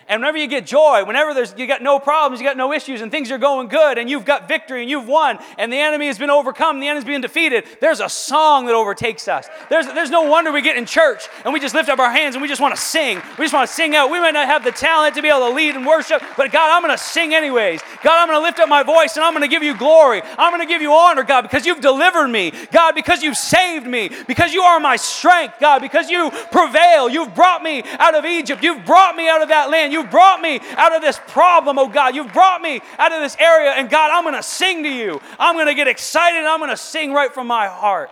And 0.09 0.21
whenever 0.21 0.37
you 0.37 0.47
get 0.47 0.65
joy, 0.65 1.05
whenever 1.05 1.33
there's, 1.33 1.53
you 1.57 1.67
got 1.67 1.81
no 1.81 1.99
problems, 1.99 2.41
you 2.41 2.47
got 2.47 2.57
no 2.57 2.73
issues, 2.73 3.01
and 3.01 3.11
things 3.11 3.31
are 3.31 3.37
going 3.37 3.67
good, 3.67 3.97
and 3.97 4.09
you've 4.09 4.25
got 4.25 4.47
victory, 4.47 4.81
and 4.81 4.89
you've 4.89 5.07
won, 5.07 5.39
and 5.57 5.71
the 5.71 5.77
enemy 5.77 6.07
has 6.07 6.17
been 6.17 6.29
overcome, 6.29 6.79
the 6.79 6.87
enemy's 6.87 7.05
being 7.05 7.21
defeated, 7.21 7.65
there's 7.79 7.99
a 7.99 8.09
song 8.09 8.65
that 8.65 8.75
overtakes 8.75 9.27
us. 9.27 9.47
There's, 9.69 9.85
there's 9.87 10.09
no 10.09 10.23
wonder 10.23 10.51
we 10.51 10.61
get 10.61 10.77
in 10.77 10.85
church 10.85 11.27
and 11.45 11.53
we 11.53 11.59
just 11.59 11.75
lift 11.75 11.89
up 11.89 11.99
our 11.99 12.11
hands 12.11 12.35
and 12.35 12.41
we 12.41 12.47
just 12.47 12.61
want 12.61 12.75
to 12.75 12.81
sing. 12.81 13.21
We 13.37 13.45
just 13.45 13.53
want 13.53 13.67
to 13.69 13.73
sing 13.73 13.95
out. 13.95 14.11
We 14.11 14.19
might 14.19 14.33
not 14.33 14.47
have 14.47 14.63
the 14.63 14.71
talent 14.71 15.15
to 15.15 15.21
be 15.21 15.27
able 15.27 15.49
to 15.49 15.55
lead 15.55 15.75
and 15.75 15.85
worship, 15.85 16.21
but 16.35 16.51
God, 16.51 16.71
I'm 16.71 16.81
going 16.81 16.95
to 16.95 17.03
sing 17.03 17.33
anyways. 17.33 17.81
God, 18.03 18.21
I'm 18.21 18.27
going 18.27 18.39
to 18.39 18.43
lift 18.43 18.59
up 18.59 18.69
my 18.69 18.83
voice 18.83 19.15
and 19.15 19.23
I'm 19.23 19.33
going 19.33 19.43
to 19.43 19.47
give 19.47 19.63
you 19.63 19.77
glory. 19.77 20.21
I'm 20.37 20.51
going 20.51 20.65
to 20.65 20.71
give 20.71 20.81
you 20.81 20.93
honor, 20.93 21.23
God, 21.23 21.43
because 21.43 21.65
you've 21.65 21.81
delivered 21.81 22.27
me. 22.27 22.51
God, 22.71 22.95
because 22.95 23.21
you've 23.21 23.37
saved 23.37 23.85
me. 23.85 24.09
Because 24.27 24.53
you 24.53 24.61
are 24.61 24.79
my 24.79 24.95
strength, 24.95 25.55
God, 25.59 25.81
because 25.81 26.09
you 26.09 26.31
prevail. 26.51 27.09
You've 27.09 27.35
brought 27.35 27.61
me 27.61 27.83
out 27.99 28.15
of 28.15 28.25
Egypt. 28.25 28.63
You've 28.63 28.85
brought 28.85 29.15
me 29.15 29.27
out 29.29 29.41
of 29.41 29.49
that 29.49 29.69
land. 29.69 29.93
You've 29.99 30.11
brought 30.11 30.39
me 30.39 30.61
out 30.77 30.95
of 30.95 31.01
this 31.01 31.19
problem, 31.27 31.77
oh 31.77 31.87
God. 31.89 32.15
You've 32.15 32.31
brought 32.31 32.61
me 32.61 32.79
out 32.97 33.11
of 33.11 33.19
this 33.21 33.35
area, 33.37 33.71
and 33.71 33.89
God, 33.89 34.11
I'm 34.11 34.23
going 34.23 34.35
to 34.35 34.43
sing 34.43 34.83
to 34.83 34.89
you. 34.89 35.19
I'm 35.37 35.55
going 35.55 35.67
to 35.67 35.75
get 35.75 35.87
excited, 35.87 36.45
I'm 36.45 36.59
going 36.59 36.69
to 36.69 36.77
sing 36.77 37.11
right 37.11 37.33
from 37.33 37.47
my 37.47 37.67
heart. 37.67 38.09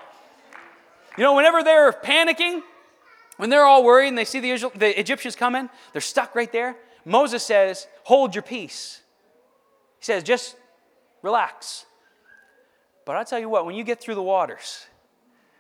You 1.18 1.24
know, 1.24 1.34
whenever 1.34 1.64
they're 1.64 1.94
panicking, 1.94 2.62
when 3.38 3.50
they're 3.50 3.64
all 3.64 3.84
worried 3.84 4.10
and 4.10 4.18
they 4.18 4.26
see 4.26 4.40
the, 4.40 4.72
the 4.76 5.00
Egyptians 5.00 5.36
coming, 5.36 5.70
they're 5.94 6.02
stuck 6.02 6.36
right 6.36 6.52
there. 6.52 6.76
Moses 7.06 7.44
says, 7.44 7.88
Hold 8.04 8.36
your 8.36 8.42
peace. 8.42 9.02
He 10.00 10.06
says, 10.06 10.24
Just 10.24 10.58
relax. 11.22 11.86
But 13.06 13.16
I'll 13.16 13.26
tell 13.26 13.40
you 13.40 13.48
what, 13.48 13.66
when 13.66 13.76
you 13.76 13.86
get 13.86 14.02
through 14.02 14.16
the 14.16 14.24
waters, 14.24 14.86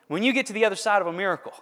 when 0.10 0.24
you 0.24 0.34
get 0.34 0.48
to 0.48 0.54
the 0.54 0.66
other 0.66 0.76
side 0.76 1.02
of 1.02 1.08
a 1.08 1.14
miracle, 1.14 1.54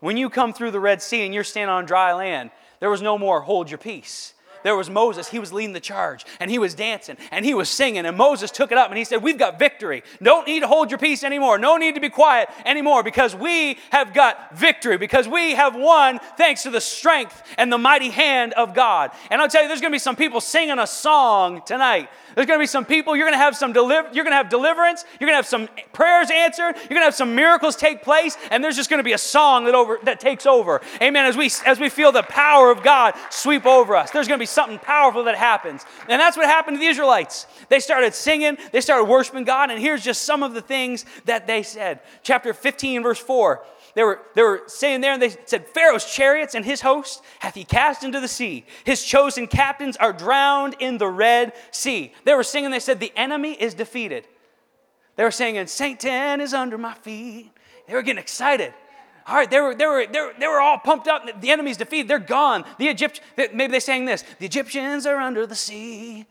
when 0.00 0.16
you 0.16 0.28
come 0.28 0.52
through 0.52 0.72
the 0.72 0.80
Red 0.80 1.00
Sea 1.00 1.24
and 1.24 1.32
you're 1.32 1.44
standing 1.44 1.72
on 1.72 1.86
dry 1.86 2.12
land, 2.12 2.50
there 2.82 2.90
was 2.90 3.00
no 3.00 3.16
more 3.16 3.42
hold 3.42 3.70
your 3.70 3.78
peace. 3.78 4.31
There 4.62 4.76
was 4.76 4.90
Moses. 4.90 5.28
He 5.28 5.38
was 5.38 5.52
leading 5.52 5.72
the 5.72 5.80
charge 5.80 6.24
and 6.40 6.50
he 6.50 6.58
was 6.58 6.74
dancing 6.74 7.16
and 7.30 7.44
he 7.44 7.54
was 7.54 7.68
singing. 7.68 8.06
And 8.06 8.16
Moses 8.16 8.50
took 8.50 8.72
it 8.72 8.78
up 8.78 8.88
and 8.88 8.98
he 8.98 9.04
said, 9.04 9.22
We've 9.22 9.38
got 9.38 9.58
victory. 9.58 10.02
Don't 10.22 10.46
need 10.46 10.60
to 10.60 10.66
hold 10.66 10.90
your 10.90 10.98
peace 10.98 11.24
anymore. 11.24 11.58
No 11.58 11.76
need 11.76 11.94
to 11.94 12.00
be 12.00 12.10
quiet 12.10 12.48
anymore 12.64 13.02
because 13.02 13.34
we 13.34 13.78
have 13.90 14.14
got 14.14 14.56
victory, 14.56 14.96
because 14.96 15.28
we 15.28 15.52
have 15.52 15.74
won 15.74 16.20
thanks 16.36 16.62
to 16.64 16.70
the 16.70 16.80
strength 16.80 17.42
and 17.58 17.72
the 17.72 17.78
mighty 17.78 18.10
hand 18.10 18.52
of 18.54 18.74
God. 18.74 19.10
And 19.30 19.40
I'll 19.40 19.48
tell 19.48 19.62
you, 19.62 19.68
there's 19.68 19.80
going 19.80 19.92
to 19.92 19.94
be 19.94 20.00
some 20.00 20.16
people 20.16 20.40
singing 20.40 20.78
a 20.78 20.86
song 20.86 21.62
tonight 21.66 22.08
there's 22.34 22.46
going 22.46 22.58
to 22.58 22.62
be 22.62 22.66
some 22.66 22.84
people, 22.84 23.14
you're 23.16 23.26
going 23.26 23.38
to 23.38 23.44
have 23.44 23.56
some 23.56 23.72
deliver, 23.72 24.08
you're 24.12 24.24
going 24.24 24.32
to 24.32 24.36
have 24.36 24.48
deliverance, 24.48 25.04
you're 25.20 25.26
going 25.26 25.34
to 25.34 25.36
have 25.36 25.46
some 25.46 25.68
prayers 25.92 26.30
answered, 26.30 26.74
you're 26.76 26.88
going 26.88 27.00
to 27.00 27.06
have 27.06 27.14
some 27.14 27.34
miracles 27.34 27.76
take 27.76 28.02
place, 28.02 28.36
and 28.50 28.62
there's 28.62 28.76
just 28.76 28.90
going 28.90 28.98
to 28.98 29.04
be 29.04 29.12
a 29.12 29.18
song 29.18 29.64
that 29.64 29.74
over 29.74 29.98
that 30.04 30.20
takes 30.20 30.46
over. 30.46 30.80
Amen. 31.00 31.26
As 31.26 31.36
we 31.36 31.50
as 31.66 31.78
we 31.78 31.88
feel 31.88 32.12
the 32.12 32.22
power 32.22 32.70
of 32.70 32.82
God 32.82 33.14
sweep 33.30 33.66
over 33.66 33.96
us, 33.96 34.10
there's 34.10 34.28
going 34.28 34.38
to 34.38 34.42
be 34.42 34.46
something 34.52 34.78
powerful 34.78 35.24
that 35.24 35.36
happens. 35.36 35.84
And 36.08 36.20
that's 36.20 36.36
what 36.36 36.46
happened 36.46 36.76
to 36.76 36.80
the 36.80 36.86
Israelites. 36.86 37.46
They 37.68 37.80
started 37.80 38.14
singing, 38.14 38.58
they 38.72 38.80
started 38.80 39.04
worshiping 39.04 39.44
God, 39.44 39.70
and 39.70 39.80
here's 39.80 40.02
just 40.02 40.22
some 40.22 40.42
of 40.42 40.54
the 40.54 40.60
things 40.60 41.04
that 41.24 41.46
they 41.46 41.62
said. 41.62 42.00
Chapter 42.22 42.54
15, 42.54 43.02
verse 43.02 43.18
4. 43.18 43.64
They 43.94 44.02
were, 44.04 44.20
they 44.34 44.42
were 44.42 44.62
saying 44.66 45.02
there, 45.02 45.12
and 45.12 45.20
they 45.20 45.36
said, 45.44 45.66
Pharaoh's 45.68 46.04
chariots 46.04 46.54
and 46.54 46.64
his 46.64 46.80
host 46.80 47.22
hath 47.40 47.54
he 47.54 47.64
cast 47.64 48.04
into 48.04 48.20
the 48.20 48.28
sea. 48.28 48.64
His 48.84 49.04
chosen 49.04 49.46
captains 49.46 49.96
are 49.98 50.12
drowned 50.12 50.76
in 50.78 50.98
the 50.98 51.08
Red 51.08 51.52
Sea. 51.70 52.12
They 52.24 52.34
were 52.34 52.42
singing, 52.42 52.70
they 52.70 52.80
said, 52.80 53.00
The 53.00 53.12
enemy 53.16 53.52
is 53.52 53.74
defeated. 53.74 54.26
They 55.16 55.24
were 55.24 55.30
singing, 55.30 55.66
Satan 55.66 56.40
is 56.40 56.54
under 56.54 56.78
my 56.78 56.94
feet. 56.94 57.50
They 57.86 57.94
were 57.94 58.02
getting 58.02 58.22
excited. 58.22 58.72
All 59.26 59.36
right, 59.36 59.50
they 59.50 59.60
were, 59.60 59.74
they 59.74 59.86
were, 59.86 60.06
they 60.06 60.20
were, 60.20 60.32
they 60.38 60.46
were 60.48 60.60
all 60.60 60.78
pumped 60.78 61.06
up. 61.06 61.40
The 61.40 61.50
enemy's 61.50 61.76
defeated. 61.76 62.08
They're 62.08 62.18
gone. 62.18 62.64
The 62.78 62.88
Egyptians, 62.88 63.26
maybe 63.36 63.68
they 63.68 63.80
sang 63.80 64.04
this 64.04 64.24
The 64.38 64.46
Egyptians 64.46 65.06
are 65.06 65.16
under 65.16 65.46
the 65.46 65.54
sea. 65.54 66.26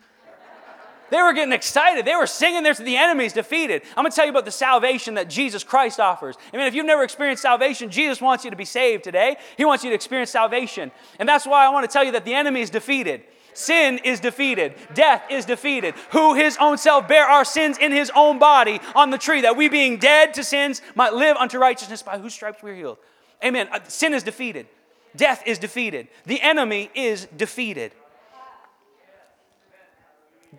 They 1.11 1.21
were 1.21 1.33
getting 1.33 1.51
excited. 1.51 2.05
They 2.05 2.15
were 2.15 2.25
singing 2.25 2.63
there 2.63 2.73
to 2.73 2.83
the 2.83 2.95
enemy's 2.95 3.33
defeated. 3.33 3.81
I'm 3.97 4.03
going 4.03 4.11
to 4.11 4.15
tell 4.15 4.23
you 4.23 4.31
about 4.31 4.45
the 4.45 4.51
salvation 4.51 5.15
that 5.15 5.29
Jesus 5.29 5.61
Christ 5.61 5.99
offers. 5.99 6.37
I 6.53 6.57
mean, 6.57 6.67
if 6.67 6.73
you've 6.73 6.85
never 6.85 7.03
experienced 7.03 7.41
salvation, 7.41 7.91
Jesus 7.91 8.21
wants 8.21 8.45
you 8.45 8.49
to 8.49 8.55
be 8.55 8.63
saved 8.63 9.03
today. 9.03 9.35
He 9.57 9.65
wants 9.65 9.83
you 9.83 9.89
to 9.89 9.95
experience 9.95 10.31
salvation. 10.31 10.89
And 11.19 11.27
that's 11.27 11.45
why 11.45 11.65
I 11.65 11.69
want 11.69 11.87
to 11.87 11.91
tell 11.91 12.05
you 12.05 12.13
that 12.13 12.23
the 12.23 12.33
enemy 12.33 12.61
is 12.61 12.69
defeated. 12.69 13.23
Sin 13.53 13.99
is 14.03 14.19
defeated. 14.19 14.75
Death 14.93 15.23
is 15.29 15.45
defeated. 15.45 15.95
Who 16.11 16.35
his 16.35 16.57
own 16.59 16.77
self 16.77 17.07
bare 17.07 17.25
our 17.25 17.45
sins 17.45 17.77
in 17.77 17.91
his 17.91 18.11
own 18.15 18.39
body 18.39 18.79
on 18.95 19.09
the 19.09 19.17
tree, 19.17 19.41
that 19.41 19.57
we 19.57 19.69
being 19.69 19.97
dead 19.97 20.33
to 20.35 20.43
sins 20.43 20.81
might 20.95 21.13
live 21.13 21.37
unto 21.37 21.57
righteousness, 21.57 22.01
by 22.01 22.17
whose 22.17 22.33
stripes 22.33 22.63
we 22.63 22.71
are 22.71 22.75
healed. 22.75 22.97
Amen. 23.43 23.67
Uh, 23.71 23.79
sin 23.87 24.13
is 24.13 24.23
defeated. 24.23 24.67
Death 25.15 25.43
is 25.45 25.59
defeated. 25.59 26.07
The 26.25 26.41
enemy 26.41 26.89
is 26.95 27.27
defeated. 27.35 27.91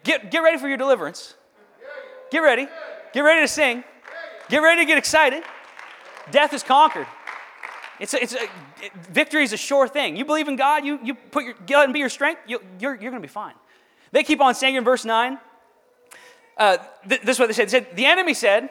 Get, 0.05 0.31
get 0.31 0.41
ready 0.41 0.59
for 0.59 0.69
your 0.69 0.77
deliverance. 0.77 1.35
Get 2.31 2.41
ready. 2.41 2.67
Get 3.13 3.21
ready 3.21 3.43
to 3.43 3.49
sing. 3.49 3.85
Get 4.49 4.59
ready 4.59 4.83
to 4.83 4.87
get 4.87 4.99
excited. 4.99 5.43
Death 6.31 6.53
is 6.53 6.63
conquered. 6.63 7.07
It's 8.03 8.15
a, 8.15 8.23
it's 8.23 8.35
a, 8.35 8.43
it, 8.83 8.93
victory 9.13 9.45
is 9.45 9.53
a 9.53 9.57
sure 9.57 9.87
thing. 9.87 10.17
You 10.17 10.25
believe 10.25 10.49
in 10.49 10.57
God, 10.57 10.85
you, 10.85 10.99
you 11.05 11.15
put 11.15 11.45
your, 11.45 11.55
let 11.71 11.87
Him 11.87 11.93
be 11.93 12.01
your 12.01 12.09
strength, 12.09 12.41
you, 12.49 12.59
you're, 12.81 12.95
you're 12.95 13.13
going 13.13 13.23
to 13.23 13.27
be 13.27 13.29
fine. 13.29 13.55
They 14.11 14.25
keep 14.25 14.41
on 14.41 14.57
saying 14.57 14.75
in 14.75 14.83
verse 14.83 15.05
9, 15.05 15.39
uh, 16.59 16.79
th- 17.09 17.23
this 17.23 17.37
is 17.37 17.39
what 17.39 17.47
they 17.47 17.53
said. 17.53 17.69
They 17.69 17.71
said, 17.71 17.97
The 17.97 18.07
enemy 18.07 18.35
said, 18.35 18.71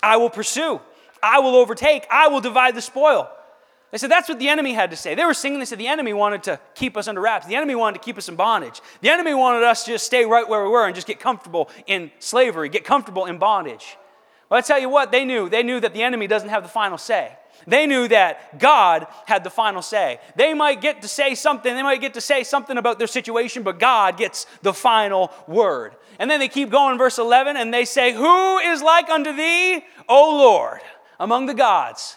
I 0.00 0.16
will 0.16 0.30
pursue, 0.30 0.80
I 1.20 1.40
will 1.40 1.56
overtake, 1.56 2.06
I 2.08 2.28
will 2.28 2.40
divide 2.40 2.76
the 2.76 2.82
spoil. 2.82 3.28
They 3.90 3.98
said 3.98 4.12
that's 4.12 4.28
what 4.28 4.38
the 4.38 4.48
enemy 4.48 4.74
had 4.74 4.90
to 4.90 4.96
say. 4.96 5.16
They 5.16 5.24
were 5.24 5.34
singing, 5.34 5.58
they 5.58 5.64
said 5.64 5.78
the 5.78 5.88
enemy 5.88 6.12
wanted 6.12 6.44
to 6.44 6.60
keep 6.76 6.96
us 6.96 7.08
under 7.08 7.20
wraps. 7.20 7.46
The 7.46 7.56
enemy 7.56 7.74
wanted 7.74 7.98
to 7.98 8.04
keep 8.04 8.16
us 8.16 8.28
in 8.28 8.36
bondage. 8.36 8.80
The 9.00 9.10
enemy 9.10 9.34
wanted 9.34 9.64
us 9.64 9.84
to 9.84 9.92
just 9.92 10.06
stay 10.06 10.24
right 10.24 10.48
where 10.48 10.62
we 10.62 10.68
were 10.68 10.86
and 10.86 10.94
just 10.94 11.08
get 11.08 11.18
comfortable 11.18 11.68
in 11.88 12.12
slavery, 12.20 12.68
get 12.68 12.84
comfortable 12.84 13.26
in 13.26 13.38
bondage. 13.38 13.96
Well, 14.48 14.58
I 14.58 14.60
tell 14.60 14.78
you 14.78 14.88
what, 14.88 15.10
they 15.10 15.24
knew. 15.24 15.48
They 15.48 15.62
knew 15.62 15.80
that 15.80 15.92
the 15.92 16.02
enemy 16.02 16.26
doesn't 16.26 16.48
have 16.48 16.62
the 16.62 16.68
final 16.68 16.98
say. 16.98 17.36
They 17.66 17.86
knew 17.86 18.06
that 18.08 18.58
God 18.58 19.06
had 19.26 19.42
the 19.42 19.50
final 19.50 19.82
say. 19.82 20.20
They 20.36 20.54
might 20.54 20.80
get 20.80 21.02
to 21.02 21.08
say 21.08 21.34
something, 21.34 21.74
they 21.74 21.82
might 21.82 22.00
get 22.00 22.14
to 22.14 22.20
say 22.20 22.44
something 22.44 22.76
about 22.76 22.98
their 22.98 23.08
situation, 23.08 23.62
but 23.62 23.78
God 23.80 24.16
gets 24.16 24.46
the 24.62 24.72
final 24.72 25.32
word. 25.48 25.96
And 26.18 26.30
then 26.30 26.38
they 26.38 26.48
keep 26.48 26.70
going, 26.70 26.96
verse 26.96 27.18
11, 27.18 27.56
and 27.56 27.74
they 27.74 27.84
say, 27.84 28.12
Who 28.12 28.58
is 28.58 28.82
like 28.82 29.08
unto 29.08 29.32
thee, 29.32 29.84
O 30.08 30.36
Lord, 30.38 30.80
among 31.18 31.46
the 31.46 31.54
gods? 31.54 32.16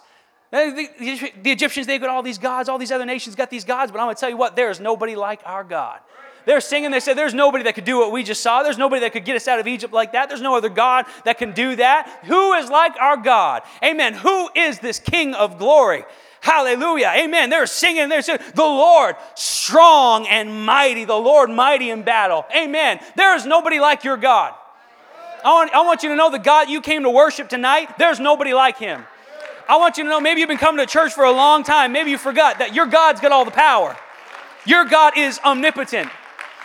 The, 0.52 0.90
the, 1.00 1.32
the, 1.44 1.52
Egyptians, 1.52 1.86
they've 1.86 2.02
got 2.02 2.10
all 2.10 2.24
these 2.24 2.40
gods, 2.40 2.70
all 2.70 2.80
these 2.80 2.92
other 2.92 3.06
nations 3.06 3.36
got 3.36 3.52
these 3.52 3.66
gods, 3.66 3.92
but 3.92 4.00
I'm 4.00 4.06
going 4.06 4.16
to 4.16 4.20
tell 4.20 4.30
you 4.30 4.38
what, 4.38 4.56
there 4.56 4.72
is 4.72 4.80
nobody 4.80 5.16
like 5.16 5.42
our 5.46 5.64
God. 5.64 6.00
They're 6.46 6.62
singing, 6.62 6.92
they 6.92 7.00
said, 7.00 7.18
There's 7.18 7.34
nobody 7.34 7.64
that 7.66 7.76
could 7.76 7.86
do 7.86 7.98
what 7.98 8.12
we 8.12 8.24
just 8.24 8.42
saw. 8.42 8.64
There's 8.64 8.78
nobody 8.78 9.02
that 9.02 9.14
could 9.14 9.26
get 9.26 9.36
us 9.36 9.48
out 9.48 9.60
of 9.60 9.68
Egypt 9.68 9.94
like 9.94 10.14
that. 10.14 10.30
There's 10.30 10.42
no 10.42 10.56
other 10.56 10.70
God 10.70 11.06
that 11.26 11.38
can 11.38 11.52
do 11.54 11.76
that. 11.76 12.22
Who 12.26 12.54
is 12.54 12.70
like 12.70 12.96
our 13.00 13.18
God? 13.18 13.64
Amen. 13.84 14.14
Who 14.14 14.50
is 14.56 14.80
this 14.80 15.00
King 15.00 15.34
of 15.34 15.58
glory? 15.58 16.04
Hallelujah. 16.42 17.12
Amen. 17.16 17.50
They're 17.50 17.68
singing, 17.68 18.10
they're 18.10 18.22
saying, 18.22 18.40
The 18.56 18.64
Lord 18.64 19.16
strong 19.36 20.28
and 20.28 20.66
mighty, 20.66 21.06
the 21.06 21.16
Lord 21.16 21.50
mighty 21.50 21.90
in 21.90 22.04
battle. 22.04 22.46
Amen. 22.56 23.00
There 23.16 23.36
is 23.36 23.46
nobody 23.46 23.80
like 23.80 24.04
your 24.04 24.18
God. 24.18 24.54
I 25.44 25.54
want, 25.54 25.74
I 25.74 25.82
want 25.82 26.04
you 26.04 26.10
to 26.10 26.16
know 26.16 26.30
the 26.30 26.40
God 26.40 26.70
you 26.70 26.82
came 26.82 27.04
to 27.04 27.10
worship 27.10 27.50
tonight, 27.50 27.98
there's 27.98 28.20
nobody 28.20 28.54
like 28.54 28.78
him. 28.78 29.06
I 29.68 29.78
want 29.78 29.98
you 29.98 30.04
to 30.04 30.10
know 30.10 30.20
maybe 30.20 30.40
you've 30.40 30.50
been 30.50 30.58
coming 30.58 30.86
to 30.86 30.92
church 30.92 31.14
for 31.14 31.24
a 31.24 31.32
long 31.32 31.64
time. 31.64 31.92
Maybe 31.92 32.10
you 32.10 32.18
forgot 32.18 32.60
that 32.60 32.74
your 32.74 32.88
God's 32.88 33.22
got 33.22 33.32
all 33.32 33.46
the 33.46 33.52
power. 33.52 33.96
Your 34.66 34.84
God 34.86 35.16
is 35.16 35.40
omnipotent. 35.46 36.10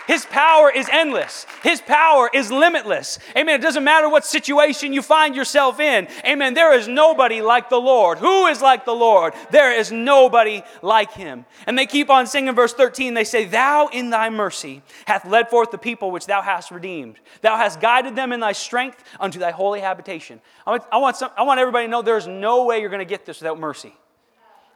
His 0.07 0.25
power 0.25 0.69
is 0.69 0.87
endless. 0.91 1.45
His 1.63 1.81
power 1.81 2.29
is 2.33 2.51
limitless. 2.51 3.19
Amen. 3.35 3.55
It 3.59 3.63
doesn't 3.63 3.83
matter 3.83 4.07
what 4.09 4.25
situation 4.25 4.93
you 4.93 5.01
find 5.01 5.35
yourself 5.35 5.79
in. 5.79 6.07
Amen. 6.25 6.53
There 6.53 6.73
is 6.77 6.87
nobody 6.87 7.41
like 7.41 7.69
the 7.69 7.79
Lord. 7.79 8.19
Who 8.19 8.47
is 8.47 8.61
like 8.61 8.85
the 8.85 8.93
Lord? 8.93 9.33
There 9.51 9.77
is 9.77 9.91
nobody 9.91 10.61
like 10.81 11.11
him. 11.11 11.45
And 11.65 11.77
they 11.77 11.85
keep 11.85 12.09
on 12.09 12.27
singing 12.27 12.53
verse 12.53 12.73
13. 12.73 13.13
They 13.13 13.23
say, 13.23 13.45
Thou 13.45 13.87
in 13.87 14.09
thy 14.11 14.29
mercy 14.29 14.81
hath 15.07 15.25
led 15.25 15.49
forth 15.49 15.71
the 15.71 15.77
people 15.77 16.11
which 16.11 16.27
thou 16.27 16.41
hast 16.41 16.71
redeemed. 16.71 17.17
Thou 17.41 17.57
hast 17.57 17.79
guided 17.79 18.15
them 18.15 18.31
in 18.31 18.39
thy 18.39 18.51
strength 18.51 19.03
unto 19.19 19.39
thy 19.39 19.51
holy 19.51 19.79
habitation. 19.79 20.39
I 20.67 20.97
want, 20.97 21.17
some, 21.17 21.31
I 21.37 21.43
want 21.43 21.59
everybody 21.59 21.87
to 21.87 21.91
know 21.91 22.01
there's 22.01 22.27
no 22.27 22.65
way 22.65 22.79
you're 22.79 22.89
going 22.89 22.99
to 22.99 23.05
get 23.05 23.25
this 23.25 23.39
without 23.39 23.59
mercy 23.59 23.93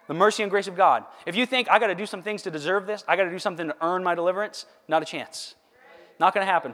the 0.09 0.15
mercy 0.15 0.41
and 0.41 0.49
grace 0.49 0.67
of 0.67 0.75
God. 0.75 1.05
If 1.27 1.35
you 1.35 1.45
think 1.45 1.69
I 1.69 1.77
got 1.77 1.87
to 1.87 1.95
do 1.95 2.07
some 2.07 2.23
things 2.23 2.41
to 2.41 2.51
deserve 2.51 2.87
this, 2.87 3.03
I 3.07 3.15
got 3.15 3.25
to 3.25 3.29
do 3.29 3.37
something 3.37 3.67
to 3.67 3.75
earn 3.79 4.03
my 4.03 4.15
deliverance, 4.15 4.65
not 4.87 5.03
a 5.03 5.05
chance. 5.05 5.53
Not 6.19 6.33
going 6.33 6.45
to 6.45 6.51
happen. 6.51 6.73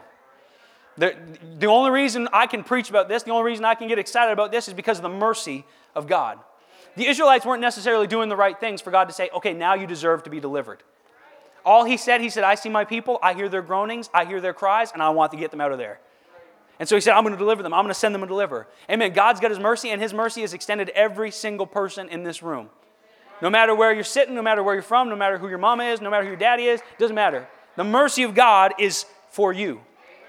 The, 0.98 1.17
the 1.60 1.67
only 1.67 1.91
reason 1.91 2.30
I 2.32 2.48
can 2.48 2.63
preach 2.63 2.89
about 2.89 3.10
this, 3.10 3.24
the 3.24 3.32
only 3.32 3.43
reason 3.43 3.65
I 3.65 3.76
can 3.76 3.89
get 3.89 4.00
excited 4.00 4.32
about 4.32 4.54
this 4.54 4.69
is 4.69 4.74
because 4.74 5.00
of 5.00 5.04
the 5.04 5.10
mercy 5.10 5.65
of 5.95 6.08
God. 6.08 6.39
The 6.95 7.08
Israelites 7.08 7.45
weren't 7.45 7.60
necessarily 7.60 8.08
doing 8.08 8.30
the 8.30 8.38
right 8.38 8.58
things 8.58 8.80
for 8.80 8.89
God 8.89 9.10
to 9.10 9.13
say, 9.13 9.30
okay, 9.36 9.52
now 9.52 9.74
you 9.74 9.86
deserve 9.86 10.24
to 10.24 10.30
be 10.30 10.39
delivered. 10.39 10.82
All 11.65 11.84
he 11.84 11.98
said, 11.98 12.21
he 12.21 12.30
said, 12.30 12.45
I 12.45 12.56
see 12.56 12.69
my 12.69 12.86
people, 12.86 13.19
I 13.21 13.34
hear 13.34 13.50
their 13.50 13.62
groanings, 13.62 14.10
I 14.13 14.24
hear 14.24 14.39
their 14.39 14.54
cries, 14.54 14.93
and 14.93 15.04
I 15.04 15.10
want 15.10 15.34
to 15.34 15.38
get 15.38 15.52
them 15.52 15.60
out 15.60 15.74
of 15.74 15.78
there. 15.78 16.00
And 16.80 16.88
so 16.88 16.95
he 16.95 17.02
said, 17.02 17.13
I'm 17.13 17.24
going 17.24 17.34
to 17.34 17.39
deliver 17.39 17.63
them. 17.63 17.74
I'm 17.74 17.84
going 17.84 17.93
to 17.93 18.00
send 18.00 18.15
them 18.15 18.24
a 18.24 18.28
deliver. 18.28 18.67
Amen. 18.89 19.12
God's 19.12 19.41
got 19.41 19.52
his 19.52 19.60
mercy, 19.60 19.89
and 19.89 20.02
his 20.02 20.13
mercy 20.13 20.41
is 20.41 20.54
extended 20.54 20.88
every 20.89 21.32
single 21.32 21.67
person 21.67 22.08
in 22.08 22.24
this 22.24 22.41
room. 22.41 22.69
No 23.41 23.50
matter 23.50 23.76
where 23.76 23.93
you're 23.93 24.04
sitting, 24.04 24.36
no 24.36 24.41
matter 24.41 24.63
where 24.63 24.74
you're 24.74 24.84
from, 24.84 25.10
no 25.10 25.15
matter 25.15 25.38
who 25.38 25.50
your 25.50 25.58
mama 25.58 25.84
is, 25.86 26.02
no 26.02 26.10
matter 26.10 26.24
who 26.24 26.30
your 26.30 26.39
daddy 26.39 26.65
is, 26.65 26.80
it 26.80 27.00
doesn't 27.00 27.15
matter. 27.15 27.48
The 27.76 27.84
mercy 27.84 28.24
of 28.24 28.34
God 28.34 28.74
is 28.80 29.06
for 29.32 29.52
you. 29.52 29.82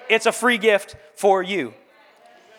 It's 0.09 0.27
a 0.27 0.33
free 0.33 0.59
gift 0.59 0.97
for 1.15 1.43
you. 1.43 1.75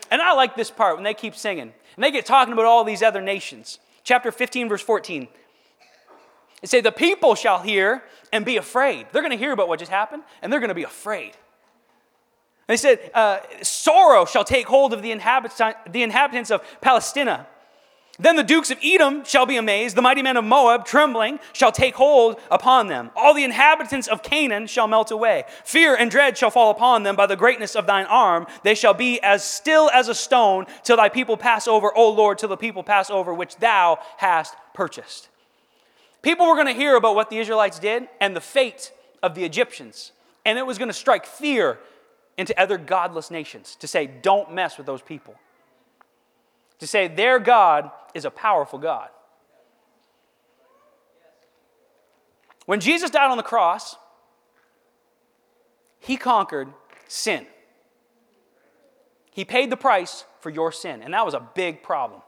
And 0.09 0.21
I 0.21 0.33
like 0.33 0.55
this 0.55 0.71
part 0.71 0.95
when 0.95 1.03
they 1.03 1.13
keep 1.13 1.35
singing. 1.35 1.73
And 1.95 2.03
they 2.03 2.11
get 2.11 2.25
talking 2.25 2.53
about 2.53 2.65
all 2.65 2.83
these 2.83 3.03
other 3.03 3.21
nations. 3.21 3.79
Chapter 4.03 4.31
15, 4.31 4.69
verse 4.69 4.81
14. 4.81 5.27
It 6.61 6.69
says, 6.69 6.83
The 6.83 6.91
people 6.91 7.35
shall 7.35 7.59
hear 7.59 8.03
and 8.31 8.45
be 8.45 8.57
afraid. 8.57 9.07
They're 9.11 9.21
going 9.21 9.31
to 9.31 9.37
hear 9.37 9.51
about 9.51 9.67
what 9.67 9.79
just 9.79 9.91
happened, 9.91 10.23
and 10.41 10.51
they're 10.51 10.59
going 10.59 10.69
to 10.69 10.75
be 10.75 10.83
afraid. 10.83 11.33
They 12.67 12.77
said, 12.77 13.11
uh, 13.13 13.39
Sorrow 13.61 14.25
shall 14.25 14.43
take 14.43 14.67
hold 14.67 14.93
of 14.93 15.01
the 15.01 15.11
inhabitants 15.11 16.51
of 16.51 16.61
Palestina 16.81 17.47
then 18.19 18.35
the 18.35 18.43
dukes 18.43 18.71
of 18.71 18.79
Edom 18.83 19.23
shall 19.25 19.45
be 19.45 19.57
amazed, 19.57 19.95
the 19.95 20.01
mighty 20.01 20.23
men 20.23 20.37
of 20.37 20.43
Moab, 20.43 20.85
trembling, 20.85 21.39
shall 21.53 21.71
take 21.71 21.93
hold 21.93 22.39
upon 22.49 22.87
them. 22.87 23.11
All 23.15 23.35
the 23.35 23.43
inhabitants 23.43 24.07
of 24.07 24.23
Canaan 24.23 24.65
shall 24.65 24.87
melt 24.87 25.11
away. 25.11 25.43
Fear 25.63 25.95
and 25.95 26.09
dread 26.09 26.35
shall 26.35 26.49
fall 26.49 26.71
upon 26.71 27.03
them 27.03 27.15
by 27.15 27.27
the 27.27 27.35
greatness 27.35 27.75
of 27.75 27.85
thine 27.85 28.07
arm. 28.07 28.47
They 28.63 28.73
shall 28.73 28.95
be 28.95 29.21
as 29.21 29.43
still 29.43 29.91
as 29.93 30.07
a 30.07 30.15
stone 30.15 30.65
till 30.83 30.97
thy 30.97 31.09
people 31.09 31.37
pass 31.37 31.67
over, 31.67 31.95
O 31.95 32.09
Lord, 32.09 32.39
till 32.39 32.49
the 32.49 32.57
people 32.57 32.81
pass 32.81 33.11
over, 33.11 33.33
which 33.35 33.57
thou 33.57 33.99
hast 34.17 34.55
purchased. 34.73 35.29
People 36.23 36.47
were 36.47 36.55
going 36.55 36.67
to 36.67 36.73
hear 36.73 36.95
about 36.95 37.13
what 37.13 37.29
the 37.29 37.37
Israelites 37.37 37.77
did 37.77 38.07
and 38.19 38.35
the 38.35 38.41
fate 38.41 38.91
of 39.21 39.35
the 39.35 39.43
Egyptians, 39.43 40.11
and 40.43 40.57
it 40.57 40.65
was 40.65 40.79
going 40.79 40.89
to 40.89 40.93
strike 40.93 41.27
fear 41.27 41.77
into 42.35 42.59
other 42.59 42.79
godless 42.79 43.29
nations 43.29 43.75
to 43.75 43.87
say, 43.87 44.07
don't 44.07 44.53
mess 44.53 44.77
with 44.77 44.87
those 44.87 45.03
people 45.03 45.35
to 46.79 46.87
say 46.87 47.07
their 47.07 47.39
God 47.39 47.91
is 48.13 48.25
a 48.25 48.31
powerful 48.31 48.79
God. 48.79 49.09
When 52.65 52.79
Jesus 52.79 53.09
died 53.09 53.31
on 53.31 53.37
the 53.37 53.43
cross, 53.43 53.95
He 55.99 56.17
conquered 56.17 56.67
sin. 57.07 57.45
He 59.31 59.45
paid 59.45 59.69
the 59.69 59.77
price 59.77 60.25
for 60.39 60.49
your 60.49 60.71
sin, 60.71 61.01
and 61.01 61.13
that 61.13 61.25
was 61.25 61.33
a 61.33 61.39
big 61.39 61.83
problem. 61.83 62.21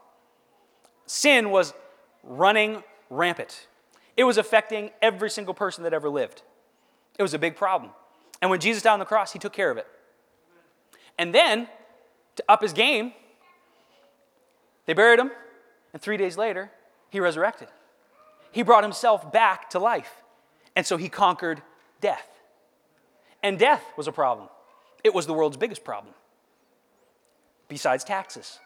Sin 1.06 1.50
was 1.50 1.74
running 2.22 2.82
rampant. 3.10 3.66
It 4.16 4.24
was 4.24 4.38
affecting 4.38 4.90
every 5.02 5.28
single 5.28 5.54
person 5.54 5.84
that 5.84 5.92
ever 5.92 6.08
lived. 6.08 6.42
It 7.18 7.22
was 7.22 7.34
a 7.34 7.38
big 7.38 7.56
problem. 7.56 7.90
And 8.40 8.50
when 8.50 8.60
Jesus 8.60 8.82
died 8.82 8.94
on 8.94 8.98
the 8.98 9.04
cross, 9.04 9.32
he 9.32 9.38
took 9.38 9.52
care 9.52 9.70
of 9.70 9.76
it. 9.76 9.86
And 11.18 11.34
then, 11.34 11.68
to 12.36 12.44
up 12.48 12.62
his 12.62 12.72
game, 12.72 13.12
they 14.90 14.94
buried 14.94 15.20
him, 15.20 15.30
and 15.92 16.02
three 16.02 16.16
days 16.16 16.36
later, 16.36 16.68
he 17.10 17.20
resurrected. 17.20 17.68
He 18.50 18.64
brought 18.64 18.82
himself 18.82 19.30
back 19.30 19.70
to 19.70 19.78
life. 19.78 20.10
And 20.74 20.84
so 20.84 20.96
he 20.96 21.08
conquered 21.08 21.62
death. 22.00 22.26
And 23.40 23.56
death 23.56 23.84
was 23.96 24.08
a 24.08 24.12
problem. 24.12 24.48
It 25.04 25.14
was 25.14 25.26
the 25.26 25.32
world's 25.32 25.56
biggest 25.56 25.84
problem, 25.84 26.12
besides 27.68 28.02
taxes. 28.02 28.58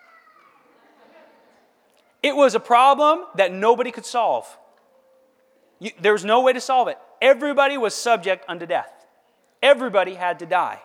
It 2.22 2.34
was 2.34 2.54
a 2.54 2.60
problem 2.60 3.26
that 3.34 3.52
nobody 3.52 3.90
could 3.90 4.06
solve. 4.06 4.46
You, 5.78 5.90
there 6.00 6.14
was 6.14 6.24
no 6.24 6.40
way 6.40 6.54
to 6.54 6.60
solve 6.62 6.88
it. 6.88 6.96
Everybody 7.20 7.76
was 7.76 7.94
subject 7.94 8.46
unto 8.48 8.64
death. 8.64 9.04
Everybody 9.62 10.14
had 10.14 10.38
to 10.38 10.46
die. 10.46 10.80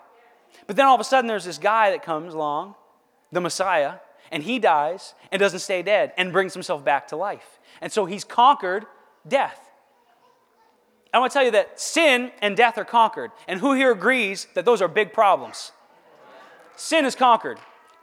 But 0.68 0.76
then 0.76 0.86
all 0.86 0.96
of 0.96 1.00
a 1.00 1.06
sudden, 1.06 1.30
there's 1.30 1.46
this 1.46 1.60
guy 1.60 1.92
that 1.92 2.04
comes 2.04 2.34
along, 2.34 2.76
the 3.32 3.40
Messiah, 3.40 4.00
and 4.32 4.44
he 4.44 4.60
dies 4.60 5.14
and 5.32 5.40
doesn't 5.40 5.60
stay 5.60 5.82
dead 5.82 6.14
and 6.18 6.32
brings 6.32 6.54
himself 6.54 6.84
back 6.84 7.08
to 7.10 7.16
life. 7.16 7.60
And 7.82 7.92
so 7.92 8.06
he's 8.06 8.24
conquered 8.24 8.86
death. 9.28 9.60
I 11.14 11.20
want 11.20 11.32
to 11.32 11.34
tell 11.34 11.46
you 11.46 11.52
that 11.52 11.80
sin 11.80 12.32
and 12.42 12.56
death 12.56 12.78
are 12.78 12.86
conquered. 12.86 13.32
And 13.48 13.60
who 13.60 13.74
here 13.74 13.92
agrees 13.92 14.48
that 14.54 14.66
those 14.66 14.82
are 14.82 14.88
big 14.88 15.12
problems? 15.12 15.72
Sin 16.76 17.04
is 17.06 17.16
conquered, 17.16 17.60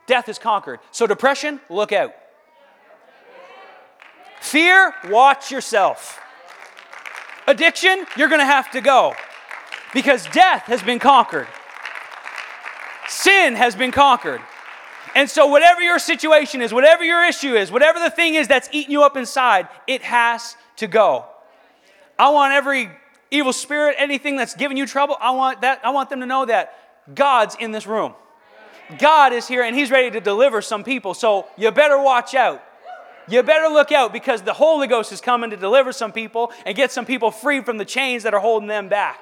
death 0.06 0.28
is 0.28 0.38
conquered. 0.38 0.80
So, 0.90 1.06
depression, 1.06 1.60
look 1.70 1.92
out. 1.92 2.12
Fear, 4.40 4.92
watch 5.08 5.50
yourself. 5.50 6.20
Addiction, 7.46 8.06
you're 8.16 8.28
going 8.28 8.40
to 8.40 8.44
have 8.44 8.70
to 8.72 8.80
go 8.80 9.14
because 9.94 10.26
death 10.26 10.64
has 10.64 10.82
been 10.82 10.98
conquered, 10.98 11.46
sin 13.08 13.54
has 13.54 13.74
been 13.74 13.92
conquered. 13.92 14.40
And 15.16 15.30
so, 15.30 15.46
whatever 15.46 15.80
your 15.80 15.98
situation 15.98 16.60
is, 16.60 16.74
whatever 16.74 17.02
your 17.02 17.24
issue 17.24 17.54
is, 17.54 17.72
whatever 17.72 17.98
the 17.98 18.10
thing 18.10 18.34
is 18.34 18.48
that's 18.48 18.68
eating 18.70 18.92
you 18.92 19.02
up 19.02 19.16
inside, 19.16 19.66
it 19.86 20.02
has 20.02 20.58
to 20.76 20.86
go. 20.86 21.24
I 22.18 22.28
want 22.28 22.52
every 22.52 22.90
evil 23.30 23.54
spirit, 23.54 23.96
anything 23.98 24.36
that's 24.36 24.54
giving 24.54 24.76
you 24.76 24.86
trouble, 24.86 25.16
I 25.18 25.30
want 25.30 25.62
that 25.62 25.80
I 25.82 25.88
want 25.88 26.10
them 26.10 26.20
to 26.20 26.26
know 26.26 26.44
that 26.44 26.74
God's 27.14 27.56
in 27.58 27.72
this 27.72 27.86
room. 27.86 28.12
God 28.98 29.32
is 29.32 29.48
here 29.48 29.62
and 29.62 29.74
he's 29.74 29.90
ready 29.90 30.10
to 30.10 30.20
deliver 30.20 30.60
some 30.60 30.84
people. 30.84 31.14
So 31.14 31.46
you 31.56 31.70
better 31.70 31.98
watch 31.98 32.34
out. 32.34 32.62
You 33.26 33.42
better 33.42 33.72
look 33.72 33.92
out 33.92 34.12
because 34.12 34.42
the 34.42 34.52
Holy 34.52 34.86
Ghost 34.86 35.12
is 35.12 35.22
coming 35.22 35.48
to 35.48 35.56
deliver 35.56 35.92
some 35.92 36.12
people 36.12 36.52
and 36.66 36.76
get 36.76 36.92
some 36.92 37.06
people 37.06 37.30
free 37.30 37.62
from 37.62 37.78
the 37.78 37.86
chains 37.86 38.24
that 38.24 38.34
are 38.34 38.40
holding 38.40 38.68
them 38.68 38.90
back. 38.90 39.18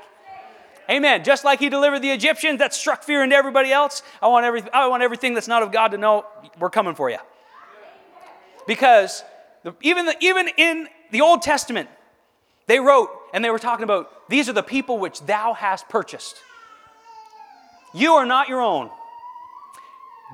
Amen. 0.91 1.25
Just 1.25 1.45
like 1.45 1.61
he 1.61 1.69
delivered 1.69 2.01
the 2.01 2.11
Egyptians 2.11 2.59
that 2.59 2.75
struck 2.75 3.03
fear 3.03 3.23
into 3.25 3.35
everybody 3.35 3.73
else, 3.73 4.03
I 4.21 4.29
want, 4.29 4.45
every, 4.45 4.63
I 4.73 4.87
want 4.89 5.03
everything 5.03 5.35
that's 5.35 5.49
not 5.49 5.63
of 5.63 5.73
God 5.73 5.89
to 5.89 5.99
know 5.99 6.27
we're 6.59 6.71
coming 6.71 6.95
for 6.95 7.09
you. 7.09 7.19
Because 8.67 9.25
the, 9.63 9.75
even, 9.81 10.07
the, 10.07 10.17
even 10.21 10.49
in 10.57 10.89
the 11.11 11.23
Old 11.23 11.43
Testament, 11.43 11.89
they 12.67 12.81
wrote 12.81 13.11
and 13.33 13.45
they 13.45 13.51
were 13.51 13.59
talking 13.59 13.85
about 13.85 14.29
these 14.29 14.49
are 14.49 14.53
the 14.53 14.63
people 14.63 14.99
which 14.99 15.21
thou 15.23 15.55
hast 15.55 15.89
purchased. 15.89 16.37
You 17.95 18.15
are 18.15 18.27
not 18.27 18.49
your 18.49 18.61
own. 18.61 18.91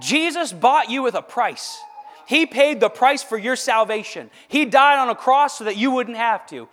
Jesus 0.01 0.53
bought 0.53 0.91
you 0.91 1.03
with 1.03 1.15
a 1.15 1.23
price. 1.23 1.79
He 2.27 2.47
paid 2.47 2.81
the 2.81 2.89
price 2.89 3.23
for 3.23 3.37
your 3.37 3.57
salvation. 3.57 4.31
He 4.49 4.65
died 4.65 4.99
on 4.99 5.11
a 5.11 5.15
cross 5.15 5.59
so 5.59 5.65
that 5.65 5.77
you 5.77 5.91
wouldn't 5.91 6.17
have 6.17 6.47
to. 6.47 6.69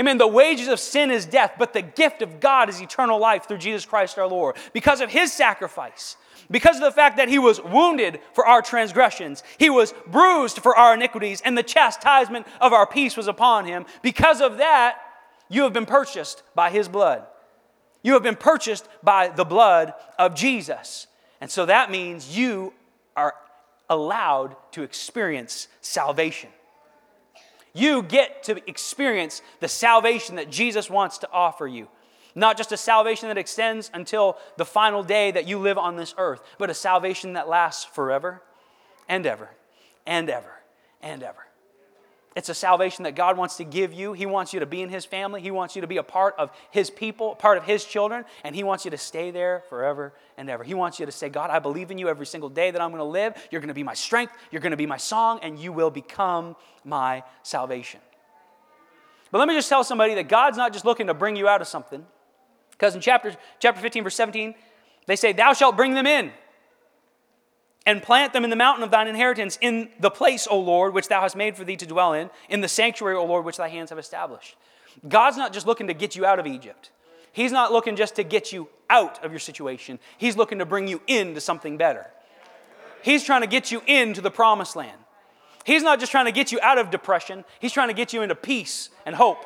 Amen. 0.00 0.16
The 0.16 0.26
wages 0.26 0.68
of 0.68 0.80
sin 0.80 1.10
is 1.10 1.26
death, 1.26 1.56
but 1.58 1.74
the 1.74 1.82
gift 1.82 2.22
of 2.22 2.40
God 2.40 2.70
is 2.70 2.80
eternal 2.80 3.18
life 3.18 3.46
through 3.46 3.58
Jesus 3.58 3.84
Christ 3.84 4.18
our 4.18 4.26
Lord. 4.26 4.56
Because 4.72 5.02
of 5.02 5.10
his 5.10 5.30
sacrifice, 5.30 6.16
because 6.50 6.76
of 6.76 6.82
the 6.82 6.90
fact 6.90 7.18
that 7.18 7.28
he 7.28 7.38
was 7.38 7.60
wounded 7.62 8.18
for 8.32 8.46
our 8.46 8.62
transgressions, 8.62 9.42
he 9.58 9.68
was 9.68 9.92
bruised 10.06 10.60
for 10.60 10.74
our 10.74 10.94
iniquities, 10.94 11.42
and 11.42 11.56
the 11.56 11.62
chastisement 11.62 12.46
of 12.62 12.72
our 12.72 12.86
peace 12.86 13.14
was 13.14 13.28
upon 13.28 13.66
him. 13.66 13.84
Because 14.00 14.40
of 14.40 14.56
that, 14.56 14.96
you 15.50 15.64
have 15.64 15.74
been 15.74 15.84
purchased 15.84 16.44
by 16.54 16.70
his 16.70 16.88
blood. 16.88 17.26
You 18.02 18.14
have 18.14 18.22
been 18.22 18.36
purchased 18.36 18.88
by 19.02 19.28
the 19.28 19.44
blood 19.44 19.92
of 20.18 20.34
Jesus. 20.34 21.08
And 21.42 21.50
so 21.50 21.66
that 21.66 21.90
means 21.90 22.34
you 22.34 22.72
are 23.16 23.34
allowed 23.90 24.56
to 24.72 24.82
experience 24.82 25.68
salvation. 25.82 26.48
You 27.72 28.02
get 28.02 28.42
to 28.44 28.68
experience 28.68 29.42
the 29.60 29.68
salvation 29.68 30.36
that 30.36 30.50
Jesus 30.50 30.90
wants 30.90 31.18
to 31.18 31.30
offer 31.30 31.66
you. 31.66 31.88
Not 32.34 32.56
just 32.56 32.72
a 32.72 32.76
salvation 32.76 33.28
that 33.28 33.38
extends 33.38 33.90
until 33.92 34.38
the 34.56 34.64
final 34.64 35.02
day 35.02 35.30
that 35.30 35.48
you 35.48 35.58
live 35.58 35.78
on 35.78 35.96
this 35.96 36.14
earth, 36.16 36.40
but 36.58 36.70
a 36.70 36.74
salvation 36.74 37.32
that 37.34 37.48
lasts 37.48 37.84
forever 37.84 38.42
and 39.08 39.26
ever 39.26 39.50
and 40.06 40.30
ever 40.30 40.52
and 41.02 41.22
ever. 41.22 41.49
It's 42.36 42.48
a 42.48 42.54
salvation 42.54 43.02
that 43.04 43.16
God 43.16 43.36
wants 43.36 43.56
to 43.56 43.64
give 43.64 43.92
you. 43.92 44.12
He 44.12 44.24
wants 44.24 44.54
you 44.54 44.60
to 44.60 44.66
be 44.66 44.82
in 44.82 44.88
His 44.88 45.04
family. 45.04 45.40
He 45.40 45.50
wants 45.50 45.74
you 45.74 45.82
to 45.82 45.88
be 45.88 45.96
a 45.96 46.02
part 46.02 46.36
of 46.38 46.50
His 46.70 46.88
people, 46.88 47.34
part 47.34 47.58
of 47.58 47.64
His 47.64 47.84
children, 47.84 48.24
and 48.44 48.54
He 48.54 48.62
wants 48.62 48.84
you 48.84 48.92
to 48.92 48.98
stay 48.98 49.32
there 49.32 49.64
forever 49.68 50.12
and 50.36 50.48
ever. 50.48 50.62
He 50.62 50.74
wants 50.74 51.00
you 51.00 51.06
to 51.06 51.12
say, 51.12 51.28
God, 51.28 51.50
I 51.50 51.58
believe 51.58 51.90
in 51.90 51.98
you 51.98 52.08
every 52.08 52.26
single 52.26 52.48
day 52.48 52.70
that 52.70 52.80
I'm 52.80 52.90
going 52.90 53.00
to 53.00 53.04
live. 53.04 53.34
You're 53.50 53.60
going 53.60 53.68
to 53.68 53.74
be 53.74 53.82
my 53.82 53.94
strength. 53.94 54.32
You're 54.52 54.62
going 54.62 54.70
to 54.70 54.76
be 54.76 54.86
my 54.86 54.96
song, 54.96 55.40
and 55.42 55.58
you 55.58 55.72
will 55.72 55.90
become 55.90 56.54
my 56.84 57.24
salvation. 57.42 58.00
But 59.32 59.38
let 59.38 59.48
me 59.48 59.54
just 59.54 59.68
tell 59.68 59.82
somebody 59.82 60.14
that 60.14 60.28
God's 60.28 60.56
not 60.56 60.72
just 60.72 60.84
looking 60.84 61.08
to 61.08 61.14
bring 61.14 61.34
you 61.34 61.48
out 61.48 61.60
of 61.60 61.66
something. 61.66 62.06
Because 62.70 62.94
in 62.94 63.00
chapter, 63.00 63.34
chapter 63.58 63.80
15, 63.80 64.04
verse 64.04 64.14
17, 64.14 64.54
they 65.06 65.16
say, 65.16 65.32
Thou 65.32 65.52
shalt 65.52 65.76
bring 65.76 65.94
them 65.94 66.06
in 66.06 66.30
and 67.86 68.02
plant 68.02 68.32
them 68.32 68.44
in 68.44 68.50
the 68.50 68.56
mountain 68.56 68.84
of 68.84 68.90
thine 68.90 69.08
inheritance, 69.08 69.58
in 69.60 69.88
the 69.98 70.10
place, 70.10 70.46
O 70.50 70.58
Lord, 70.58 70.92
which 70.94 71.08
thou 71.08 71.22
hast 71.22 71.36
made 71.36 71.56
for 71.56 71.64
thee 71.64 71.76
to 71.76 71.86
dwell 71.86 72.12
in, 72.12 72.30
in 72.48 72.60
the 72.60 72.68
sanctuary, 72.68 73.16
O 73.16 73.24
Lord, 73.24 73.44
which 73.44 73.56
thy 73.56 73.68
hands 73.68 73.90
have 73.90 73.98
established. 73.98 74.56
God's 75.08 75.36
not 75.36 75.52
just 75.52 75.66
looking 75.66 75.86
to 75.86 75.94
get 75.94 76.14
you 76.14 76.26
out 76.26 76.38
of 76.38 76.46
Egypt. 76.46 76.90
He's 77.32 77.52
not 77.52 77.72
looking 77.72 77.96
just 77.96 78.16
to 78.16 78.24
get 78.24 78.52
you 78.52 78.68
out 78.88 79.22
of 79.24 79.30
your 79.30 79.38
situation. 79.38 79.98
He's 80.18 80.36
looking 80.36 80.58
to 80.58 80.66
bring 80.66 80.88
you 80.88 81.00
into 81.06 81.40
something 81.40 81.76
better. 81.76 82.06
He's 83.02 83.24
trying 83.24 83.40
to 83.42 83.46
get 83.46 83.70
you 83.70 83.82
into 83.86 84.20
the 84.20 84.30
promised 84.30 84.76
land. 84.76 84.98
He's 85.64 85.82
not 85.82 86.00
just 86.00 86.10
trying 86.10 86.26
to 86.26 86.32
get 86.32 86.52
you 86.52 86.60
out 86.62 86.78
of 86.78 86.90
depression, 86.90 87.44
he's 87.60 87.72
trying 87.72 87.88
to 87.88 87.94
get 87.94 88.12
you 88.12 88.22
into 88.22 88.34
peace 88.34 88.90
and 89.06 89.14
hope. 89.14 89.44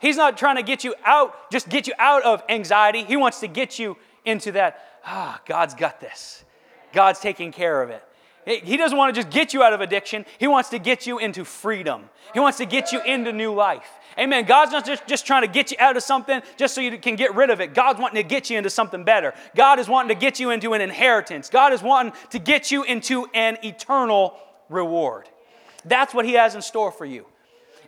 He's 0.00 0.16
not 0.16 0.36
trying 0.36 0.56
to 0.56 0.62
get 0.62 0.82
you 0.82 0.94
out, 1.04 1.50
just 1.50 1.68
get 1.68 1.86
you 1.86 1.94
out 1.98 2.24
of 2.24 2.42
anxiety. 2.48 3.04
He 3.04 3.16
wants 3.16 3.40
to 3.40 3.46
get 3.46 3.78
you 3.78 3.96
into 4.24 4.52
that, 4.52 5.00
ah, 5.06 5.40
God's 5.46 5.74
got 5.74 6.00
this. 6.00 6.44
God's 6.92 7.20
taking 7.20 7.52
care 7.52 7.82
of 7.82 7.90
it. 7.90 8.02
He 8.44 8.76
doesn't 8.76 8.98
want 8.98 9.14
to 9.14 9.20
just 9.20 9.32
get 9.32 9.54
you 9.54 9.62
out 9.62 9.72
of 9.72 9.80
addiction. 9.80 10.26
He 10.38 10.48
wants 10.48 10.70
to 10.70 10.80
get 10.80 11.06
you 11.06 11.18
into 11.18 11.44
freedom. 11.44 12.10
He 12.34 12.40
wants 12.40 12.58
to 12.58 12.66
get 12.66 12.90
you 12.90 13.00
into 13.02 13.32
new 13.32 13.54
life. 13.54 13.88
Amen. 14.18 14.44
God's 14.44 14.72
not 14.72 14.84
just, 14.84 15.06
just 15.06 15.26
trying 15.26 15.42
to 15.42 15.48
get 15.48 15.70
you 15.70 15.76
out 15.80 15.96
of 15.96 16.02
something 16.02 16.42
just 16.56 16.74
so 16.74 16.80
you 16.80 16.98
can 16.98 17.14
get 17.14 17.34
rid 17.34 17.50
of 17.50 17.60
it. 17.60 17.72
God's 17.72 18.00
wanting 18.00 18.22
to 18.22 18.28
get 18.28 18.50
you 18.50 18.58
into 18.58 18.68
something 18.68 19.04
better. 19.04 19.32
God 19.54 19.78
is 19.78 19.88
wanting 19.88 20.14
to 20.14 20.20
get 20.20 20.40
you 20.40 20.50
into 20.50 20.74
an 20.74 20.80
inheritance. 20.80 21.48
God 21.48 21.72
is 21.72 21.82
wanting 21.82 22.12
to 22.30 22.38
get 22.40 22.70
you 22.70 22.82
into 22.82 23.26
an 23.32 23.58
eternal 23.62 24.36
reward. 24.68 25.28
That's 25.84 26.12
what 26.12 26.24
He 26.24 26.32
has 26.32 26.54
in 26.54 26.62
store 26.62 26.90
for 26.90 27.06
you. 27.06 27.26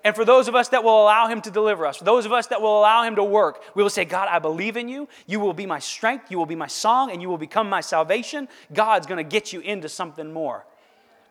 And 0.05 0.15
for 0.15 0.27
those 0.27 0.49
of 0.49 0.55
us 0.55 0.69
that 0.69 0.85
will 0.85 1.03
allow 1.03 1.29
Him 1.29 1.41
to 1.41 1.51
deliver 1.51 1.87
us, 1.87 1.97
for 1.97 2.05
those 2.05 2.27
of 2.27 2.33
us 2.33 2.49
that 2.49 2.61
will 2.61 2.79
allow 2.79 3.05
Him 3.05 3.17
to 3.17 3.25
work, 3.25 3.63
we 3.75 3.83
will 3.83 3.91
say, 3.91 4.05
God, 4.05 4.29
I 4.31 4.39
believe 4.39 4.77
in 4.77 4.87
you. 4.87 5.09
You 5.27 5.41
will 5.41 5.55
be 5.55 5.65
my 5.65 5.79
strength. 5.79 6.31
You 6.31 6.37
will 6.37 6.47
be 6.47 6.55
my 6.55 6.67
song, 6.67 7.11
and 7.11 7.23
you 7.23 7.31
will 7.31 7.39
become 7.39 7.71
my 7.71 7.81
salvation. 7.81 8.47
God's 8.73 9.07
going 9.07 9.17
to 9.17 9.29
get 9.29 9.55
you 9.55 9.61
into 9.61 9.89
something 9.89 10.31
more. 10.31 10.67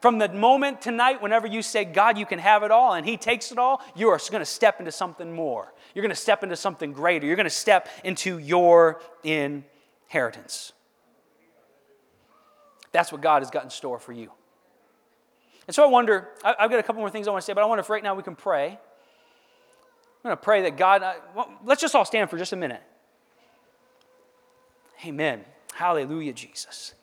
From 0.02 0.18
the 0.18 0.28
moment 0.28 0.82
tonight, 0.82 1.22
whenever 1.22 1.46
you 1.46 1.62
say, 1.62 1.86
God, 1.86 2.18
you 2.18 2.26
can 2.26 2.40
have 2.40 2.64
it 2.64 2.72
all, 2.72 2.94
and 2.94 3.06
He 3.06 3.16
takes 3.16 3.52
it 3.52 3.60
all, 3.60 3.80
you 3.96 4.10
are 4.10 4.20
going 4.32 4.42
to 4.42 4.46
step 4.46 4.80
into 4.80 4.92
something 4.92 5.32
more. 5.32 5.72
You're 5.94 6.02
going 6.02 6.10
to 6.10 6.16
step 6.16 6.42
into 6.44 6.56
something 6.56 6.94
greater. 6.94 7.28
You're 7.28 7.36
going 7.36 7.46
to 7.46 7.50
step 7.52 7.88
into 8.04 8.40
your 8.40 9.00
inheritance. 9.24 10.74
That's 12.92 13.12
what 13.12 13.22
God 13.22 13.44
has 13.44 13.52
got 13.52 13.64
in 13.64 13.70
store 13.70 14.00
for 14.00 14.14
you. 14.14 14.32
And 15.68 15.76
so 15.76 15.84
I 15.84 15.88
wonder, 15.88 16.30
I've 16.44 16.70
got 16.70 16.80
a 16.80 16.84
couple 16.84 17.02
more 17.02 17.10
things 17.10 17.28
I 17.28 17.32
want 17.32 17.42
to 17.42 17.46
say, 17.46 17.54
but 17.54 17.64
I 17.64 17.66
wonder 17.66 17.82
if 17.82 17.90
right 17.90 18.04
now 18.04 18.16
we 18.16 18.24
can 18.24 18.36
pray. 18.36 18.68
I'm 18.68 20.30
going 20.30 20.38
to 20.38 20.42
pray 20.42 20.64
that 20.64 20.78
God, 20.78 21.04
well, 21.36 21.52
let's 21.64 21.82
just 21.82 21.96
all 21.96 22.06
stand 22.06 22.30
for 22.30 22.38
just 22.38 22.54
a 22.54 22.56
minute. 22.56 22.82
Amen. 25.06 25.44
Hallelujah, 25.74 26.34
Jesus. 26.34 26.94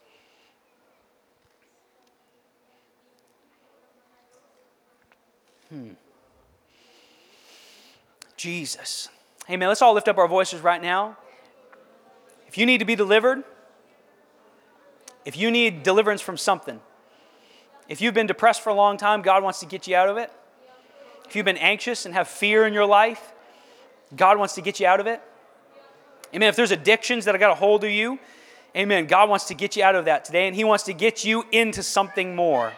Hmm. 5.69 5.91
Jesus. 8.37 9.09
Amen. 9.49 9.69
Let's 9.69 9.83
all 9.83 9.95
lift 9.95 10.09
up 10.09 10.19
our 10.19 10.29
voices 10.29 10.61
right 10.61 10.81
now. 10.81 11.17
If 12.49 12.57
you 12.57 12.67
need 12.67 12.79
to 12.79 12.85
be 12.85 12.97
delivered, 12.97 13.45
if 15.25 15.37
you 15.37 15.51
need 15.51 15.83
deliverance 15.83 16.21
from 16.23 16.37
something, 16.37 16.81
if 17.91 18.01
you've 18.01 18.15
been 18.15 18.29
depressed 18.29 18.63
for 18.63 18.71
a 18.71 18.75
long 18.75 18.97
time, 18.97 19.21
God 19.21 19.43
wants 19.43 19.59
to 19.61 19.67
get 19.67 19.89
you 19.89 19.97
out 19.97 20.09
of 20.09 20.17
it. 20.17 20.31
If 21.27 21.35
you've 21.35 21.45
been 21.45 21.57
anxious 21.57 22.07
and 22.07 22.15
have 22.15 22.29
fear 22.29 22.65
in 22.65 22.73
your 22.73 22.87
life, 22.87 23.33
God 24.15 24.39
wants 24.39 24.55
to 24.55 24.61
get 24.61 24.79
you 24.79 24.87
out 24.87 25.01
of 25.01 25.09
it. 25.09 25.21
Amen. 26.33 26.49
If 26.49 26.55
there's 26.55 26.71
addictions 26.71 27.25
that 27.25 27.35
have 27.35 27.41
got 27.41 27.51
a 27.51 27.57
hold 27.57 27.83
of 27.83 27.91
you, 27.91 28.21
amen. 28.77 29.07
God 29.07 29.29
wants 29.29 29.47
to 29.47 29.55
get 29.55 29.75
you 29.75 29.83
out 29.83 29.97
of 29.97 30.05
that 30.05 30.25
today, 30.25 30.47
and 30.47 30.55
He 30.55 30.63
wants 30.63 30.85
to 30.85 30.93
get 30.93 31.25
you 31.25 31.45
into 31.51 31.83
something 31.83 32.37
more. 32.37 32.73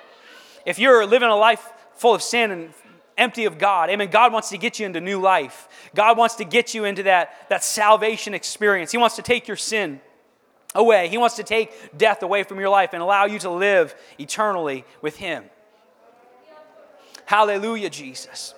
If 0.65 0.79
you're 0.79 1.05
living 1.05 1.29
a 1.29 1.37
life 1.37 1.63
full 1.95 2.15
of 2.15 2.23
sin 2.23 2.51
and 2.51 2.73
empty 3.19 3.45
of 3.45 3.59
God, 3.59 3.91
amen, 3.91 4.09
God 4.09 4.33
wants 4.33 4.49
to 4.49 4.57
get 4.57 4.81
you 4.81 4.87
into 4.87 5.03
new 5.03 5.21
life. 5.21 5.69
God 5.95 6.17
wants 6.17 6.37
to 6.37 6.47
get 6.47 6.73
you 6.73 6.87
into 6.87 7.03
that, 7.03 7.51
that 7.51 7.63
salvation 7.63 8.33
experience. 8.33 8.93
He 8.93 8.99
wants 8.99 9.17
to 9.17 9.23
take 9.23 9.47
your 9.47 9.59
sin 9.59 10.01
away. 10.75 11.09
He 11.09 11.19
wants 11.19 11.37
to 11.37 11.43
take 11.43 11.73
death 11.97 12.23
away 12.23 12.43
from 12.43 12.61
your 12.61 12.69
life 12.69 12.91
and 12.93 13.03
allow 13.03 13.25
you 13.25 13.39
to 13.41 13.51
live 13.51 13.95
eternally 14.19 14.85
with 15.01 15.17
Him. 15.17 15.45
Hallelujah, 17.25 17.91
Jesus. 17.91 18.55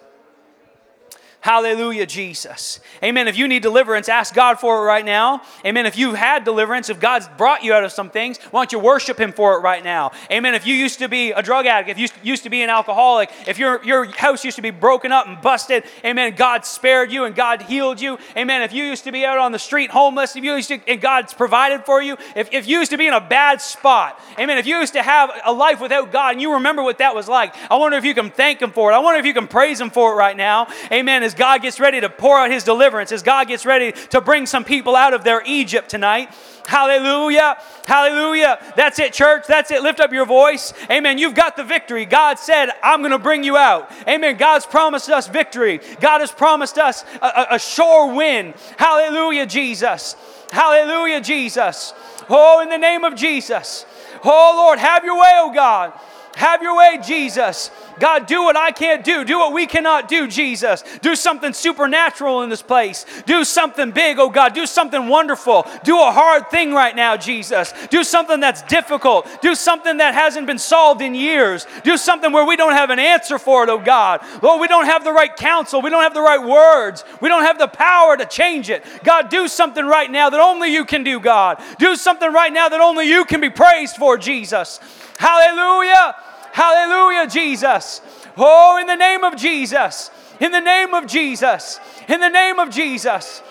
Hallelujah, 1.44 2.06
Jesus. 2.06 2.80
Amen. 3.02 3.28
If 3.28 3.36
you 3.36 3.46
need 3.46 3.62
deliverance, 3.62 4.08
ask 4.08 4.34
God 4.34 4.58
for 4.58 4.78
it 4.78 4.86
right 4.86 5.04
now. 5.04 5.42
Amen. 5.66 5.84
If 5.84 5.98
you've 5.98 6.14
had 6.14 6.42
deliverance, 6.42 6.88
if 6.88 6.98
God's 6.98 7.28
brought 7.36 7.62
you 7.62 7.74
out 7.74 7.84
of 7.84 7.92
some 7.92 8.08
things, 8.08 8.38
why 8.50 8.60
don't 8.60 8.72
you 8.72 8.78
worship 8.78 9.20
Him 9.20 9.30
for 9.30 9.54
it 9.58 9.60
right 9.60 9.84
now? 9.84 10.12
Amen. 10.30 10.54
If 10.54 10.66
you 10.66 10.74
used 10.74 11.00
to 11.00 11.08
be 11.08 11.32
a 11.32 11.42
drug 11.42 11.66
addict, 11.66 11.90
if 11.90 11.98
you 11.98 12.08
used 12.22 12.44
to 12.44 12.48
be 12.48 12.62
an 12.62 12.70
alcoholic, 12.70 13.30
if 13.46 13.58
your, 13.58 13.84
your 13.84 14.06
house 14.06 14.42
used 14.42 14.56
to 14.56 14.62
be 14.62 14.70
broken 14.70 15.12
up 15.12 15.26
and 15.26 15.38
busted, 15.42 15.84
amen, 16.02 16.34
God 16.34 16.64
spared 16.64 17.12
you 17.12 17.24
and 17.24 17.34
God 17.34 17.60
healed 17.60 18.00
you. 18.00 18.16
Amen. 18.38 18.62
If 18.62 18.72
you 18.72 18.82
used 18.82 19.04
to 19.04 19.12
be 19.12 19.26
out 19.26 19.36
on 19.36 19.52
the 19.52 19.58
street 19.58 19.90
homeless, 19.90 20.36
if 20.36 20.44
you 20.44 20.54
used 20.54 20.68
to, 20.68 20.80
and 20.88 20.98
God's 20.98 21.34
provided 21.34 21.84
for 21.84 22.00
you, 22.00 22.16
if, 22.34 22.54
if 22.54 22.66
you 22.66 22.78
used 22.78 22.92
to 22.92 22.96
be 22.96 23.06
in 23.06 23.12
a 23.12 23.20
bad 23.20 23.60
spot, 23.60 24.18
amen, 24.38 24.56
if 24.56 24.64
you 24.64 24.78
used 24.78 24.94
to 24.94 25.02
have 25.02 25.30
a 25.44 25.52
life 25.52 25.82
without 25.82 26.10
God 26.10 26.32
and 26.32 26.40
you 26.40 26.54
remember 26.54 26.82
what 26.82 26.96
that 26.98 27.14
was 27.14 27.28
like, 27.28 27.54
I 27.70 27.76
wonder 27.76 27.98
if 27.98 28.04
you 28.06 28.14
can 28.14 28.30
thank 28.30 28.62
Him 28.62 28.72
for 28.72 28.90
it. 28.90 28.94
I 28.94 28.98
wonder 29.00 29.20
if 29.20 29.26
you 29.26 29.34
can 29.34 29.46
praise 29.46 29.78
Him 29.78 29.90
for 29.90 30.14
it 30.14 30.16
right 30.16 30.38
now. 30.38 30.68
Amen. 30.90 31.22
As 31.22 31.33
God 31.34 31.62
gets 31.62 31.78
ready 31.80 32.00
to 32.00 32.08
pour 32.08 32.38
out 32.38 32.50
his 32.50 32.64
deliverance, 32.64 33.12
as 33.12 33.22
God 33.22 33.48
gets 33.48 33.66
ready 33.66 33.92
to 34.10 34.20
bring 34.20 34.46
some 34.46 34.64
people 34.64 34.96
out 34.96 35.14
of 35.14 35.24
their 35.24 35.42
Egypt 35.44 35.88
tonight. 35.88 36.34
Hallelujah. 36.66 37.58
Hallelujah. 37.86 38.58
That's 38.76 38.98
it, 38.98 39.12
church. 39.12 39.46
That's 39.46 39.70
it. 39.70 39.82
Lift 39.82 40.00
up 40.00 40.12
your 40.12 40.24
voice. 40.24 40.72
Amen. 40.90 41.18
You've 41.18 41.34
got 41.34 41.56
the 41.56 41.64
victory. 41.64 42.06
God 42.06 42.38
said, 42.38 42.70
I'm 42.82 43.00
going 43.00 43.12
to 43.12 43.18
bring 43.18 43.44
you 43.44 43.56
out. 43.56 43.90
Amen. 44.08 44.36
God's 44.36 44.64
promised 44.64 45.10
us 45.10 45.28
victory. 45.28 45.80
God 46.00 46.20
has 46.20 46.32
promised 46.32 46.78
us 46.78 47.04
a, 47.20 47.26
a, 47.26 47.46
a 47.52 47.58
sure 47.58 48.14
win. 48.14 48.54
Hallelujah, 48.78 49.46
Jesus. 49.46 50.16
Hallelujah, 50.50 51.20
Jesus. 51.20 51.92
Oh, 52.30 52.60
in 52.62 52.70
the 52.70 52.78
name 52.78 53.04
of 53.04 53.14
Jesus. 53.14 53.84
Oh, 54.24 54.54
Lord, 54.56 54.78
have 54.78 55.04
your 55.04 55.20
way, 55.20 55.32
oh 55.34 55.52
God. 55.54 55.92
Have 56.36 56.62
your 56.62 56.76
way, 56.76 56.98
Jesus. 57.04 57.70
God, 58.00 58.26
do 58.26 58.42
what 58.42 58.56
I 58.56 58.72
can't 58.72 59.04
do. 59.04 59.24
Do 59.24 59.38
what 59.38 59.52
we 59.52 59.66
cannot 59.66 60.08
do, 60.08 60.26
Jesus. 60.26 60.82
Do 61.00 61.14
something 61.14 61.52
supernatural 61.52 62.42
in 62.42 62.50
this 62.50 62.62
place. 62.62 63.06
Do 63.24 63.44
something 63.44 63.92
big, 63.92 64.18
oh 64.18 64.30
God. 64.30 64.52
Do 64.52 64.66
something 64.66 65.08
wonderful. 65.08 65.64
Do 65.84 66.00
a 66.00 66.10
hard 66.10 66.50
thing 66.50 66.72
right 66.72 66.94
now, 66.94 67.16
Jesus. 67.16 67.72
Do 67.90 68.02
something 68.02 68.40
that's 68.40 68.62
difficult. 68.62 69.28
Do 69.42 69.54
something 69.54 69.98
that 69.98 70.14
hasn't 70.14 70.48
been 70.48 70.58
solved 70.58 71.02
in 71.02 71.14
years. 71.14 71.66
Do 71.84 71.96
something 71.96 72.32
where 72.32 72.44
we 72.44 72.56
don't 72.56 72.72
have 72.72 72.90
an 72.90 72.98
answer 72.98 73.38
for 73.38 73.62
it, 73.62 73.68
oh 73.68 73.78
God. 73.78 74.20
Lord, 74.42 74.60
we 74.60 74.66
don't 74.66 74.86
have 74.86 75.04
the 75.04 75.12
right 75.12 75.34
counsel. 75.34 75.82
We 75.82 75.90
don't 75.90 76.02
have 76.02 76.14
the 76.14 76.20
right 76.20 76.44
words. 76.44 77.04
We 77.20 77.28
don't 77.28 77.44
have 77.44 77.58
the 77.58 77.68
power 77.68 78.16
to 78.16 78.26
change 78.26 78.70
it. 78.70 78.84
God, 79.04 79.28
do 79.28 79.46
something 79.46 79.86
right 79.86 80.10
now 80.10 80.30
that 80.30 80.40
only 80.40 80.72
you 80.72 80.84
can 80.84 81.04
do, 81.04 81.20
God. 81.20 81.62
Do 81.78 81.94
something 81.94 82.32
right 82.32 82.52
now 82.52 82.68
that 82.68 82.80
only 82.80 83.08
you 83.08 83.24
can 83.24 83.40
be 83.40 83.50
praised 83.50 83.96
for, 83.96 84.18
Jesus. 84.18 84.80
Hallelujah. 85.18 86.16
Hallelujah, 86.54 87.26
Jesus. 87.26 88.00
Oh, 88.36 88.78
in 88.80 88.86
the 88.86 88.94
name 88.94 89.24
of 89.24 89.34
Jesus. 89.34 90.12
In 90.38 90.52
the 90.52 90.60
name 90.60 90.94
of 90.94 91.08
Jesus. 91.08 91.80
In 92.08 92.20
the 92.20 92.28
name 92.28 92.60
of 92.60 92.70
Jesus. 92.70 93.42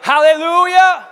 Hallelujah. 0.00 1.06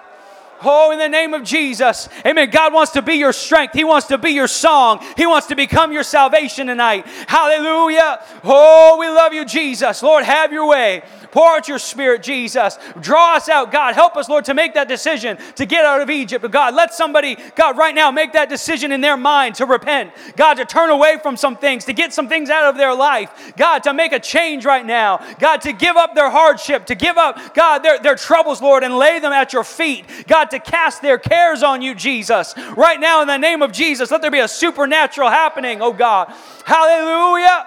Oh, 0.64 0.90
in 0.90 0.98
the 0.98 1.08
name 1.08 1.32
of 1.32 1.44
Jesus. 1.44 2.08
Amen. 2.26 2.50
God 2.50 2.72
wants 2.72 2.90
to 2.94 3.02
be 3.02 3.14
your 3.14 3.32
strength. 3.32 3.72
He 3.72 3.84
wants 3.84 4.08
to 4.08 4.18
be 4.18 4.30
your 4.30 4.48
song. 4.48 4.98
He 5.16 5.26
wants 5.26 5.46
to 5.46 5.54
become 5.54 5.92
your 5.92 6.02
salvation 6.02 6.66
tonight. 6.66 7.06
Hallelujah. 7.28 8.20
Oh, 8.42 8.96
we 8.98 9.08
love 9.08 9.32
you, 9.32 9.44
Jesus. 9.44 10.02
Lord, 10.02 10.24
have 10.24 10.52
your 10.52 10.68
way. 10.68 11.04
Pour 11.30 11.48
out 11.48 11.68
your 11.68 11.78
spirit, 11.78 12.22
Jesus. 12.22 12.78
Draw 13.00 13.36
us 13.36 13.48
out, 13.48 13.70
God. 13.70 13.94
Help 13.94 14.16
us, 14.16 14.28
Lord, 14.28 14.44
to 14.46 14.54
make 14.54 14.74
that 14.74 14.88
decision 14.88 15.38
to 15.56 15.66
get 15.66 15.84
out 15.84 16.00
of 16.00 16.10
Egypt. 16.10 16.42
But 16.42 16.50
God, 16.50 16.74
let 16.74 16.92
somebody, 16.92 17.36
God, 17.54 17.76
right 17.78 17.94
now 17.94 18.10
make 18.10 18.32
that 18.32 18.48
decision 18.48 18.92
in 18.92 19.00
their 19.00 19.16
mind 19.16 19.56
to 19.56 19.66
repent. 19.66 20.12
God, 20.36 20.54
to 20.54 20.64
turn 20.64 20.90
away 20.90 21.18
from 21.22 21.36
some 21.36 21.56
things, 21.56 21.84
to 21.84 21.92
get 21.92 22.12
some 22.12 22.28
things 22.28 22.50
out 22.50 22.64
of 22.64 22.76
their 22.76 22.94
life. 22.94 23.52
God, 23.56 23.82
to 23.84 23.92
make 23.92 24.12
a 24.12 24.20
change 24.20 24.64
right 24.64 24.84
now. 24.84 25.24
God, 25.38 25.60
to 25.62 25.72
give 25.72 25.96
up 25.96 26.14
their 26.14 26.30
hardship, 26.30 26.86
to 26.86 26.94
give 26.94 27.16
up, 27.16 27.54
God, 27.54 27.80
their, 27.80 27.98
their 27.98 28.16
troubles, 28.16 28.60
Lord, 28.60 28.82
and 28.82 28.96
lay 28.96 29.18
them 29.18 29.32
at 29.32 29.52
your 29.52 29.64
feet. 29.64 30.04
God, 30.26 30.50
to 30.50 30.58
cast 30.58 31.02
their 31.02 31.18
cares 31.18 31.62
on 31.62 31.82
you, 31.82 31.94
Jesus. 31.94 32.54
Right 32.76 32.98
now, 32.98 33.22
in 33.22 33.28
the 33.28 33.38
name 33.38 33.62
of 33.62 33.72
Jesus, 33.72 34.10
let 34.10 34.22
there 34.22 34.30
be 34.30 34.40
a 34.40 34.48
supernatural 34.48 35.28
happening, 35.28 35.80
oh 35.80 35.92
God. 35.92 36.32
Hallelujah. 36.64 37.66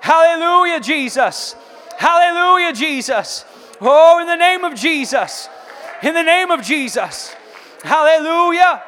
Hallelujah, 0.00 0.80
Jesus. 0.80 1.54
Hallelujah, 1.98 2.72
Jesus. 2.72 3.44
Oh, 3.80 4.20
in 4.20 4.26
the 4.26 4.36
name 4.36 4.64
of 4.64 4.74
Jesus. 4.74 5.48
In 6.02 6.14
the 6.14 6.22
name 6.22 6.50
of 6.50 6.62
Jesus. 6.62 7.34
Hallelujah. 7.82 8.82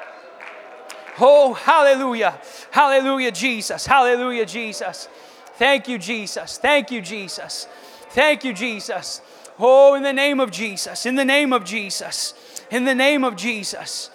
Oh, 1.20 1.54
hallelujah. 1.54 2.38
Hallelujah, 2.70 3.30
Jesus. 3.30 3.86
Hallelujah, 3.86 4.46
Jesus. 4.46 5.08
Thank 5.56 5.88
you, 5.88 5.98
Jesus. 5.98 6.58
Thank 6.58 6.90
you, 6.90 7.00
Jesus. 7.00 7.68
Thank 8.10 8.44
you, 8.44 8.52
Jesus. 8.52 9.20
Oh, 9.58 9.94
in 9.94 10.02
the 10.02 10.12
name 10.12 10.40
of 10.40 10.50
Jesus. 10.50 11.06
In 11.06 11.14
the 11.14 11.24
name 11.24 11.52
of 11.52 11.64
Jesus. 11.64 12.34
In 12.70 12.84
the 12.84 12.94
name 12.94 13.22
of 13.22 13.36
Jesus. 13.36 14.10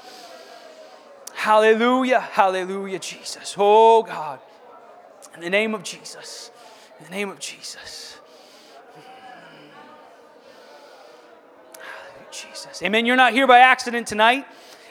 Hallelujah. 1.34 2.20
Hallelujah, 2.20 3.00
Jesus. 3.00 3.56
Oh, 3.58 4.04
God. 4.04 4.40
In 5.36 5.42
the 5.42 5.50
name 5.50 5.74
of 5.74 5.84
Jesus. 5.84 6.52
In 7.00 7.06
the 7.06 7.12
name 7.12 7.30
of 7.30 7.40
Jesus. 7.40 8.09
Amen. 12.82 13.06
You're 13.06 13.16
not 13.16 13.34
here 13.34 13.48
by 13.48 13.60
accident 13.60 14.08
tonight. 14.08 14.46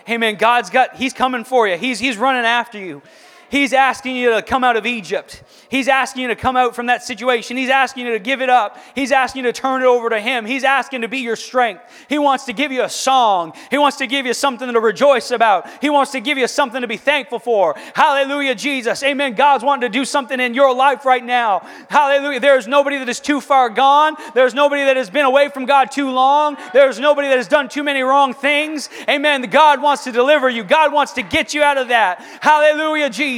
Amen. 0.08 0.36
God's 0.36 0.70
got, 0.70 0.96
He's 0.96 1.12
coming 1.12 1.44
for 1.44 1.68
you. 1.68 1.76
He's, 1.76 1.98
he's 1.98 2.16
running 2.16 2.44
after 2.44 2.78
you. 2.78 3.02
He's 3.51 3.72
asking 3.72 4.16
you 4.16 4.34
to 4.34 4.42
come 4.42 4.62
out 4.62 4.76
of 4.76 4.84
Egypt. 4.84 5.42
He's 5.70 5.88
asking 5.88 6.22
you 6.22 6.28
to 6.28 6.36
come 6.36 6.57
out 6.57 6.74
from 6.74 6.86
that 6.86 7.03
situation. 7.03 7.57
He's 7.57 7.70
asking 7.70 8.07
you 8.07 8.12
to 8.12 8.18
give 8.18 8.42
it 8.42 8.51
up. 8.51 8.78
He's 8.94 9.12
asking 9.12 9.44
you 9.44 9.53
to 9.53 9.59
turn 9.59 9.82
it 9.82 9.86
over 9.86 10.11
to 10.11 10.20
Him. 10.20 10.44
He's 10.44 10.64
asking 10.64 11.03
to 11.03 11.09
be 11.09 11.18
your 11.18 11.36
strength. 11.36 11.82
He 12.09 12.18
wants 12.18 12.44
to 12.44 12.53
give 12.53 12.72
you 12.72 12.82
a 12.82 12.88
song. 12.88 13.53
He 13.70 13.78
wants 13.78 13.96
to 13.99 14.07
give 14.07 14.26
you 14.26 14.34
something 14.34 14.70
to 14.70 14.80
rejoice 14.80 15.30
about. 15.30 15.68
He 15.80 15.88
wants 15.90 16.12
to 16.12 16.20
give 16.20 16.36
you 16.36 16.46
something 16.46 16.82
to 16.82 16.86
be 16.86 16.96
thankful 16.96 17.38
for. 17.38 17.74
Hallelujah, 17.94 18.55
Jesus. 18.55 19.03
Amen. 19.03 19.34
God's 19.34 19.64
wanting 19.64 19.90
to 19.90 19.99
do 19.99 20.05
something 20.05 20.38
in 20.38 20.55
your 20.55 20.74
life 20.74 21.05
right 21.05 21.24
now. 21.24 21.61
Hallelujah. 21.88 22.40
There's 22.40 22.68
nobody 22.68 22.99
that 22.99 23.09
is 23.09 23.20
too 23.20 23.40
far 23.40 23.70
gone. 23.70 24.16
There's 24.34 24.55
nobody 24.55 24.84
that 24.84 24.96
has 24.96 25.11
been 25.11 25.24
away 25.24 25.49
from 25.49 25.64
God 25.64 25.90
too 25.90 26.11
long. 26.11 26.57
There's 26.72 26.99
nobody 26.99 27.28
that 27.28 27.38
has 27.38 27.49
done 27.49 27.68
too 27.68 27.82
many 27.82 28.03
wrong 28.03 28.34
things. 28.34 28.90
Amen. 29.09 29.42
God 29.42 29.80
wants 29.80 30.05
to 30.05 30.12
deliver 30.12 30.51
you. 30.51 30.64
God 30.64 30.92
wants 30.92 31.12
to 31.12 31.22
get 31.22 31.55
you 31.55 31.62
out 31.62 31.78
of 31.78 31.88
that. 31.88 32.20
Hallelujah, 32.40 33.09
Jesus. 33.11 33.38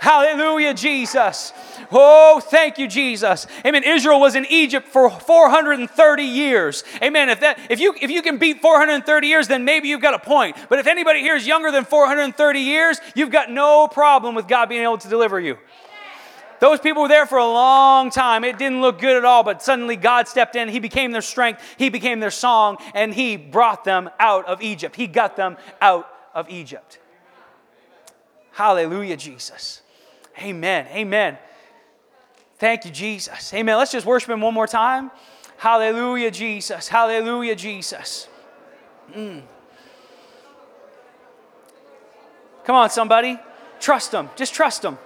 Hallelujah, 0.00 0.74
Jesus. 0.74 1.52
Oh, 1.92 2.40
thank 2.40 2.78
you, 2.78 2.86
Jesus. 2.88 3.46
Amen. 3.64 3.82
Israel 3.84 4.20
was 4.20 4.34
in 4.34 4.46
Egypt 4.46 4.88
for 4.88 5.10
430 5.10 6.22
years. 6.22 6.84
Amen. 7.02 7.28
If 7.28 7.40
that 7.40 7.58
if 7.68 7.80
you 7.80 7.94
if 8.00 8.10
you 8.10 8.22
can 8.22 8.38
beat 8.38 8.60
430 8.60 9.26
years, 9.26 9.48
then 9.48 9.64
maybe 9.64 9.88
you've 9.88 10.00
got 10.00 10.14
a 10.14 10.18
point. 10.18 10.56
But 10.68 10.78
if 10.78 10.86
anybody 10.86 11.20
here 11.20 11.36
is 11.36 11.46
younger 11.46 11.70
than 11.70 11.84
430 11.84 12.60
years, 12.60 13.00
you've 13.14 13.30
got 13.30 13.50
no 13.50 13.88
problem 13.88 14.34
with 14.34 14.48
God 14.48 14.68
being 14.68 14.82
able 14.82 14.98
to 14.98 15.08
deliver 15.08 15.40
you. 15.40 15.58
Those 16.60 16.78
people 16.78 17.02
were 17.02 17.08
there 17.08 17.26
for 17.26 17.38
a 17.38 17.46
long 17.46 18.10
time. 18.10 18.44
It 18.44 18.58
didn't 18.58 18.82
look 18.82 19.00
good 19.00 19.16
at 19.16 19.24
all, 19.24 19.42
but 19.42 19.62
suddenly 19.62 19.96
God 19.96 20.28
stepped 20.28 20.56
in. 20.56 20.68
He 20.68 20.78
became 20.78 21.10
their 21.10 21.22
strength, 21.22 21.62
He 21.78 21.88
became 21.88 22.20
their 22.20 22.30
song, 22.30 22.76
and 22.94 23.12
He 23.12 23.36
brought 23.36 23.84
them 23.84 24.10
out 24.20 24.46
of 24.46 24.60
Egypt. 24.62 24.94
He 24.94 25.06
got 25.06 25.36
them 25.36 25.56
out 25.80 26.06
of 26.34 26.48
Egypt. 26.50 26.98
Hallelujah, 28.52 29.16
Jesus. 29.16 29.82
Amen. 30.38 30.86
Amen. 30.92 31.38
Thank 32.58 32.84
you, 32.84 32.90
Jesus. 32.90 33.52
Amen. 33.54 33.76
Let's 33.76 33.92
just 33.92 34.06
worship 34.06 34.30
Him 34.30 34.40
one 34.40 34.54
more 34.54 34.66
time. 34.66 35.10
Hallelujah, 35.56 36.30
Jesus. 36.30 36.88
Hallelujah, 36.88 37.56
Jesus. 37.56 38.28
Mm. 39.14 39.42
Come 42.64 42.76
on, 42.76 42.90
somebody. 42.90 43.38
Trust 43.80 44.12
Him. 44.12 44.30
Just 44.36 44.54
trust 44.54 44.84
Him. 44.84 44.98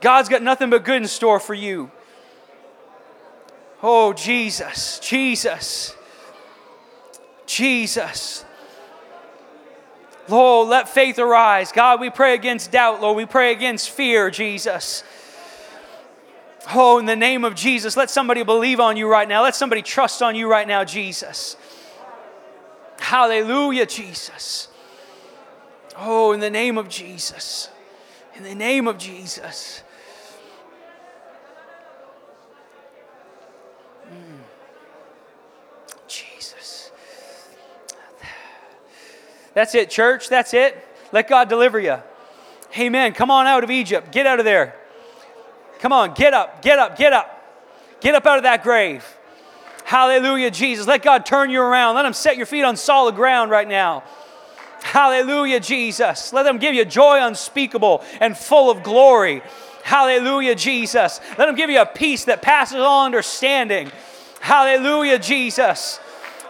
God's 0.00 0.28
got 0.28 0.42
nothing 0.42 0.70
but 0.70 0.84
good 0.84 0.96
in 0.96 1.08
store 1.08 1.40
for 1.40 1.54
you. 1.54 1.90
Oh, 3.82 4.12
Jesus, 4.14 4.98
Jesus, 5.00 5.94
Jesus. 7.46 8.44
Lord, 10.28 10.68
let 10.68 10.88
faith 10.88 11.18
arise. 11.18 11.72
God, 11.72 12.00
we 12.00 12.10
pray 12.10 12.34
against 12.34 12.72
doubt, 12.72 13.00
Lord. 13.00 13.16
We 13.16 13.26
pray 13.26 13.52
against 13.52 13.90
fear, 13.90 14.30
Jesus. 14.30 15.04
Oh, 16.72 16.98
in 16.98 17.04
the 17.04 17.16
name 17.16 17.44
of 17.44 17.54
Jesus, 17.54 17.96
let 17.96 18.08
somebody 18.08 18.42
believe 18.42 18.80
on 18.80 18.96
you 18.96 19.06
right 19.06 19.28
now. 19.28 19.42
Let 19.42 19.54
somebody 19.54 19.82
trust 19.82 20.22
on 20.22 20.34
you 20.34 20.50
right 20.50 20.66
now, 20.66 20.84
Jesus. 20.84 21.56
Hallelujah, 22.98 23.86
Jesus. 23.86 24.68
Oh, 25.96 26.32
in 26.32 26.40
the 26.40 26.50
name 26.50 26.78
of 26.78 26.88
Jesus. 26.88 27.68
In 28.34 28.42
the 28.42 28.54
name 28.54 28.88
of 28.88 28.98
Jesus. 28.98 29.82
Mm. 34.10 34.38
Jesus. 36.08 36.90
That's 39.54 39.74
it, 39.74 39.90
church. 39.90 40.28
That's 40.28 40.52
it. 40.52 40.76
Let 41.12 41.28
God 41.28 41.48
deliver 41.48 41.78
you. 41.78 41.96
Amen. 42.78 43.12
Come 43.12 43.30
on 43.30 43.46
out 43.46 43.64
of 43.64 43.70
Egypt. 43.70 44.12
Get 44.12 44.26
out 44.26 44.38
of 44.38 44.44
there. 44.44 44.74
Come 45.78 45.92
on, 45.92 46.14
get 46.14 46.34
up, 46.34 46.62
get 46.62 46.78
up, 46.78 46.96
get 46.96 47.12
up. 47.12 47.30
Get 48.00 48.14
up 48.14 48.26
out 48.26 48.36
of 48.36 48.42
that 48.44 48.62
grave. 48.62 49.04
Hallelujah, 49.84 50.50
Jesus. 50.50 50.86
Let 50.86 51.02
God 51.02 51.24
turn 51.24 51.50
you 51.50 51.60
around. 51.60 51.94
Let 51.94 52.04
Him 52.04 52.12
set 52.12 52.36
your 52.36 52.46
feet 52.46 52.64
on 52.64 52.76
solid 52.76 53.14
ground 53.14 53.50
right 53.50 53.68
now. 53.68 54.02
Hallelujah, 54.82 55.60
Jesus. 55.60 56.32
Let 56.32 56.46
Him 56.46 56.58
give 56.58 56.74
you 56.74 56.84
joy 56.84 57.18
unspeakable 57.22 58.02
and 58.20 58.36
full 58.36 58.70
of 58.70 58.82
glory. 58.82 59.42
Hallelujah, 59.82 60.54
Jesus. 60.54 61.20
Let 61.38 61.48
Him 61.48 61.54
give 61.54 61.70
you 61.70 61.80
a 61.80 61.86
peace 61.86 62.24
that 62.24 62.42
passes 62.42 62.76
all 62.78 63.04
understanding. 63.04 63.90
Hallelujah, 64.40 65.18
Jesus. 65.18 66.00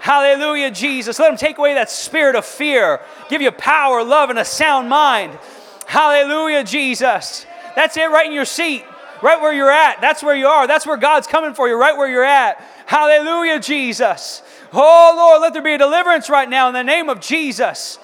Hallelujah, 0.04 0.70
Jesus. 0.70 1.18
Let 1.18 1.30
Him 1.30 1.38
take 1.38 1.56
away 1.56 1.72
that 1.72 1.90
spirit 1.90 2.36
of 2.36 2.44
fear, 2.44 3.00
give 3.30 3.40
you 3.40 3.50
power, 3.50 4.04
love, 4.04 4.28
and 4.28 4.38
a 4.38 4.44
sound 4.44 4.90
mind. 4.90 5.38
Hallelujah, 5.86 6.62
Jesus. 6.62 7.46
That's 7.74 7.96
it 7.96 8.10
right 8.10 8.26
in 8.26 8.34
your 8.34 8.44
seat 8.44 8.84
right 9.22 9.40
where 9.40 9.54
you're 9.54 9.70
at. 9.70 10.02
That's 10.02 10.22
where 10.22 10.36
you 10.36 10.46
are. 10.46 10.66
That's 10.66 10.86
where 10.86 10.98
God's 10.98 11.26
coming 11.26 11.54
for 11.54 11.66
you, 11.66 11.80
right 11.80 11.96
where 11.96 12.06
you're 12.06 12.22
at. 12.22 12.62
Hallelujah, 12.84 13.58
Jesus. 13.58 14.42
Oh, 14.74 15.14
Lord, 15.16 15.40
let 15.40 15.54
there 15.54 15.62
be 15.62 15.72
a 15.72 15.78
deliverance 15.78 16.28
right 16.28 16.50
now 16.50 16.68
in 16.68 16.74
the 16.74 16.84
name 16.84 17.08
of 17.08 17.20
Jesus. 17.20 17.98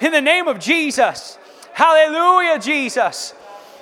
In 0.00 0.12
the 0.12 0.22
name 0.22 0.48
of 0.48 0.58
Jesus. 0.58 1.38
Hallelujah, 1.74 2.58
Jesus. 2.58 3.34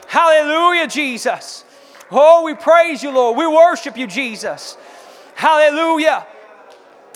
Hallelujah, 0.09 0.89
Jesus. 0.89 1.65
Oh, 2.11 2.43
we 2.43 2.55
praise 2.55 3.05
you, 3.05 3.13
Lord. 3.13 3.39
We 3.39 3.47
worship 3.47 3.97
you, 3.97 4.09
Jesus. 4.09 4.77
Hallelujah. 5.37 6.27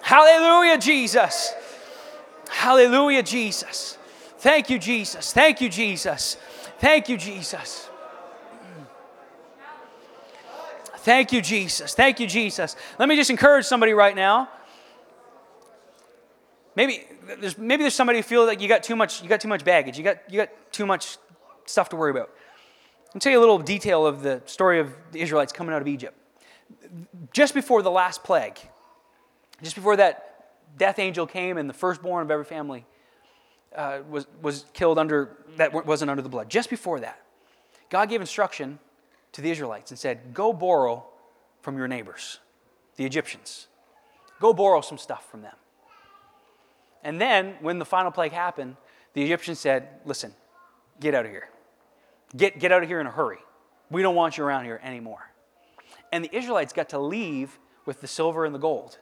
Hallelujah, 0.07 0.79
Jesus. 0.79 1.53
Hallelujah, 2.49 3.25
Jesus. 3.25 3.99
Thank 4.39 4.71
you, 4.71 4.79
Jesus. 4.79 5.33
Thank 5.33 5.61
you, 5.61 5.69
Jesus. 5.69 6.37
Thank 6.79 7.09
you, 7.09 7.17
Jesus. 7.17 7.89
Thank 10.99 11.33
you, 11.33 11.43
Jesus. 11.43 11.95
Thank 11.97 12.21
you, 12.21 12.29
Jesus. 12.29 12.77
Let 13.01 13.09
me 13.09 13.17
just 13.17 13.31
encourage 13.31 13.65
somebody 13.65 13.95
right 13.95 14.15
now. 14.15 14.49
Maybe 16.77 17.03
there's 17.41 17.59
maybe 17.59 17.83
there's 17.83 17.95
somebody 17.97 18.21
who 18.21 18.23
feels 18.23 18.47
like 18.47 18.61
you 18.61 18.69
got 18.69 18.85
too 18.85 18.95
much 18.95 19.25
you 19.25 19.29
got 19.29 19.41
too 19.41 19.49
much 19.49 19.65
baggage. 19.65 19.99
You 19.99 20.05
got 20.05 20.19
you 20.31 20.37
got 20.37 20.51
too 20.71 20.87
much 20.87 21.19
stuff 21.65 21.89
to 21.89 21.97
worry 21.97 22.13
about. 22.13 22.31
I'll 23.13 23.21
tell 23.21 23.33
you 23.33 23.39
a 23.39 23.45
little 23.45 23.59
detail 23.59 24.07
of 24.07 24.23
the 24.23 24.41
story 24.47 24.79
of 24.79 24.95
the 25.11 25.21
Israelites 25.21 25.53
coming 25.53 25.75
out 25.75 25.83
of 25.83 25.89
Egypt. 25.89 26.17
Just 27.33 27.55
before 27.55 27.83
the 27.83 27.91
last 27.91 28.23
plague, 28.23 28.57
just 29.63 29.75
before 29.75 29.97
that 29.97 30.45
death 30.77 30.99
angel 30.99 31.27
came 31.27 31.57
and 31.57 31.69
the 31.69 31.75
firstborn 31.75 32.23
of 32.23 32.31
every 32.31 32.45
family 32.45 32.85
uh, 33.75 34.01
was, 34.09 34.27
was 34.43 34.65
killed 34.73 34.99
under 34.99 35.37
that 35.57 35.73
wasn't 35.87 36.11
under 36.11 36.23
the 36.23 36.29
blood. 36.29 36.49
Just 36.49 36.71
before 36.71 37.01
that, 37.01 37.21
God 37.91 38.09
gave 38.09 38.21
instruction 38.21 38.79
to 39.33 39.43
the 39.43 39.51
Israelites 39.51 39.91
and 39.91 39.99
said, 39.99 40.35
Go 40.35 40.53
borrow 40.53 41.05
from 41.61 41.77
your 41.77 41.89
neighbors, 41.89 42.41
the 42.97 43.05
Egyptians. 43.05 43.69
Go 44.41 44.53
borrow 44.53 44.81
some 44.81 44.99
stuff 44.99 45.31
from 45.31 45.43
them. 45.43 45.55
And 47.03 47.21
then, 47.21 47.55
when 47.61 47.79
the 47.79 47.85
final 47.85 48.11
plague 48.11 48.33
happened, 48.33 48.77
the 49.13 49.23
Egyptians 49.23 49.61
said, 49.61 49.89
Listen, 50.05 50.35
get 51.01 51.15
out 51.15 51.25
of 51.25 51.31
here. 51.31 51.49
Get, 52.37 52.59
get 52.59 52.73
out 52.73 52.83
of 52.83 52.89
here 52.89 53.01
in 53.01 53.07
a 53.07 53.11
hurry. 53.11 53.39
We 53.91 54.03
don't 54.03 54.15
want 54.15 54.37
you 54.37 54.45
around 54.45 54.65
here 54.65 54.81
anymore. 54.83 55.31
And 56.13 56.25
the 56.25 56.37
Israelites 56.37 56.73
got 56.73 56.89
to 56.91 56.99
leave 56.99 57.59
with 57.85 58.01
the 58.01 58.09
silver 58.09 58.45
and 58.45 58.55
the 58.55 58.59
gold. 58.59 58.99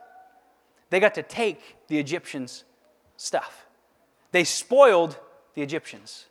They 0.94 1.00
got 1.00 1.14
to 1.14 1.24
take 1.24 1.88
the 1.88 1.98
Egyptians' 1.98 2.62
stuff. 3.16 3.66
They 4.30 4.44
spoiled 4.44 5.18
the 5.54 5.62
Egyptians. 5.62 6.26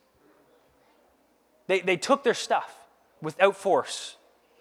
They, 1.67 1.81
they 1.81 1.97
took 1.97 2.23
their 2.23 2.33
stuff 2.33 2.73
without 3.21 3.57
force, 3.57 4.15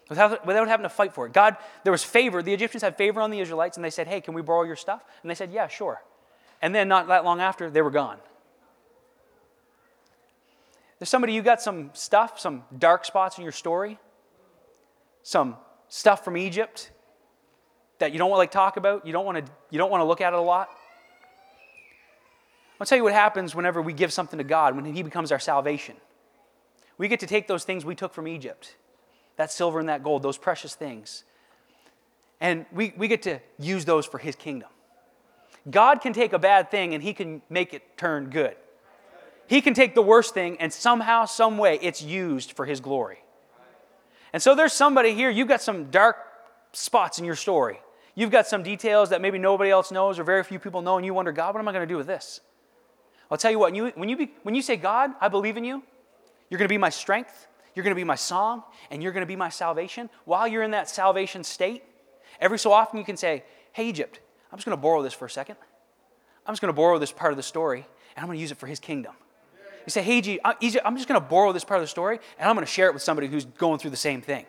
without, 0.08 0.44
without 0.44 0.66
having 0.66 0.82
to 0.82 0.88
fight 0.88 1.14
for 1.14 1.26
it. 1.26 1.32
God, 1.32 1.56
there 1.84 1.92
was 1.92 2.02
favor. 2.02 2.42
The 2.42 2.52
Egyptians 2.52 2.82
had 2.82 2.96
favor 2.96 3.20
on 3.20 3.30
the 3.30 3.38
Israelites, 3.38 3.76
and 3.76 3.84
they 3.84 3.90
said, 3.90 4.08
Hey, 4.08 4.20
can 4.20 4.34
we 4.34 4.42
borrow 4.42 4.64
your 4.64 4.74
stuff? 4.74 5.04
And 5.22 5.30
they 5.30 5.36
said, 5.36 5.52
Yeah, 5.52 5.68
sure. 5.68 6.02
And 6.60 6.74
then 6.74 6.88
not 6.88 7.06
that 7.06 7.24
long 7.24 7.40
after, 7.40 7.70
they 7.70 7.80
were 7.80 7.92
gone. 7.92 8.18
There's 10.98 11.10
somebody, 11.10 11.32
you 11.32 11.42
got 11.42 11.62
some 11.62 11.90
stuff, 11.92 12.40
some 12.40 12.64
dark 12.76 13.04
spots 13.04 13.38
in 13.38 13.44
your 13.44 13.52
story, 13.52 14.00
some 15.22 15.58
stuff 15.86 16.24
from 16.24 16.36
Egypt 16.36 16.90
that 18.02 18.12
you 18.12 18.18
don't 18.18 18.28
want 18.28 18.38
to 18.38 18.42
like 18.42 18.50
talk 18.50 18.76
about, 18.76 19.06
you 19.06 19.12
don't 19.12 19.24
want 19.24 19.44
to, 19.44 19.52
you 19.70 19.78
don't 19.78 19.90
want 19.90 20.00
to 20.00 20.04
look 20.04 20.20
at 20.20 20.32
it 20.32 20.38
a 20.38 20.42
lot. 20.42 20.68
I'll 22.80 22.86
tell 22.86 22.98
you 22.98 23.04
what 23.04 23.12
happens 23.12 23.54
whenever 23.54 23.80
we 23.80 23.92
give 23.92 24.12
something 24.12 24.38
to 24.38 24.44
God, 24.44 24.74
when 24.74 24.84
He 24.84 25.04
becomes 25.04 25.30
our 25.30 25.38
salvation. 25.38 25.94
We 26.98 27.06
get 27.06 27.20
to 27.20 27.26
take 27.26 27.46
those 27.46 27.62
things 27.62 27.84
we 27.84 27.94
took 27.94 28.12
from 28.12 28.26
Egypt 28.26 28.76
that 29.36 29.50
silver 29.50 29.78
and 29.78 29.88
that 29.88 30.02
gold, 30.02 30.22
those 30.22 30.36
precious 30.36 30.74
things. 30.74 31.24
And 32.40 32.66
we, 32.72 32.92
we 32.96 33.08
get 33.08 33.22
to 33.22 33.38
use 33.58 33.84
those 33.84 34.04
for 34.04 34.18
His 34.18 34.34
kingdom. 34.34 34.68
God 35.70 36.00
can 36.00 36.12
take 36.12 36.32
a 36.32 36.38
bad 36.40 36.70
thing 36.70 36.92
and 36.92 37.02
He 37.02 37.14
can 37.14 37.40
make 37.48 37.72
it 37.72 37.96
turn 37.96 38.30
good. 38.30 38.56
He 39.46 39.60
can 39.60 39.74
take 39.74 39.94
the 39.94 40.02
worst 40.02 40.34
thing 40.34 40.56
and 40.60 40.72
somehow, 40.72 41.24
some 41.24 41.56
way, 41.56 41.78
it's 41.80 42.02
used 42.02 42.52
for 42.52 42.66
His 42.66 42.80
glory. 42.80 43.22
And 44.32 44.42
so 44.42 44.56
there's 44.56 44.72
somebody 44.72 45.14
here, 45.14 45.30
you've 45.30 45.48
got 45.48 45.62
some 45.62 45.90
dark 45.90 46.16
spots 46.72 47.18
in 47.18 47.24
your 47.24 47.36
story. 47.36 47.80
You've 48.14 48.30
got 48.30 48.46
some 48.46 48.62
details 48.62 49.10
that 49.10 49.20
maybe 49.20 49.38
nobody 49.38 49.70
else 49.70 49.90
knows 49.90 50.18
or 50.18 50.24
very 50.24 50.44
few 50.44 50.58
people 50.58 50.82
know, 50.82 50.96
and 50.96 51.06
you 51.06 51.14
wonder, 51.14 51.32
God, 51.32 51.54
what 51.54 51.60
am 51.60 51.68
I 51.68 51.72
going 51.72 51.86
to 51.86 51.92
do 51.92 51.96
with 51.96 52.06
this? 52.06 52.40
I'll 53.30 53.38
tell 53.38 53.50
you 53.50 53.58
what, 53.58 53.72
when 53.72 53.74
you, 53.74 53.92
when, 53.94 54.08
you 54.10 54.16
be, 54.16 54.32
when 54.42 54.54
you 54.54 54.60
say, 54.60 54.76
God, 54.76 55.12
I 55.20 55.28
believe 55.28 55.56
in 55.56 55.64
you, 55.64 55.82
you're 56.50 56.58
going 56.58 56.68
to 56.68 56.72
be 56.72 56.78
my 56.78 56.90
strength. 56.90 57.46
You're 57.74 57.82
going 57.82 57.94
to 57.94 57.98
be 57.98 58.04
my 58.04 58.14
song. 58.14 58.62
And 58.90 59.02
you're 59.02 59.12
going 59.12 59.22
to 59.22 59.26
be 59.26 59.36
my 59.36 59.48
salvation. 59.48 60.10
While 60.26 60.46
you're 60.46 60.62
in 60.62 60.72
that 60.72 60.90
salvation 60.90 61.42
state, 61.42 61.82
every 62.42 62.58
so 62.58 62.72
often 62.72 62.98
you 62.98 63.04
can 63.06 63.16
say, 63.16 63.44
Hey, 63.72 63.88
Egypt, 63.88 64.20
I'm 64.50 64.58
just 64.58 64.66
going 64.66 64.76
to 64.76 64.82
borrow 64.82 65.02
this 65.02 65.14
for 65.14 65.24
a 65.24 65.30
second. 65.30 65.56
I'm 66.46 66.52
just 66.52 66.60
going 66.60 66.72
to 66.72 66.76
borrow 66.76 66.98
this 66.98 67.10
part 67.10 67.32
of 67.32 67.38
the 67.38 67.42
story 67.42 67.86
and 68.14 68.22
I'm 68.22 68.26
going 68.26 68.36
to 68.36 68.42
use 68.42 68.52
it 68.52 68.58
for 68.58 68.66
his 68.66 68.80
kingdom. 68.80 69.14
You 69.86 69.90
say, 69.90 70.02
Hey, 70.02 70.18
Egypt, 70.18 70.44
I'm 70.84 70.96
just 70.96 71.08
going 71.08 71.18
to 71.18 71.26
borrow 71.26 71.52
this 71.52 71.64
part 71.64 71.78
of 71.78 71.84
the 71.84 71.88
story 71.88 72.20
and 72.38 72.50
I'm 72.50 72.54
going 72.54 72.66
to 72.66 72.70
share 72.70 72.88
it 72.88 72.92
with 72.92 73.02
somebody 73.02 73.28
who's 73.28 73.46
going 73.46 73.78
through 73.78 73.92
the 73.92 73.96
same 73.96 74.20
thing. 74.20 74.44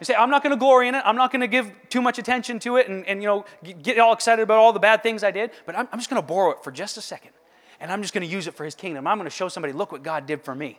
You 0.00 0.04
say, 0.04 0.14
I'm 0.14 0.30
not 0.30 0.42
going 0.42 0.52
to 0.52 0.58
glory 0.58 0.88
in 0.88 0.94
it. 0.94 1.02
I'm 1.04 1.16
not 1.16 1.32
going 1.32 1.40
to 1.40 1.48
give 1.48 1.70
too 1.88 2.00
much 2.00 2.18
attention 2.18 2.58
to 2.60 2.76
it 2.76 2.88
and, 2.88 3.06
and 3.06 3.22
you 3.22 3.28
know, 3.28 3.44
get 3.82 3.98
all 3.98 4.12
excited 4.12 4.42
about 4.42 4.58
all 4.58 4.72
the 4.72 4.78
bad 4.78 5.02
things 5.02 5.24
I 5.24 5.30
did, 5.30 5.50
but 5.66 5.76
I'm, 5.76 5.88
I'm 5.92 5.98
just 5.98 6.10
going 6.10 6.22
to 6.22 6.26
borrow 6.26 6.50
it 6.52 6.62
for 6.62 6.70
just 6.70 6.96
a 6.96 7.00
second. 7.00 7.32
And 7.80 7.92
I'm 7.92 8.02
just 8.02 8.14
going 8.14 8.26
to 8.26 8.32
use 8.32 8.46
it 8.46 8.54
for 8.54 8.64
his 8.64 8.74
kingdom. 8.74 9.06
I'm 9.06 9.18
going 9.18 9.28
to 9.28 9.34
show 9.34 9.48
somebody, 9.48 9.72
look 9.72 9.92
what 9.92 10.02
God 10.02 10.26
did 10.26 10.42
for 10.42 10.54
me. 10.54 10.78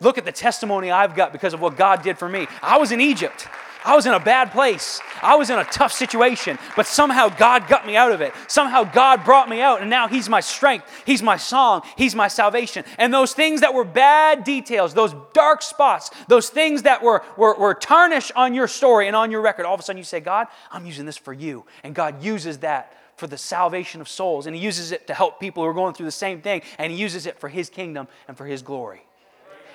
Look 0.00 0.16
at 0.16 0.24
the 0.24 0.32
testimony 0.32 0.90
I've 0.90 1.14
got 1.14 1.32
because 1.32 1.54
of 1.54 1.60
what 1.60 1.76
God 1.76 2.02
did 2.02 2.18
for 2.18 2.28
me. 2.28 2.46
I 2.62 2.78
was 2.78 2.92
in 2.92 3.00
Egypt. 3.00 3.48
I 3.88 3.96
was 3.96 4.04
in 4.04 4.12
a 4.12 4.20
bad 4.20 4.52
place. 4.52 5.00
I 5.22 5.36
was 5.36 5.48
in 5.48 5.58
a 5.58 5.64
tough 5.64 5.92
situation, 5.92 6.58
but 6.76 6.86
somehow 6.86 7.30
God 7.30 7.68
got 7.68 7.86
me 7.86 7.96
out 7.96 8.12
of 8.12 8.20
it. 8.20 8.34
Somehow 8.46 8.84
God 8.84 9.24
brought 9.24 9.48
me 9.48 9.62
out, 9.62 9.80
and 9.80 9.88
now 9.88 10.08
He's 10.08 10.28
my 10.28 10.40
strength. 10.40 10.86
He's 11.06 11.22
my 11.22 11.38
song. 11.38 11.80
He's 11.96 12.14
my 12.14 12.28
salvation. 12.28 12.84
And 12.98 13.14
those 13.14 13.32
things 13.32 13.62
that 13.62 13.72
were 13.72 13.84
bad 13.84 14.44
details, 14.44 14.92
those 14.92 15.14
dark 15.32 15.62
spots, 15.62 16.10
those 16.28 16.50
things 16.50 16.82
that 16.82 17.02
were, 17.02 17.22
were, 17.38 17.54
were 17.54 17.72
tarnished 17.72 18.30
on 18.36 18.52
your 18.52 18.68
story 18.68 19.06
and 19.06 19.16
on 19.16 19.30
your 19.30 19.40
record, 19.40 19.64
all 19.64 19.72
of 19.72 19.80
a 19.80 19.82
sudden 19.82 19.96
you 19.96 20.04
say, 20.04 20.20
God, 20.20 20.48
I'm 20.70 20.84
using 20.84 21.06
this 21.06 21.16
for 21.16 21.32
you. 21.32 21.64
And 21.82 21.94
God 21.94 22.22
uses 22.22 22.58
that 22.58 22.94
for 23.16 23.26
the 23.26 23.38
salvation 23.38 24.02
of 24.02 24.08
souls, 24.08 24.46
and 24.46 24.54
He 24.54 24.60
uses 24.60 24.92
it 24.92 25.06
to 25.06 25.14
help 25.14 25.40
people 25.40 25.62
who 25.62 25.68
are 25.70 25.72
going 25.72 25.94
through 25.94 26.04
the 26.04 26.12
same 26.12 26.42
thing, 26.42 26.60
and 26.76 26.92
He 26.92 26.98
uses 26.98 27.24
it 27.24 27.40
for 27.40 27.48
His 27.48 27.70
kingdom 27.70 28.06
and 28.28 28.36
for 28.36 28.44
His 28.44 28.60
glory. 28.60 29.07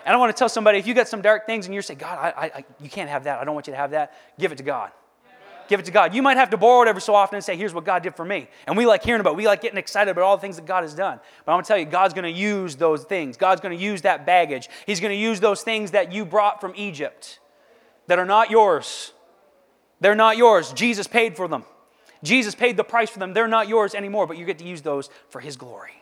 And 0.06 0.14
I 0.14 0.18
want 0.18 0.36
to 0.36 0.38
tell 0.38 0.50
somebody 0.50 0.80
if 0.80 0.88
you 0.88 0.94
got 0.94 1.08
some 1.08 1.22
dark 1.22 1.46
things 1.46 1.66
and 1.66 1.74
you're 1.74 1.84
saying, 1.84 2.00
God, 2.00 2.18
I, 2.18 2.52
I, 2.56 2.66
you 2.82 2.90
can't 2.90 3.10
have 3.10 3.24
that. 3.24 3.40
I 3.40 3.44
don't 3.44 3.54
want 3.54 3.68
you 3.68 3.74
to 3.74 3.78
have 3.78 3.92
that. 3.92 4.14
Give 4.38 4.52
it 4.52 4.58
to 4.58 4.64
God. 4.64 4.92
Give 5.70 5.80
it 5.80 5.86
to 5.86 5.92
God. 5.92 6.14
You 6.14 6.22
might 6.22 6.38
have 6.38 6.50
to 6.50 6.58
borrow 6.58 6.82
it 6.84 6.90
every 6.90 7.02
so 7.02 7.16
often 7.16 7.36
and 7.38 7.44
say, 7.44 7.56
here's 7.56 7.74
what 7.74 7.86
God 7.86 8.04
did 8.04 8.16
for 8.16 8.26
me. 8.26 8.50
And 8.68 8.76
we 8.76 8.86
like 8.86 9.04
hearing 9.04 9.22
about, 9.22 9.38
we 9.38 9.48
like 9.48 9.62
getting 9.62 9.78
excited 9.78 10.12
about 10.12 10.24
all 10.24 10.36
the 10.36 10.42
things 10.42 10.58
that 10.58 10.66
God 10.66 10.84
has 10.84 10.94
done. 10.94 11.20
But 11.46 11.52
I'm 11.52 11.56
going 11.56 11.64
to 11.64 11.68
tell 11.68 11.78
you, 11.78 11.86
God's 11.86 12.14
going 12.14 12.32
to 12.32 12.40
use 12.40 12.76
those 12.76 13.06
things. 13.06 13.38
God's 13.38 13.62
going 13.62 13.76
to 13.76 13.82
use 13.82 14.02
that 14.02 14.26
baggage. 14.26 14.70
He's 14.86 15.00
going 15.00 15.12
to 15.12 15.18
use 15.18 15.40
those 15.40 15.64
things 15.64 15.92
that 15.92 16.12
you 16.12 16.26
brought 16.26 16.60
from 16.60 16.74
Egypt 16.76 17.40
that 18.08 18.20
are 18.20 18.26
not 18.26 18.52
yours. 18.52 19.14
They're 20.02 20.16
not 20.16 20.36
yours. 20.36 20.74
Jesus 20.74 21.08
paid 21.08 21.38
for 21.38 21.48
them. 21.48 21.64
Jesus 22.24 22.56
paid 22.56 22.76
the 22.76 22.84
price 22.84 23.10
for 23.10 23.20
them. 23.20 23.34
They're 23.34 23.48
not 23.48 23.70
yours 23.70 23.96
anymore, 23.96 24.28
but 24.28 24.38
you 24.38 24.46
get 24.46 24.60
to 24.60 24.66
use 24.66 24.82
those 24.82 25.10
for 25.30 25.40
His 25.40 25.56
glory. 25.56 25.94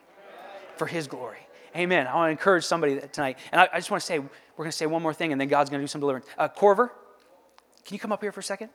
For 0.77 0.87
His 0.87 1.07
glory. 1.07 1.37
Amen. 1.75 2.07
I 2.07 2.15
want 2.15 2.27
to 2.27 2.31
encourage 2.31 2.65
somebody 2.65 2.99
tonight. 3.11 3.37
And 3.51 3.61
I, 3.61 3.69
I 3.73 3.77
just 3.77 3.91
want 3.91 4.01
to 4.01 4.05
say, 4.05 4.19
we're 4.19 4.29
going 4.57 4.71
to 4.71 4.77
say 4.77 4.85
one 4.85 5.01
more 5.01 5.13
thing, 5.13 5.31
and 5.31 5.39
then 5.39 5.47
God's 5.47 5.69
going 5.69 5.79
to 5.79 5.83
do 5.83 5.87
some 5.87 6.01
deliverance. 6.01 6.27
Uh, 6.37 6.47
Corver, 6.47 6.91
can 7.85 7.93
you 7.93 7.99
come 7.99 8.11
up 8.11 8.21
here 8.21 8.31
for 8.31 8.41
a 8.41 8.43
second? 8.43 8.69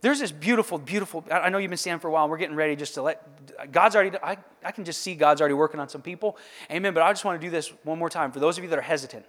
There's 0.00 0.20
this 0.20 0.32
beautiful, 0.32 0.76
beautiful. 0.76 1.24
I 1.30 1.48
know 1.48 1.56
you've 1.56 1.70
been 1.70 1.78
standing 1.78 2.00
for 2.00 2.08
a 2.08 2.10
while. 2.10 2.24
And 2.24 2.30
we're 2.30 2.36
getting 2.36 2.56
ready 2.56 2.76
just 2.76 2.94
to 2.94 3.02
let 3.02 3.72
God's 3.72 3.96
already. 3.96 4.18
I, 4.22 4.36
I 4.62 4.70
can 4.70 4.84
just 4.84 5.00
see 5.00 5.14
God's 5.14 5.40
already 5.40 5.54
working 5.54 5.80
on 5.80 5.88
some 5.88 6.02
people. 6.02 6.36
Amen. 6.70 6.92
But 6.92 7.04
I 7.04 7.10
just 7.10 7.24
want 7.24 7.40
to 7.40 7.46
do 7.46 7.50
this 7.50 7.72
one 7.84 7.98
more 7.98 8.10
time 8.10 8.30
for 8.30 8.38
those 8.38 8.58
of 8.58 8.64
you 8.64 8.70
that 8.70 8.78
are 8.78 8.82
hesitant, 8.82 9.24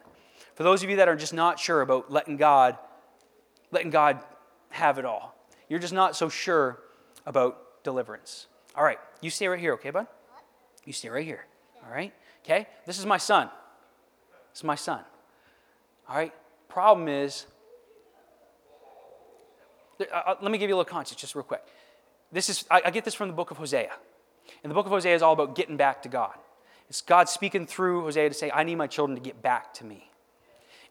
for 0.56 0.64
those 0.64 0.84
of 0.84 0.90
you 0.90 0.98
that 0.98 1.08
are 1.08 1.16
just 1.16 1.34
not 1.34 1.60
sure 1.60 1.82
about 1.82 2.12
letting 2.12 2.36
God, 2.36 2.78
letting 3.72 3.90
God 3.90 4.20
have 4.72 4.98
it 4.98 5.06
all. 5.06 5.34
You're 5.70 5.80
just 5.80 5.94
not 5.94 6.14
so 6.16 6.28
sure 6.28 6.80
about 7.26 7.84
deliverance. 7.86 8.48
All 8.76 8.84
right, 8.84 9.00
you 9.22 9.30
stay 9.30 9.48
right 9.48 9.60
here, 9.60 9.76
okay, 9.76 9.92
bud? 9.92 10.08
You 10.84 10.92
stay 10.92 11.08
right 11.08 11.26
here. 11.26 11.46
All 11.86 11.92
right. 11.94 12.14
Okay. 12.46 12.68
This 12.86 13.00
is 13.00 13.06
my 13.06 13.18
son. 13.18 13.50
This 14.52 14.60
is 14.60 14.64
my 14.64 14.76
son. 14.76 15.02
All 16.08 16.16
right. 16.16 16.34
Problem 16.70 17.08
is 17.08 17.48
uh, 20.00 20.04
uh, 20.14 20.36
let 20.42 20.52
me 20.52 20.58
give 20.58 20.70
you 20.70 20.76
a 20.76 20.78
little 20.78 20.90
context 20.90 21.20
just 21.20 21.36
real 21.36 21.44
quick. 21.44 21.64
This 22.32 22.50
is, 22.50 22.66
I, 22.70 22.92
get 22.92 23.06
this 23.06 23.14
from 23.14 23.28
the 23.28 23.34
book 23.34 23.52
of 23.52 23.58
Hosea. 23.58 23.92
And 24.64 24.70
the 24.70 24.74
book 24.74 24.86
of 24.86 24.92
Hosea 24.92 25.16
is 25.16 25.22
all 25.22 25.34
about 25.34 25.56
getting 25.56 25.78
back 25.78 26.04
to 26.04 26.10
God. 26.10 26.36
It's 26.90 27.02
God 27.02 27.30
speaking 27.30 27.66
through 27.66 28.02
Hosea 28.02 28.30
to 28.30 28.36
say, 28.36 28.52
I 28.52 28.64
need 28.64 28.76
my 28.76 28.88
children 28.88 29.16
to 29.16 29.22
get 29.22 29.42
back 29.42 29.74
to 29.76 29.86
me. 29.86 30.12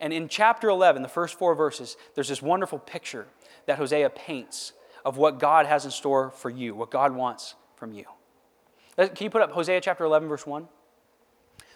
And 0.01 0.13
in 0.13 0.29
chapter 0.29 0.69
11, 0.69 1.03
the 1.03 1.09
first 1.09 1.39
four 1.39 1.55
verses, 1.55 1.97
there's 2.15 2.29
this 2.29 2.43
wonderful 2.43 2.79
picture 2.79 3.27
that 3.67 3.79
Hosea 3.79 4.11
paints 4.11 4.73
of 5.05 5.19
what 5.19 5.39
God 5.39 5.67
has 5.67 5.85
in 5.85 5.91
store 5.91 6.31
for 6.31 6.51
you, 6.51 6.75
what 6.75 6.91
God 6.91 7.15
wants 7.15 7.55
from 7.77 7.93
you. 7.93 8.05
Uh, 8.97 9.09
can 9.09 9.25
you 9.25 9.31
put 9.31 9.43
up 9.43 9.53
Hosea 9.53 9.81
chapter 9.81 10.05
11, 10.05 10.29
verse 10.29 10.47
1? 10.47 10.67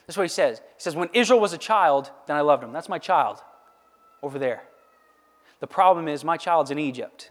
That's 0.08 0.16
what 0.16 0.24
he 0.24 0.28
says. 0.28 0.58
He 0.58 0.80
says, 0.80 0.96
When 0.96 1.10
Israel 1.12 1.38
was 1.38 1.52
a 1.52 1.58
child, 1.58 2.10
then 2.26 2.34
I 2.34 2.40
loved 2.40 2.64
him. 2.64 2.72
That's 2.72 2.88
my 2.88 2.98
child 2.98 3.42
over 4.22 4.38
there. 4.38 4.62
The 5.60 5.66
problem 5.66 6.08
is, 6.08 6.24
my 6.24 6.38
child's 6.38 6.70
in 6.70 6.78
Egypt. 6.78 7.30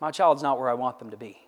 My 0.00 0.10
child's 0.10 0.42
not 0.42 0.60
where 0.60 0.68
I 0.68 0.74
want 0.74 0.98
them 0.98 1.10
to 1.10 1.16
be. 1.16 1.38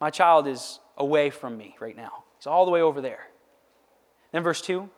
My 0.00 0.10
child 0.10 0.48
is 0.48 0.80
away 0.96 1.30
from 1.30 1.56
me 1.56 1.76
right 1.78 1.96
now. 1.96 2.24
He's 2.38 2.48
all 2.48 2.64
the 2.64 2.72
way 2.72 2.80
over 2.80 3.00
there. 3.00 3.28
Then, 4.32 4.42
verse 4.42 4.60
2 4.60 4.90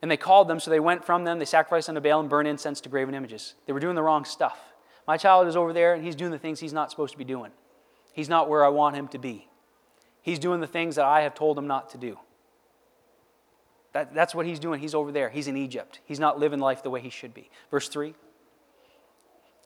And 0.00 0.08
they 0.08 0.16
called 0.16 0.46
them, 0.46 0.60
so 0.60 0.70
they 0.70 0.78
went 0.78 1.04
from 1.04 1.24
them. 1.24 1.40
They 1.40 1.44
sacrificed 1.44 1.88
unto 1.88 2.00
Baal 2.00 2.20
and 2.20 2.30
burned 2.30 2.46
incense 2.46 2.80
to 2.82 2.88
graven 2.88 3.16
images. 3.16 3.54
They 3.66 3.72
were 3.72 3.80
doing 3.80 3.96
the 3.96 4.02
wrong 4.04 4.24
stuff. 4.24 4.72
My 5.08 5.16
child 5.16 5.48
is 5.48 5.56
over 5.56 5.72
there, 5.72 5.94
and 5.94 6.04
he's 6.04 6.14
doing 6.14 6.30
the 6.30 6.38
things 6.38 6.60
he's 6.60 6.72
not 6.72 6.92
supposed 6.92 7.12
to 7.12 7.18
be 7.18 7.24
doing. 7.24 7.50
He's 8.12 8.28
not 8.28 8.48
where 8.48 8.64
I 8.64 8.68
want 8.68 8.94
him 8.94 9.08
to 9.08 9.18
be. 9.18 9.48
He's 10.24 10.38
doing 10.38 10.60
the 10.60 10.66
things 10.66 10.96
that 10.96 11.04
I 11.04 11.20
have 11.20 11.34
told 11.34 11.58
him 11.58 11.66
not 11.66 11.90
to 11.90 11.98
do. 11.98 12.18
That, 13.92 14.14
that's 14.14 14.34
what 14.34 14.46
he's 14.46 14.58
doing. 14.58 14.80
He's 14.80 14.94
over 14.94 15.12
there. 15.12 15.28
He's 15.28 15.48
in 15.48 15.56
Egypt. 15.56 16.00
He's 16.06 16.18
not 16.18 16.40
living 16.40 16.60
life 16.60 16.82
the 16.82 16.88
way 16.88 17.02
he 17.02 17.10
should 17.10 17.34
be. 17.34 17.50
Verse 17.70 17.88
3 17.88 18.14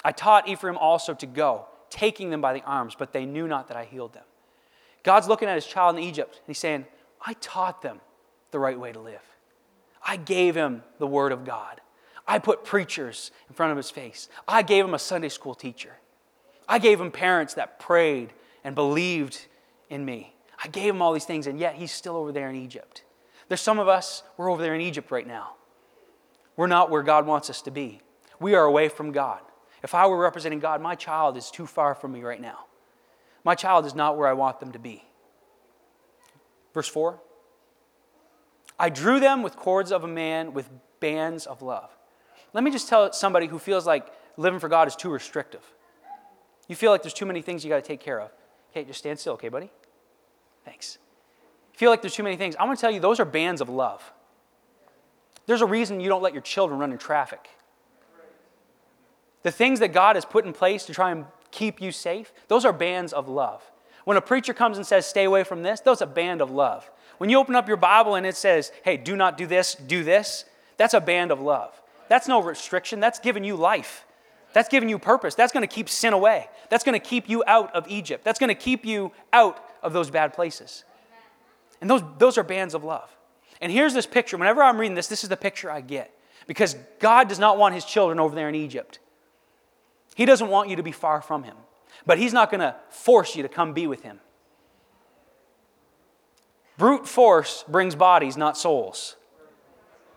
I 0.05 0.11
taught 0.11 0.49
Ephraim 0.49 0.77
also 0.77 1.15
to 1.15 1.27
go, 1.27 1.67
taking 1.91 2.31
them 2.31 2.41
by 2.41 2.55
the 2.55 2.63
arms, 2.65 2.97
but 2.99 3.13
they 3.13 3.25
knew 3.25 3.47
not 3.47 3.69
that 3.69 3.77
I 3.77 3.85
healed 3.85 4.15
them. 4.15 4.25
God's 5.05 5.29
looking 5.29 5.49
at 5.49 5.55
his 5.55 5.65
child 5.65 5.97
in 5.97 6.03
Egypt, 6.03 6.35
and 6.35 6.45
he's 6.49 6.59
saying, 6.59 6.87
I 7.25 7.35
taught 7.35 7.81
them 7.81 8.01
the 8.51 8.59
right 8.59 8.79
way 8.79 8.91
to 8.91 8.99
live. 8.99 9.23
I 10.05 10.17
gave 10.17 10.57
him 10.57 10.83
the 10.99 11.07
word 11.07 11.31
of 11.31 11.45
God. 11.45 11.81
I 12.27 12.41
put 12.41 12.65
preachers 12.65 13.31
in 13.49 13.55
front 13.55 13.71
of 13.71 13.77
his 13.77 13.93
face. 13.93 14.29
I 14.49 14.63
gave 14.63 14.85
him 14.85 14.95
a 14.95 14.99
Sunday 14.99 15.29
school 15.29 15.55
teacher. 15.55 15.93
I 16.69 16.81
gave 16.81 17.01
him 17.01 17.13
parents 17.13 17.55
that 17.55 17.79
prayed 17.79 18.33
and 18.65 18.75
believed 18.75 19.47
in 19.89 20.05
me. 20.05 20.35
I 20.63 20.69
gave 20.69 20.95
him 20.95 21.03
all 21.03 21.13
these 21.13 21.25
things, 21.25 21.47
and 21.47 21.59
yet 21.59 21.77
he's 21.77 21.93
still 21.93 22.17
over 22.17 22.33
there 22.33 22.51
in 22.51 22.57
Egypt. 22.57 23.05
There's 23.49 23.61
some 23.61 23.79
of 23.79 23.89
us, 23.89 24.23
we're 24.37 24.51
over 24.51 24.61
there 24.61 24.75
in 24.75 24.81
Egypt 24.81 25.11
right 25.11 25.27
now. 25.27 25.55
We're 26.57 26.67
not 26.67 26.91
where 26.91 27.03
God 27.03 27.27
wants 27.27 27.49
us 27.49 27.63
to 27.63 27.71
be. 27.71 28.01
We 28.41 28.55
are 28.55 28.65
away 28.65 28.89
from 28.89 29.13
God. 29.13 29.41
If 29.83 29.95
I 29.95 30.07
were 30.07 30.19
representing 30.19 30.59
God, 30.59 30.81
my 30.81 30.95
child 30.95 31.37
is 31.37 31.51
too 31.51 31.67
far 31.67 31.95
from 31.95 32.13
me 32.13 32.23
right 32.23 32.41
now. 32.41 32.67
My 33.45 33.55
child 33.55 33.87
is 33.87 33.95
not 33.95 34.17
where 34.17 34.27
I 34.27 34.33
want 34.33 34.61
them 34.61 34.73
to 34.73 34.79
be. 34.79 35.05
Verse 36.75 36.89
4 36.89 37.21
I 38.79 38.91
drew 38.91 39.19
them 39.19 39.43
with 39.43 39.57
cords 39.57 39.91
of 39.91 40.05
a 40.05 40.09
man 40.09 40.53
with 40.53 40.69
bands 41.01 41.47
of 41.47 41.63
love. 41.63 41.91
Let 42.53 42.65
me 42.65 42.71
just 42.71 42.89
tell 42.89 43.13
somebody 43.13 43.47
who 43.47 43.59
feels 43.59 43.87
like 43.87 44.07
living 44.37 44.61
for 44.61 44.69
God 44.69 44.89
is 44.89 44.97
too 44.97 45.11
restrictive. 45.11 45.63
You 46.69 46.77
feel 46.77 46.91
like 46.91 47.03
there's 47.03 47.15
too 47.15 47.27
many 47.27 47.43
things 47.43 47.65
you 47.65 47.71
got 47.71 47.83
to 47.83 47.89
take 47.89 48.01
care 48.01 48.21
of. 48.21 48.31
Okay, 48.71 48.85
just 48.85 48.99
stand 48.99 49.19
still, 49.19 49.35
okay, 49.35 49.49
buddy? 49.49 49.71
Thanks 50.69 50.99
feel 51.79 51.91
like 51.91 52.03
there's 52.03 52.15
too 52.15 52.25
many 52.25 52.37
things, 52.37 52.57
I 52.57 52.65
want 52.65 52.77
to 52.77 52.81
tell 52.81 52.91
you 52.91 52.99
those 52.99 53.21
are 53.21 53.25
bands 53.25 53.61
of 53.61 53.69
love. 53.69 54.03
There's 55.47 55.61
a 55.61 55.67
reason 55.67 56.01
you 56.01 56.09
don't 56.09 56.23
let 56.23 56.33
your 56.33 56.43
children 56.43 56.81
run 56.81 56.91
in 56.91 56.99
traffic. 56.99 57.49
The 59.45 59.53
things 59.53 59.79
that 59.79 59.93
God 59.93 60.17
has 60.17 60.25
put 60.25 60.45
in 60.45 60.53
place 60.53 60.85
to 60.87 60.93
try 60.93 61.13
and 61.13 61.25
keep 61.53 61.81
you 61.81 61.93
safe, 61.93 62.33
those 62.49 62.65
are 62.65 62.73
bands 62.73 63.13
of 63.13 63.29
love. 63.29 63.63
When 64.05 64.17
a 64.17 64.21
preacher 64.21 64.53
comes 64.53 64.77
and 64.77 64.85
says, 64.85 65.07
stay 65.07 65.23
away 65.23 65.45
from 65.45 65.63
this, 65.63 65.79
those 65.79 66.03
are 66.03 66.07
a 66.07 66.09
band 66.09 66.43
of 66.43 66.51
love. 66.51 66.91
When 67.19 67.31
you 67.31 67.39
open 67.39 67.55
up 67.55 67.69
your 67.69 67.77
Bible 67.77 68.17
and 68.17 68.27
it 68.27 68.37
says, 68.37 68.73
hey, 68.83 68.97
do 68.97 69.15
not 69.15 69.39
do 69.39 69.47
this, 69.47 69.77
do 69.77 70.03
this, 70.03 70.47
that's 70.79 70.95
a 70.95 71.01
band 71.01 71.31
of 71.31 71.41
love. 71.41 71.81
That's 72.09 72.27
no 72.27 72.43
restriction, 72.43 72.99
that's 72.99 73.21
giving 73.21 73.45
you 73.45 73.55
life. 73.55 74.05
That's 74.53 74.69
giving 74.69 74.89
you 74.89 74.99
purpose. 74.99 75.37
That's 75.37 75.53
going 75.53 75.67
to 75.67 75.73
keep 75.73 75.89
sin 75.89 76.13
away. 76.13 76.49
That's 76.71 76.83
going 76.83 76.99
to 76.99 77.07
keep 77.07 77.29
you 77.29 77.45
out 77.47 77.73
of 77.75 77.87
Egypt. 77.87 78.25
That's 78.25 78.41
going 78.41 78.49
to 78.49 78.55
keep 78.55 78.85
you 78.85 79.13
out 79.33 79.63
of 79.83 79.93
those 79.93 80.11
bad 80.11 80.33
places. 80.33 80.85
And 81.81 81.89
those, 81.89 82.03
those 82.19 82.39
are 82.39 82.43
bands 82.43 82.75
of 82.75 82.85
love. 82.85 83.09
And 83.61 83.73
here's 83.73 83.95
this 83.95 84.07
picture. 84.07 84.37
Whenever 84.37 84.63
I'm 84.63 84.79
reading 84.79 84.95
this, 84.95 85.09
this 85.09 85.23
is 85.23 85.29
the 85.29 85.37
picture 85.37 85.71
I 85.71 85.81
get. 85.81 86.13
Because 86.47 86.77
God 86.99 87.29
does 87.29 87.39
not 87.39 87.59
want 87.59 87.75
his 87.75 87.85
children 87.85 88.19
over 88.19 88.35
there 88.35 88.49
in 88.49 88.55
Egypt. 88.55 88.99
He 90.15 90.25
doesn't 90.25 90.49
want 90.49 90.69
you 90.69 90.77
to 90.77 90.83
be 90.83 90.93
far 90.93 91.21
from 91.21 91.45
him. 91.45 91.57
But 92.07 92.19
he's 92.19 92.33
not 92.33 92.51
going 92.51 92.61
to 92.61 92.75
force 92.91 93.37
you 93.37 93.43
to 93.43 93.49
come 93.49 93.73
be 93.73 93.87
with 93.87 94.03
him. 94.03 94.21
Brute 96.77 97.09
force 97.09 97.65
brings 97.69 97.95
bodies, 97.95 98.37
not 98.37 98.57
souls. 98.57 99.17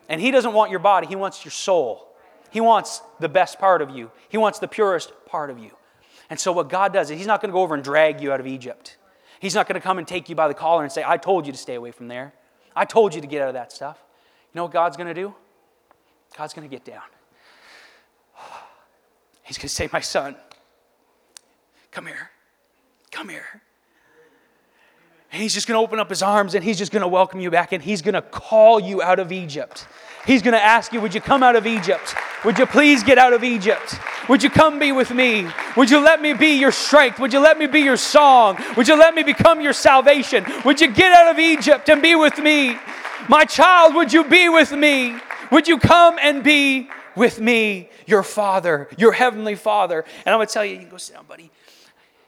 And 0.08 0.22
he 0.22 0.32
doesn't 0.32 0.54
want 0.54 0.72
your 0.72 0.80
body, 0.80 1.08
he 1.08 1.16
wants 1.16 1.44
your 1.44 1.52
soul. 1.52 2.08
He 2.52 2.60
wants 2.60 3.02
the 3.20 3.30
best 3.30 3.60
part 3.60 3.82
of 3.82 3.90
you, 3.90 4.12
he 4.30 4.38
wants 4.38 4.60
the 4.60 4.68
purest 4.68 5.12
part 5.26 5.50
of 5.50 5.58
you. 5.58 5.72
And 6.30 6.40
so, 6.40 6.52
what 6.52 6.70
God 6.70 6.94
does 6.94 7.10
is 7.10 7.18
he's 7.18 7.28
not 7.28 7.42
going 7.42 7.50
to 7.50 7.54
go 7.54 7.62
over 7.62 7.76
and 7.76 7.84
drag 7.84 8.22
you 8.22 8.32
out 8.32 8.40
of 8.40 8.48
Egypt. 8.48 8.98
He's 9.42 9.56
not 9.56 9.68
going 9.68 9.74
to 9.74 9.82
come 9.82 9.98
and 9.98 10.08
take 10.08 10.30
you 10.30 10.36
by 10.36 10.48
the 10.48 10.54
collar 10.54 10.84
and 10.84 10.92
say, 10.92 11.04
I 11.04 11.18
told 11.18 11.48
you 11.48 11.52
to 11.52 11.58
stay 11.58 11.74
away 11.74 11.90
from 11.90 12.08
there. 12.08 12.32
I 12.76 12.86
told 12.86 13.16
you 13.16 13.22
to 13.22 13.28
get 13.28 13.42
out 13.42 13.48
of 13.48 13.56
that 13.56 13.72
stuff. 13.72 13.98
You 14.54 14.60
know 14.60 14.64
what 14.66 14.72
God's 14.72 14.96
going 14.98 15.08
to 15.08 15.16
do? 15.16 15.34
God's 16.38 16.54
going 16.54 16.70
to 16.70 16.72
get 16.72 16.86
down. 16.86 17.02
He's 19.44 19.58
going 19.58 19.64
to 19.64 19.70
say, 19.70 19.90
My 19.92 20.00
son, 20.00 20.36
come 21.90 22.06
here. 22.06 22.30
Come 23.10 23.30
here. 23.30 23.64
And 25.34 25.42
he's 25.42 25.54
just 25.54 25.68
going 25.68 25.80
to 25.80 25.84
open 25.84 26.00
up 26.00 26.10
his 26.10 26.22
arms 26.22 26.56
and 26.56 26.64
he's 26.64 26.78
just 26.78 26.92
going 26.92 27.02
to 27.02 27.08
welcome 27.08 27.40
you 27.40 27.50
back 27.50 27.72
and 27.72 27.82
he's 27.82 28.02
going 28.02 28.16
to 28.16 28.22
call 28.22 28.80
you 28.80 29.02
out 29.02 29.18
of 29.18 29.32
Egypt. 29.32 29.88
He's 30.26 30.42
going 30.42 30.54
to 30.54 30.64
ask 30.64 30.94
you, 30.94 31.02
Would 31.02 31.16
you 31.16 31.22
come 31.22 31.44
out 31.44 31.56
of 31.56 31.66
Egypt? 31.66 32.16
Would 32.46 32.58
you 32.58 32.66
please 32.66 33.04
get 33.04 33.18
out 33.18 33.34
of 33.34 33.44
Egypt? 33.44 34.00
Would 34.30 34.44
you 34.44 34.50
come 34.50 34.80
be 34.80 34.92
with 34.92 35.12
me? 35.12 35.48
Would 35.76 35.90
you 35.90 36.00
let 36.00 36.22
me 36.22 36.34
be 36.34 36.60
your 36.60 36.72
strength? 36.72 37.20
Would 37.20 37.34
you 37.34 37.40
let 37.40 37.58
me 37.58 37.68
be 37.68 37.80
your 37.80 37.98
song? 37.98 38.58
Would 38.78 38.88
you 38.88 38.98
let 38.98 39.14
me 39.14 39.24
become 39.24 39.62
your 39.62 39.74
salvation? 39.74 40.46
Would 40.66 40.80
you 40.80 40.92
get 40.92 41.12
out 41.12 41.32
of 41.32 41.40
Egypt 41.40 41.90
and 41.90 42.02
be 42.02 42.16
with 42.16 42.38
me? 42.38 42.78
My 43.30 43.46
child, 43.46 43.96
would 43.96 44.14
you 44.14 44.24
be 44.24 44.50
with 44.50 44.72
me? 44.72 45.18
Would 45.52 45.68
you 45.68 45.78
come 45.78 46.18
and 46.22 46.44
be 46.44 46.90
with 47.16 47.40
me, 47.40 47.90
your 48.06 48.24
Father, 48.24 48.88
your 48.98 49.12
Heavenly 49.12 49.56
Father? 49.56 50.06
And 50.26 50.34
I'm 50.34 50.38
going 50.38 50.48
to 50.48 50.54
tell 50.54 50.66
you, 50.66 50.74
you 50.74 50.80
can 50.80 50.90
go 50.90 50.98
sit 50.98 51.16
down, 51.16 51.26
buddy. 51.26 51.52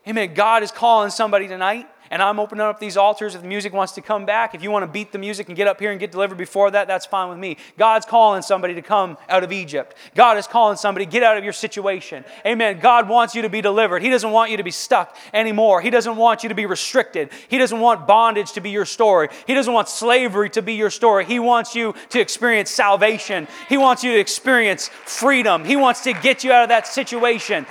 Amen. 0.07 0.33
God 0.33 0.63
is 0.63 0.71
calling 0.71 1.09
somebody 1.09 1.47
tonight 1.47 1.87
and 2.13 2.21
I'm 2.21 2.39
opening 2.39 2.61
up 2.61 2.79
these 2.79 2.95
altars 2.95 3.33
if 3.33 3.41
the 3.41 3.47
music 3.47 3.73
wants 3.73 3.93
to 3.93 4.01
come 4.01 4.23
back. 4.23 4.53
If 4.53 4.61
you 4.61 4.69
want 4.69 4.83
to 4.83 4.87
beat 4.87 5.11
the 5.11 5.17
music 5.17 5.47
and 5.47 5.57
get 5.57 5.67
up 5.67 5.79
here 5.79 5.89
and 5.89 5.99
get 5.99 6.11
delivered 6.11 6.37
before 6.37 6.69
that, 6.69 6.87
that's 6.87 7.07
fine 7.07 7.27
with 7.27 7.39
me. 7.39 7.57
God's 7.75 8.05
calling 8.05 8.43
somebody 8.43 8.75
to 8.75 8.83
come 8.83 9.17
out 9.27 9.43
of 9.43 9.51
Egypt. 9.51 9.95
God 10.13 10.37
is 10.37 10.45
calling 10.45 10.77
somebody, 10.77 11.07
get 11.07 11.23
out 11.23 11.37
of 11.37 11.43
your 11.43 11.53
situation. 11.53 12.23
Amen. 12.45 12.79
God 12.79 13.09
wants 13.09 13.33
you 13.33 13.41
to 13.41 13.49
be 13.49 13.61
delivered. 13.61 14.03
He 14.03 14.11
doesn't 14.11 14.29
want 14.29 14.51
you 14.51 14.57
to 14.57 14.63
be 14.63 14.69
stuck 14.69 15.17
anymore. 15.33 15.81
He 15.81 15.89
doesn't 15.89 16.15
want 16.15 16.43
you 16.43 16.49
to 16.49 16.55
be 16.55 16.67
restricted. 16.67 17.31
He 17.47 17.57
doesn't 17.57 17.79
want 17.79 18.05
bondage 18.05 18.51
to 18.51 18.61
be 18.61 18.69
your 18.69 18.85
story. 18.85 19.29
He 19.47 19.55
doesn't 19.55 19.73
want 19.73 19.89
slavery 19.89 20.51
to 20.51 20.61
be 20.61 20.75
your 20.75 20.91
story. 20.91 21.25
He 21.25 21.39
wants 21.39 21.73
you 21.73 21.95
to 22.09 22.19
experience 22.19 22.69
salvation. 22.69 23.47
He 23.69 23.77
wants 23.77 24.03
you 24.03 24.11
to 24.11 24.19
experience 24.19 24.87
freedom. 24.87 25.65
He 25.65 25.75
wants 25.75 26.01
to 26.01 26.13
get 26.13 26.43
you 26.43 26.51
out 26.51 26.61
of 26.61 26.69
that 26.69 26.85
situation. 26.85 27.65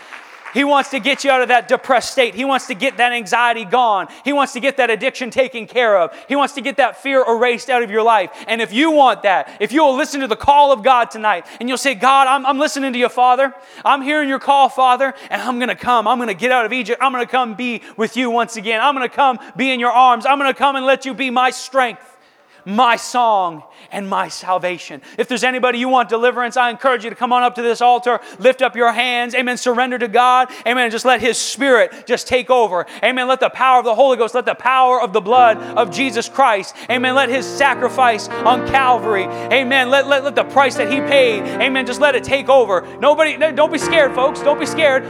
He 0.53 0.65
wants 0.65 0.91
to 0.91 1.01
get 1.01 1.25
you 1.25 1.31
out 1.31 1.43
of 1.43 1.49
that 1.49 1.69
depressed 1.69 2.13
state. 2.13 2.35
He 2.35 2.45
wants 2.45 2.67
to 2.67 2.75
get 2.75 2.99
that 2.99 3.13
anxiety 3.13 3.65
gone. 3.65 4.09
He 4.25 4.33
wants 4.33 4.53
to 4.53 4.61
get 4.61 4.77
that 4.77 4.91
addiction 4.91 5.31
taken 5.31 5.67
care 5.67 5.99
of. 5.99 6.15
He 6.29 6.37
wants 6.37 6.55
to 6.55 6.61
get 6.61 6.77
that 6.77 7.03
fear 7.03 7.25
erased 7.27 7.71
out 7.71 7.83
of 7.83 7.91
your 7.91 8.03
life. 8.03 8.31
And 8.47 8.61
if 8.61 8.73
you 8.73 8.91
want 8.91 9.23
that, 9.23 9.57
if 9.61 9.73
you 9.73 9.83
will 9.83 9.97
listen 9.97 10.21
to 10.21 10.27
the 10.27 10.37
call 10.37 10.73
of 10.73 10.83
God 10.83 11.11
tonight 11.11 11.47
and 11.61 11.69
you'll 11.69 11.79
say, 11.79 11.95
God, 11.95 12.29
I'm, 12.29 12.45
I'm 12.45 12.59
listening 12.59 12.93
to 12.93 12.99
you, 12.99 13.09
Father. 13.09 13.55
I'm 13.85 14.03
hearing 14.03 14.29
your 14.29 14.39
call, 14.39 14.69
Father, 14.69 15.15
and 15.31 15.41
I'm 15.41 15.59
going 15.59 15.69
to 15.69 15.75
come. 15.75 16.07
I'm 16.07 16.19
going 16.19 16.29
to 16.29 16.35
get 16.35 16.53
out 16.53 16.67
of 16.67 16.73
Egypt. 16.73 17.01
I'm 17.03 17.13
going 17.13 17.25
to 17.25 17.31
come 17.31 17.55
be 17.55 17.83
with 17.97 18.17
you 18.17 18.31
once 18.31 18.57
again. 18.57 18.81
I'm 18.81 18.95
going 18.95 19.09
to 19.09 19.15
come 19.15 19.39
be 19.57 19.71
in 19.71 19.81
your 19.81 19.93
arms. 19.93 20.27
I'm 20.27 20.39
going 20.39 20.53
to 20.53 20.59
come 20.59 20.77
and 20.77 20.85
let 20.85 21.05
you 21.05 21.15
be 21.15 21.31
my 21.31 21.51
strength 21.51 22.12
my 22.65 22.97
song 22.97 23.63
and 23.91 24.09
my 24.09 24.29
salvation. 24.29 25.03
If 25.19 25.29
there's 25.29 25.45
anybody 25.45 25.79
you 25.79 25.89
want 25.89 26.09
deliverance, 26.09 26.57
I 26.57 26.71
encourage 26.71 27.05
you 27.05 27.11
to 27.11 27.17
come 27.17 27.33
on 27.33 27.43
up 27.43 27.55
to 27.57 27.63
this 27.63 27.81
altar, 27.81 28.21
lift 28.39 28.63
up 28.63 28.77
your 28.77 28.93
hands, 28.93 29.35
amen, 29.35 29.57
surrender 29.57 29.99
to 29.99 30.09
God, 30.09 30.51
amen, 30.67 30.91
just 30.91 31.05
let 31.05 31.21
His 31.21 31.39
Spirit 31.39 32.07
just 32.07 32.27
take 32.27 32.51
over, 32.51 32.87
amen. 33.03 33.29
Let 33.29 33.41
the 33.41 33.51
power 33.51 33.79
of 33.79 33.85
the 33.85 33.95
Holy 33.95 34.17
Ghost, 34.17 34.35
let 34.35 34.45
the 34.45 34.55
power 34.55 35.01
of 35.01 35.13
the 35.13 35.21
blood 35.21 35.59
of 35.59 35.91
Jesus 35.91 36.29
Christ, 36.29 36.75
amen, 36.91 37.15
let 37.15 37.29
His 37.29 37.47
sacrifice 37.47 38.29
on 38.29 38.67
Calvary, 38.69 39.25
amen, 39.25 39.91
let, 39.91 40.07
let, 40.07 40.25
let 40.25 40.35
the 40.35 40.45
price 40.45 40.77
that 40.77 40.91
He 40.91 41.01
paid, 41.01 41.43
amen, 41.61 41.87
just 41.87 42.01
let 42.01 42.15
it 42.15 42.25
take 42.25 42.49
over. 42.49 42.83
Nobody, 42.99 43.37
don't 43.37 43.73
be 43.73 43.79
scared, 43.79 44.15
folks, 44.15 44.41
don't 44.41 44.61
be 44.61 44.67
scared. 44.67 45.03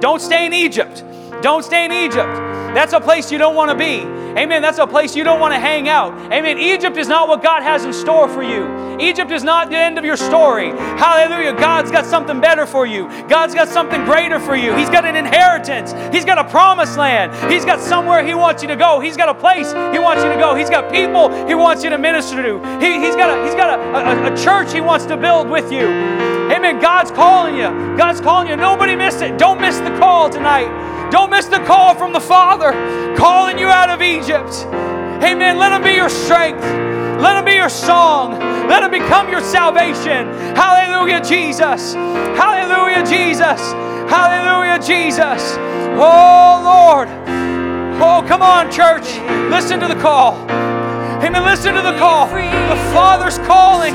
Don't 0.00 0.20
stay 0.20 0.46
in 0.46 0.52
Egypt. 0.52 1.04
Don't 1.42 1.64
stay 1.64 1.84
in 1.84 1.92
Egypt. 1.92 2.32
That's 2.74 2.92
a 2.92 3.00
place 3.00 3.30
you 3.30 3.36
don't 3.36 3.54
want 3.54 3.70
to 3.70 3.76
be. 3.76 4.00
Amen. 4.38 4.62
That's 4.62 4.78
a 4.78 4.86
place 4.86 5.14
you 5.14 5.24
don't 5.24 5.40
want 5.40 5.52
to 5.52 5.60
hang 5.60 5.88
out. 5.88 6.14
Amen. 6.32 6.56
Egypt 6.58 6.96
is 6.96 7.06
not 7.06 7.28
what 7.28 7.42
God 7.42 7.62
has 7.62 7.84
in 7.84 7.92
store 7.92 8.28
for 8.28 8.42
you. 8.42 8.98
Egypt 8.98 9.30
is 9.30 9.44
not 9.44 9.68
the 9.68 9.76
end 9.76 9.98
of 9.98 10.04
your 10.04 10.16
story. 10.16 10.70
Hallelujah. 10.70 11.52
God's 11.52 11.90
got 11.90 12.06
something 12.06 12.40
better 12.40 12.64
for 12.64 12.86
you. 12.86 13.08
God's 13.28 13.54
got 13.54 13.68
something 13.68 14.04
greater 14.04 14.40
for 14.40 14.56
you. 14.56 14.74
He's 14.74 14.88
got 14.88 15.04
an 15.04 15.16
inheritance. 15.16 15.92
He's 16.14 16.24
got 16.24 16.38
a 16.38 16.48
promised 16.48 16.96
land. 16.96 17.52
He's 17.52 17.64
got 17.64 17.80
somewhere 17.80 18.24
He 18.24 18.34
wants 18.34 18.62
you 18.62 18.68
to 18.68 18.76
go. 18.76 19.00
He's 19.00 19.16
got 19.16 19.28
a 19.28 19.34
place 19.34 19.72
He 19.72 19.98
wants 19.98 20.24
you 20.24 20.30
to 20.30 20.38
go. 20.38 20.54
He's 20.54 20.70
got 20.70 20.90
people 20.90 21.28
He 21.46 21.54
wants 21.54 21.84
you 21.84 21.90
to 21.90 21.98
minister 21.98 22.42
to. 22.42 22.58
He, 22.80 22.92
has 23.04 23.16
got, 23.16 23.38
a, 23.38 23.44
he's 23.44 23.54
got 23.54 23.78
a, 23.78 24.28
a, 24.28 24.32
a 24.32 24.36
church 24.36 24.72
He 24.72 24.80
wants 24.80 25.04
to 25.06 25.16
build 25.16 25.50
with 25.50 25.70
you. 25.70 26.41
Amen. 26.52 26.80
God's 26.80 27.10
calling 27.10 27.56
you. 27.56 27.96
God's 27.96 28.20
calling 28.20 28.48
you. 28.48 28.56
Nobody 28.56 28.94
miss 28.94 29.22
it. 29.22 29.38
Don't 29.38 29.60
miss 29.60 29.78
the 29.78 29.96
call 29.98 30.28
tonight. 30.28 31.10
Don't 31.10 31.30
miss 31.30 31.46
the 31.46 31.60
call 31.60 31.94
from 31.94 32.12
the 32.12 32.20
Father 32.20 32.72
calling 33.16 33.58
you 33.58 33.68
out 33.68 33.88
of 33.88 34.02
Egypt. 34.02 34.66
Amen. 35.24 35.58
Let 35.58 35.72
Him 35.72 35.82
be 35.82 35.94
your 35.94 36.10
strength. 36.10 36.62
Let 37.22 37.38
Him 37.38 37.44
be 37.44 37.54
your 37.54 37.68
song. 37.70 38.38
Let 38.68 38.82
Him 38.82 38.90
become 38.90 39.30
your 39.30 39.40
salvation. 39.40 40.26
Hallelujah, 40.54 41.22
Jesus. 41.22 41.94
Hallelujah, 41.94 43.06
Jesus. 43.06 43.72
Hallelujah, 44.10 44.78
Jesus. 44.78 45.56
Oh, 45.96 46.60
Lord. 46.64 47.08
Oh, 48.00 48.24
come 48.26 48.42
on, 48.42 48.70
church. 48.70 49.18
Listen 49.50 49.80
to 49.80 49.88
the 49.88 50.00
call. 50.00 50.61
Amen. 51.22 51.44
Listen 51.44 51.74
to 51.74 51.82
the 51.82 51.96
call. 51.98 52.26
The 52.26 52.80
Father's 52.92 53.38
calling. 53.46 53.94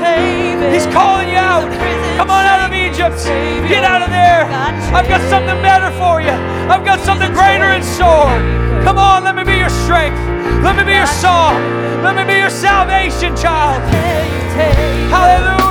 He's 0.72 0.86
calling 0.86 1.28
you 1.28 1.36
out. 1.36 1.68
Come 2.16 2.30
on 2.30 2.46
out 2.46 2.70
of 2.70 2.74
Egypt. 2.74 3.18
Get 3.68 3.84
out 3.84 4.00
of 4.00 4.08
there. 4.08 4.44
I've 4.94 5.08
got 5.08 5.20
something 5.28 5.60
better 5.60 5.90
for 5.98 6.22
you. 6.22 6.30
I've 6.70 6.84
got 6.84 7.00
something 7.00 7.30
greater 7.32 7.72
in 7.72 7.82
store. 7.82 8.32
Come 8.82 8.96
on, 8.96 9.24
let 9.24 9.36
me 9.36 9.44
be 9.44 9.58
your 9.58 9.68
strength. 9.68 10.18
Let 10.64 10.76
me 10.76 10.84
be 10.84 10.92
your 10.92 11.06
song. 11.06 11.60
Let 12.02 12.16
me 12.16 12.24
be 12.24 12.38
your 12.38 12.50
salvation, 12.50 13.36
child. 13.36 13.82
Hallelujah. 15.12 15.67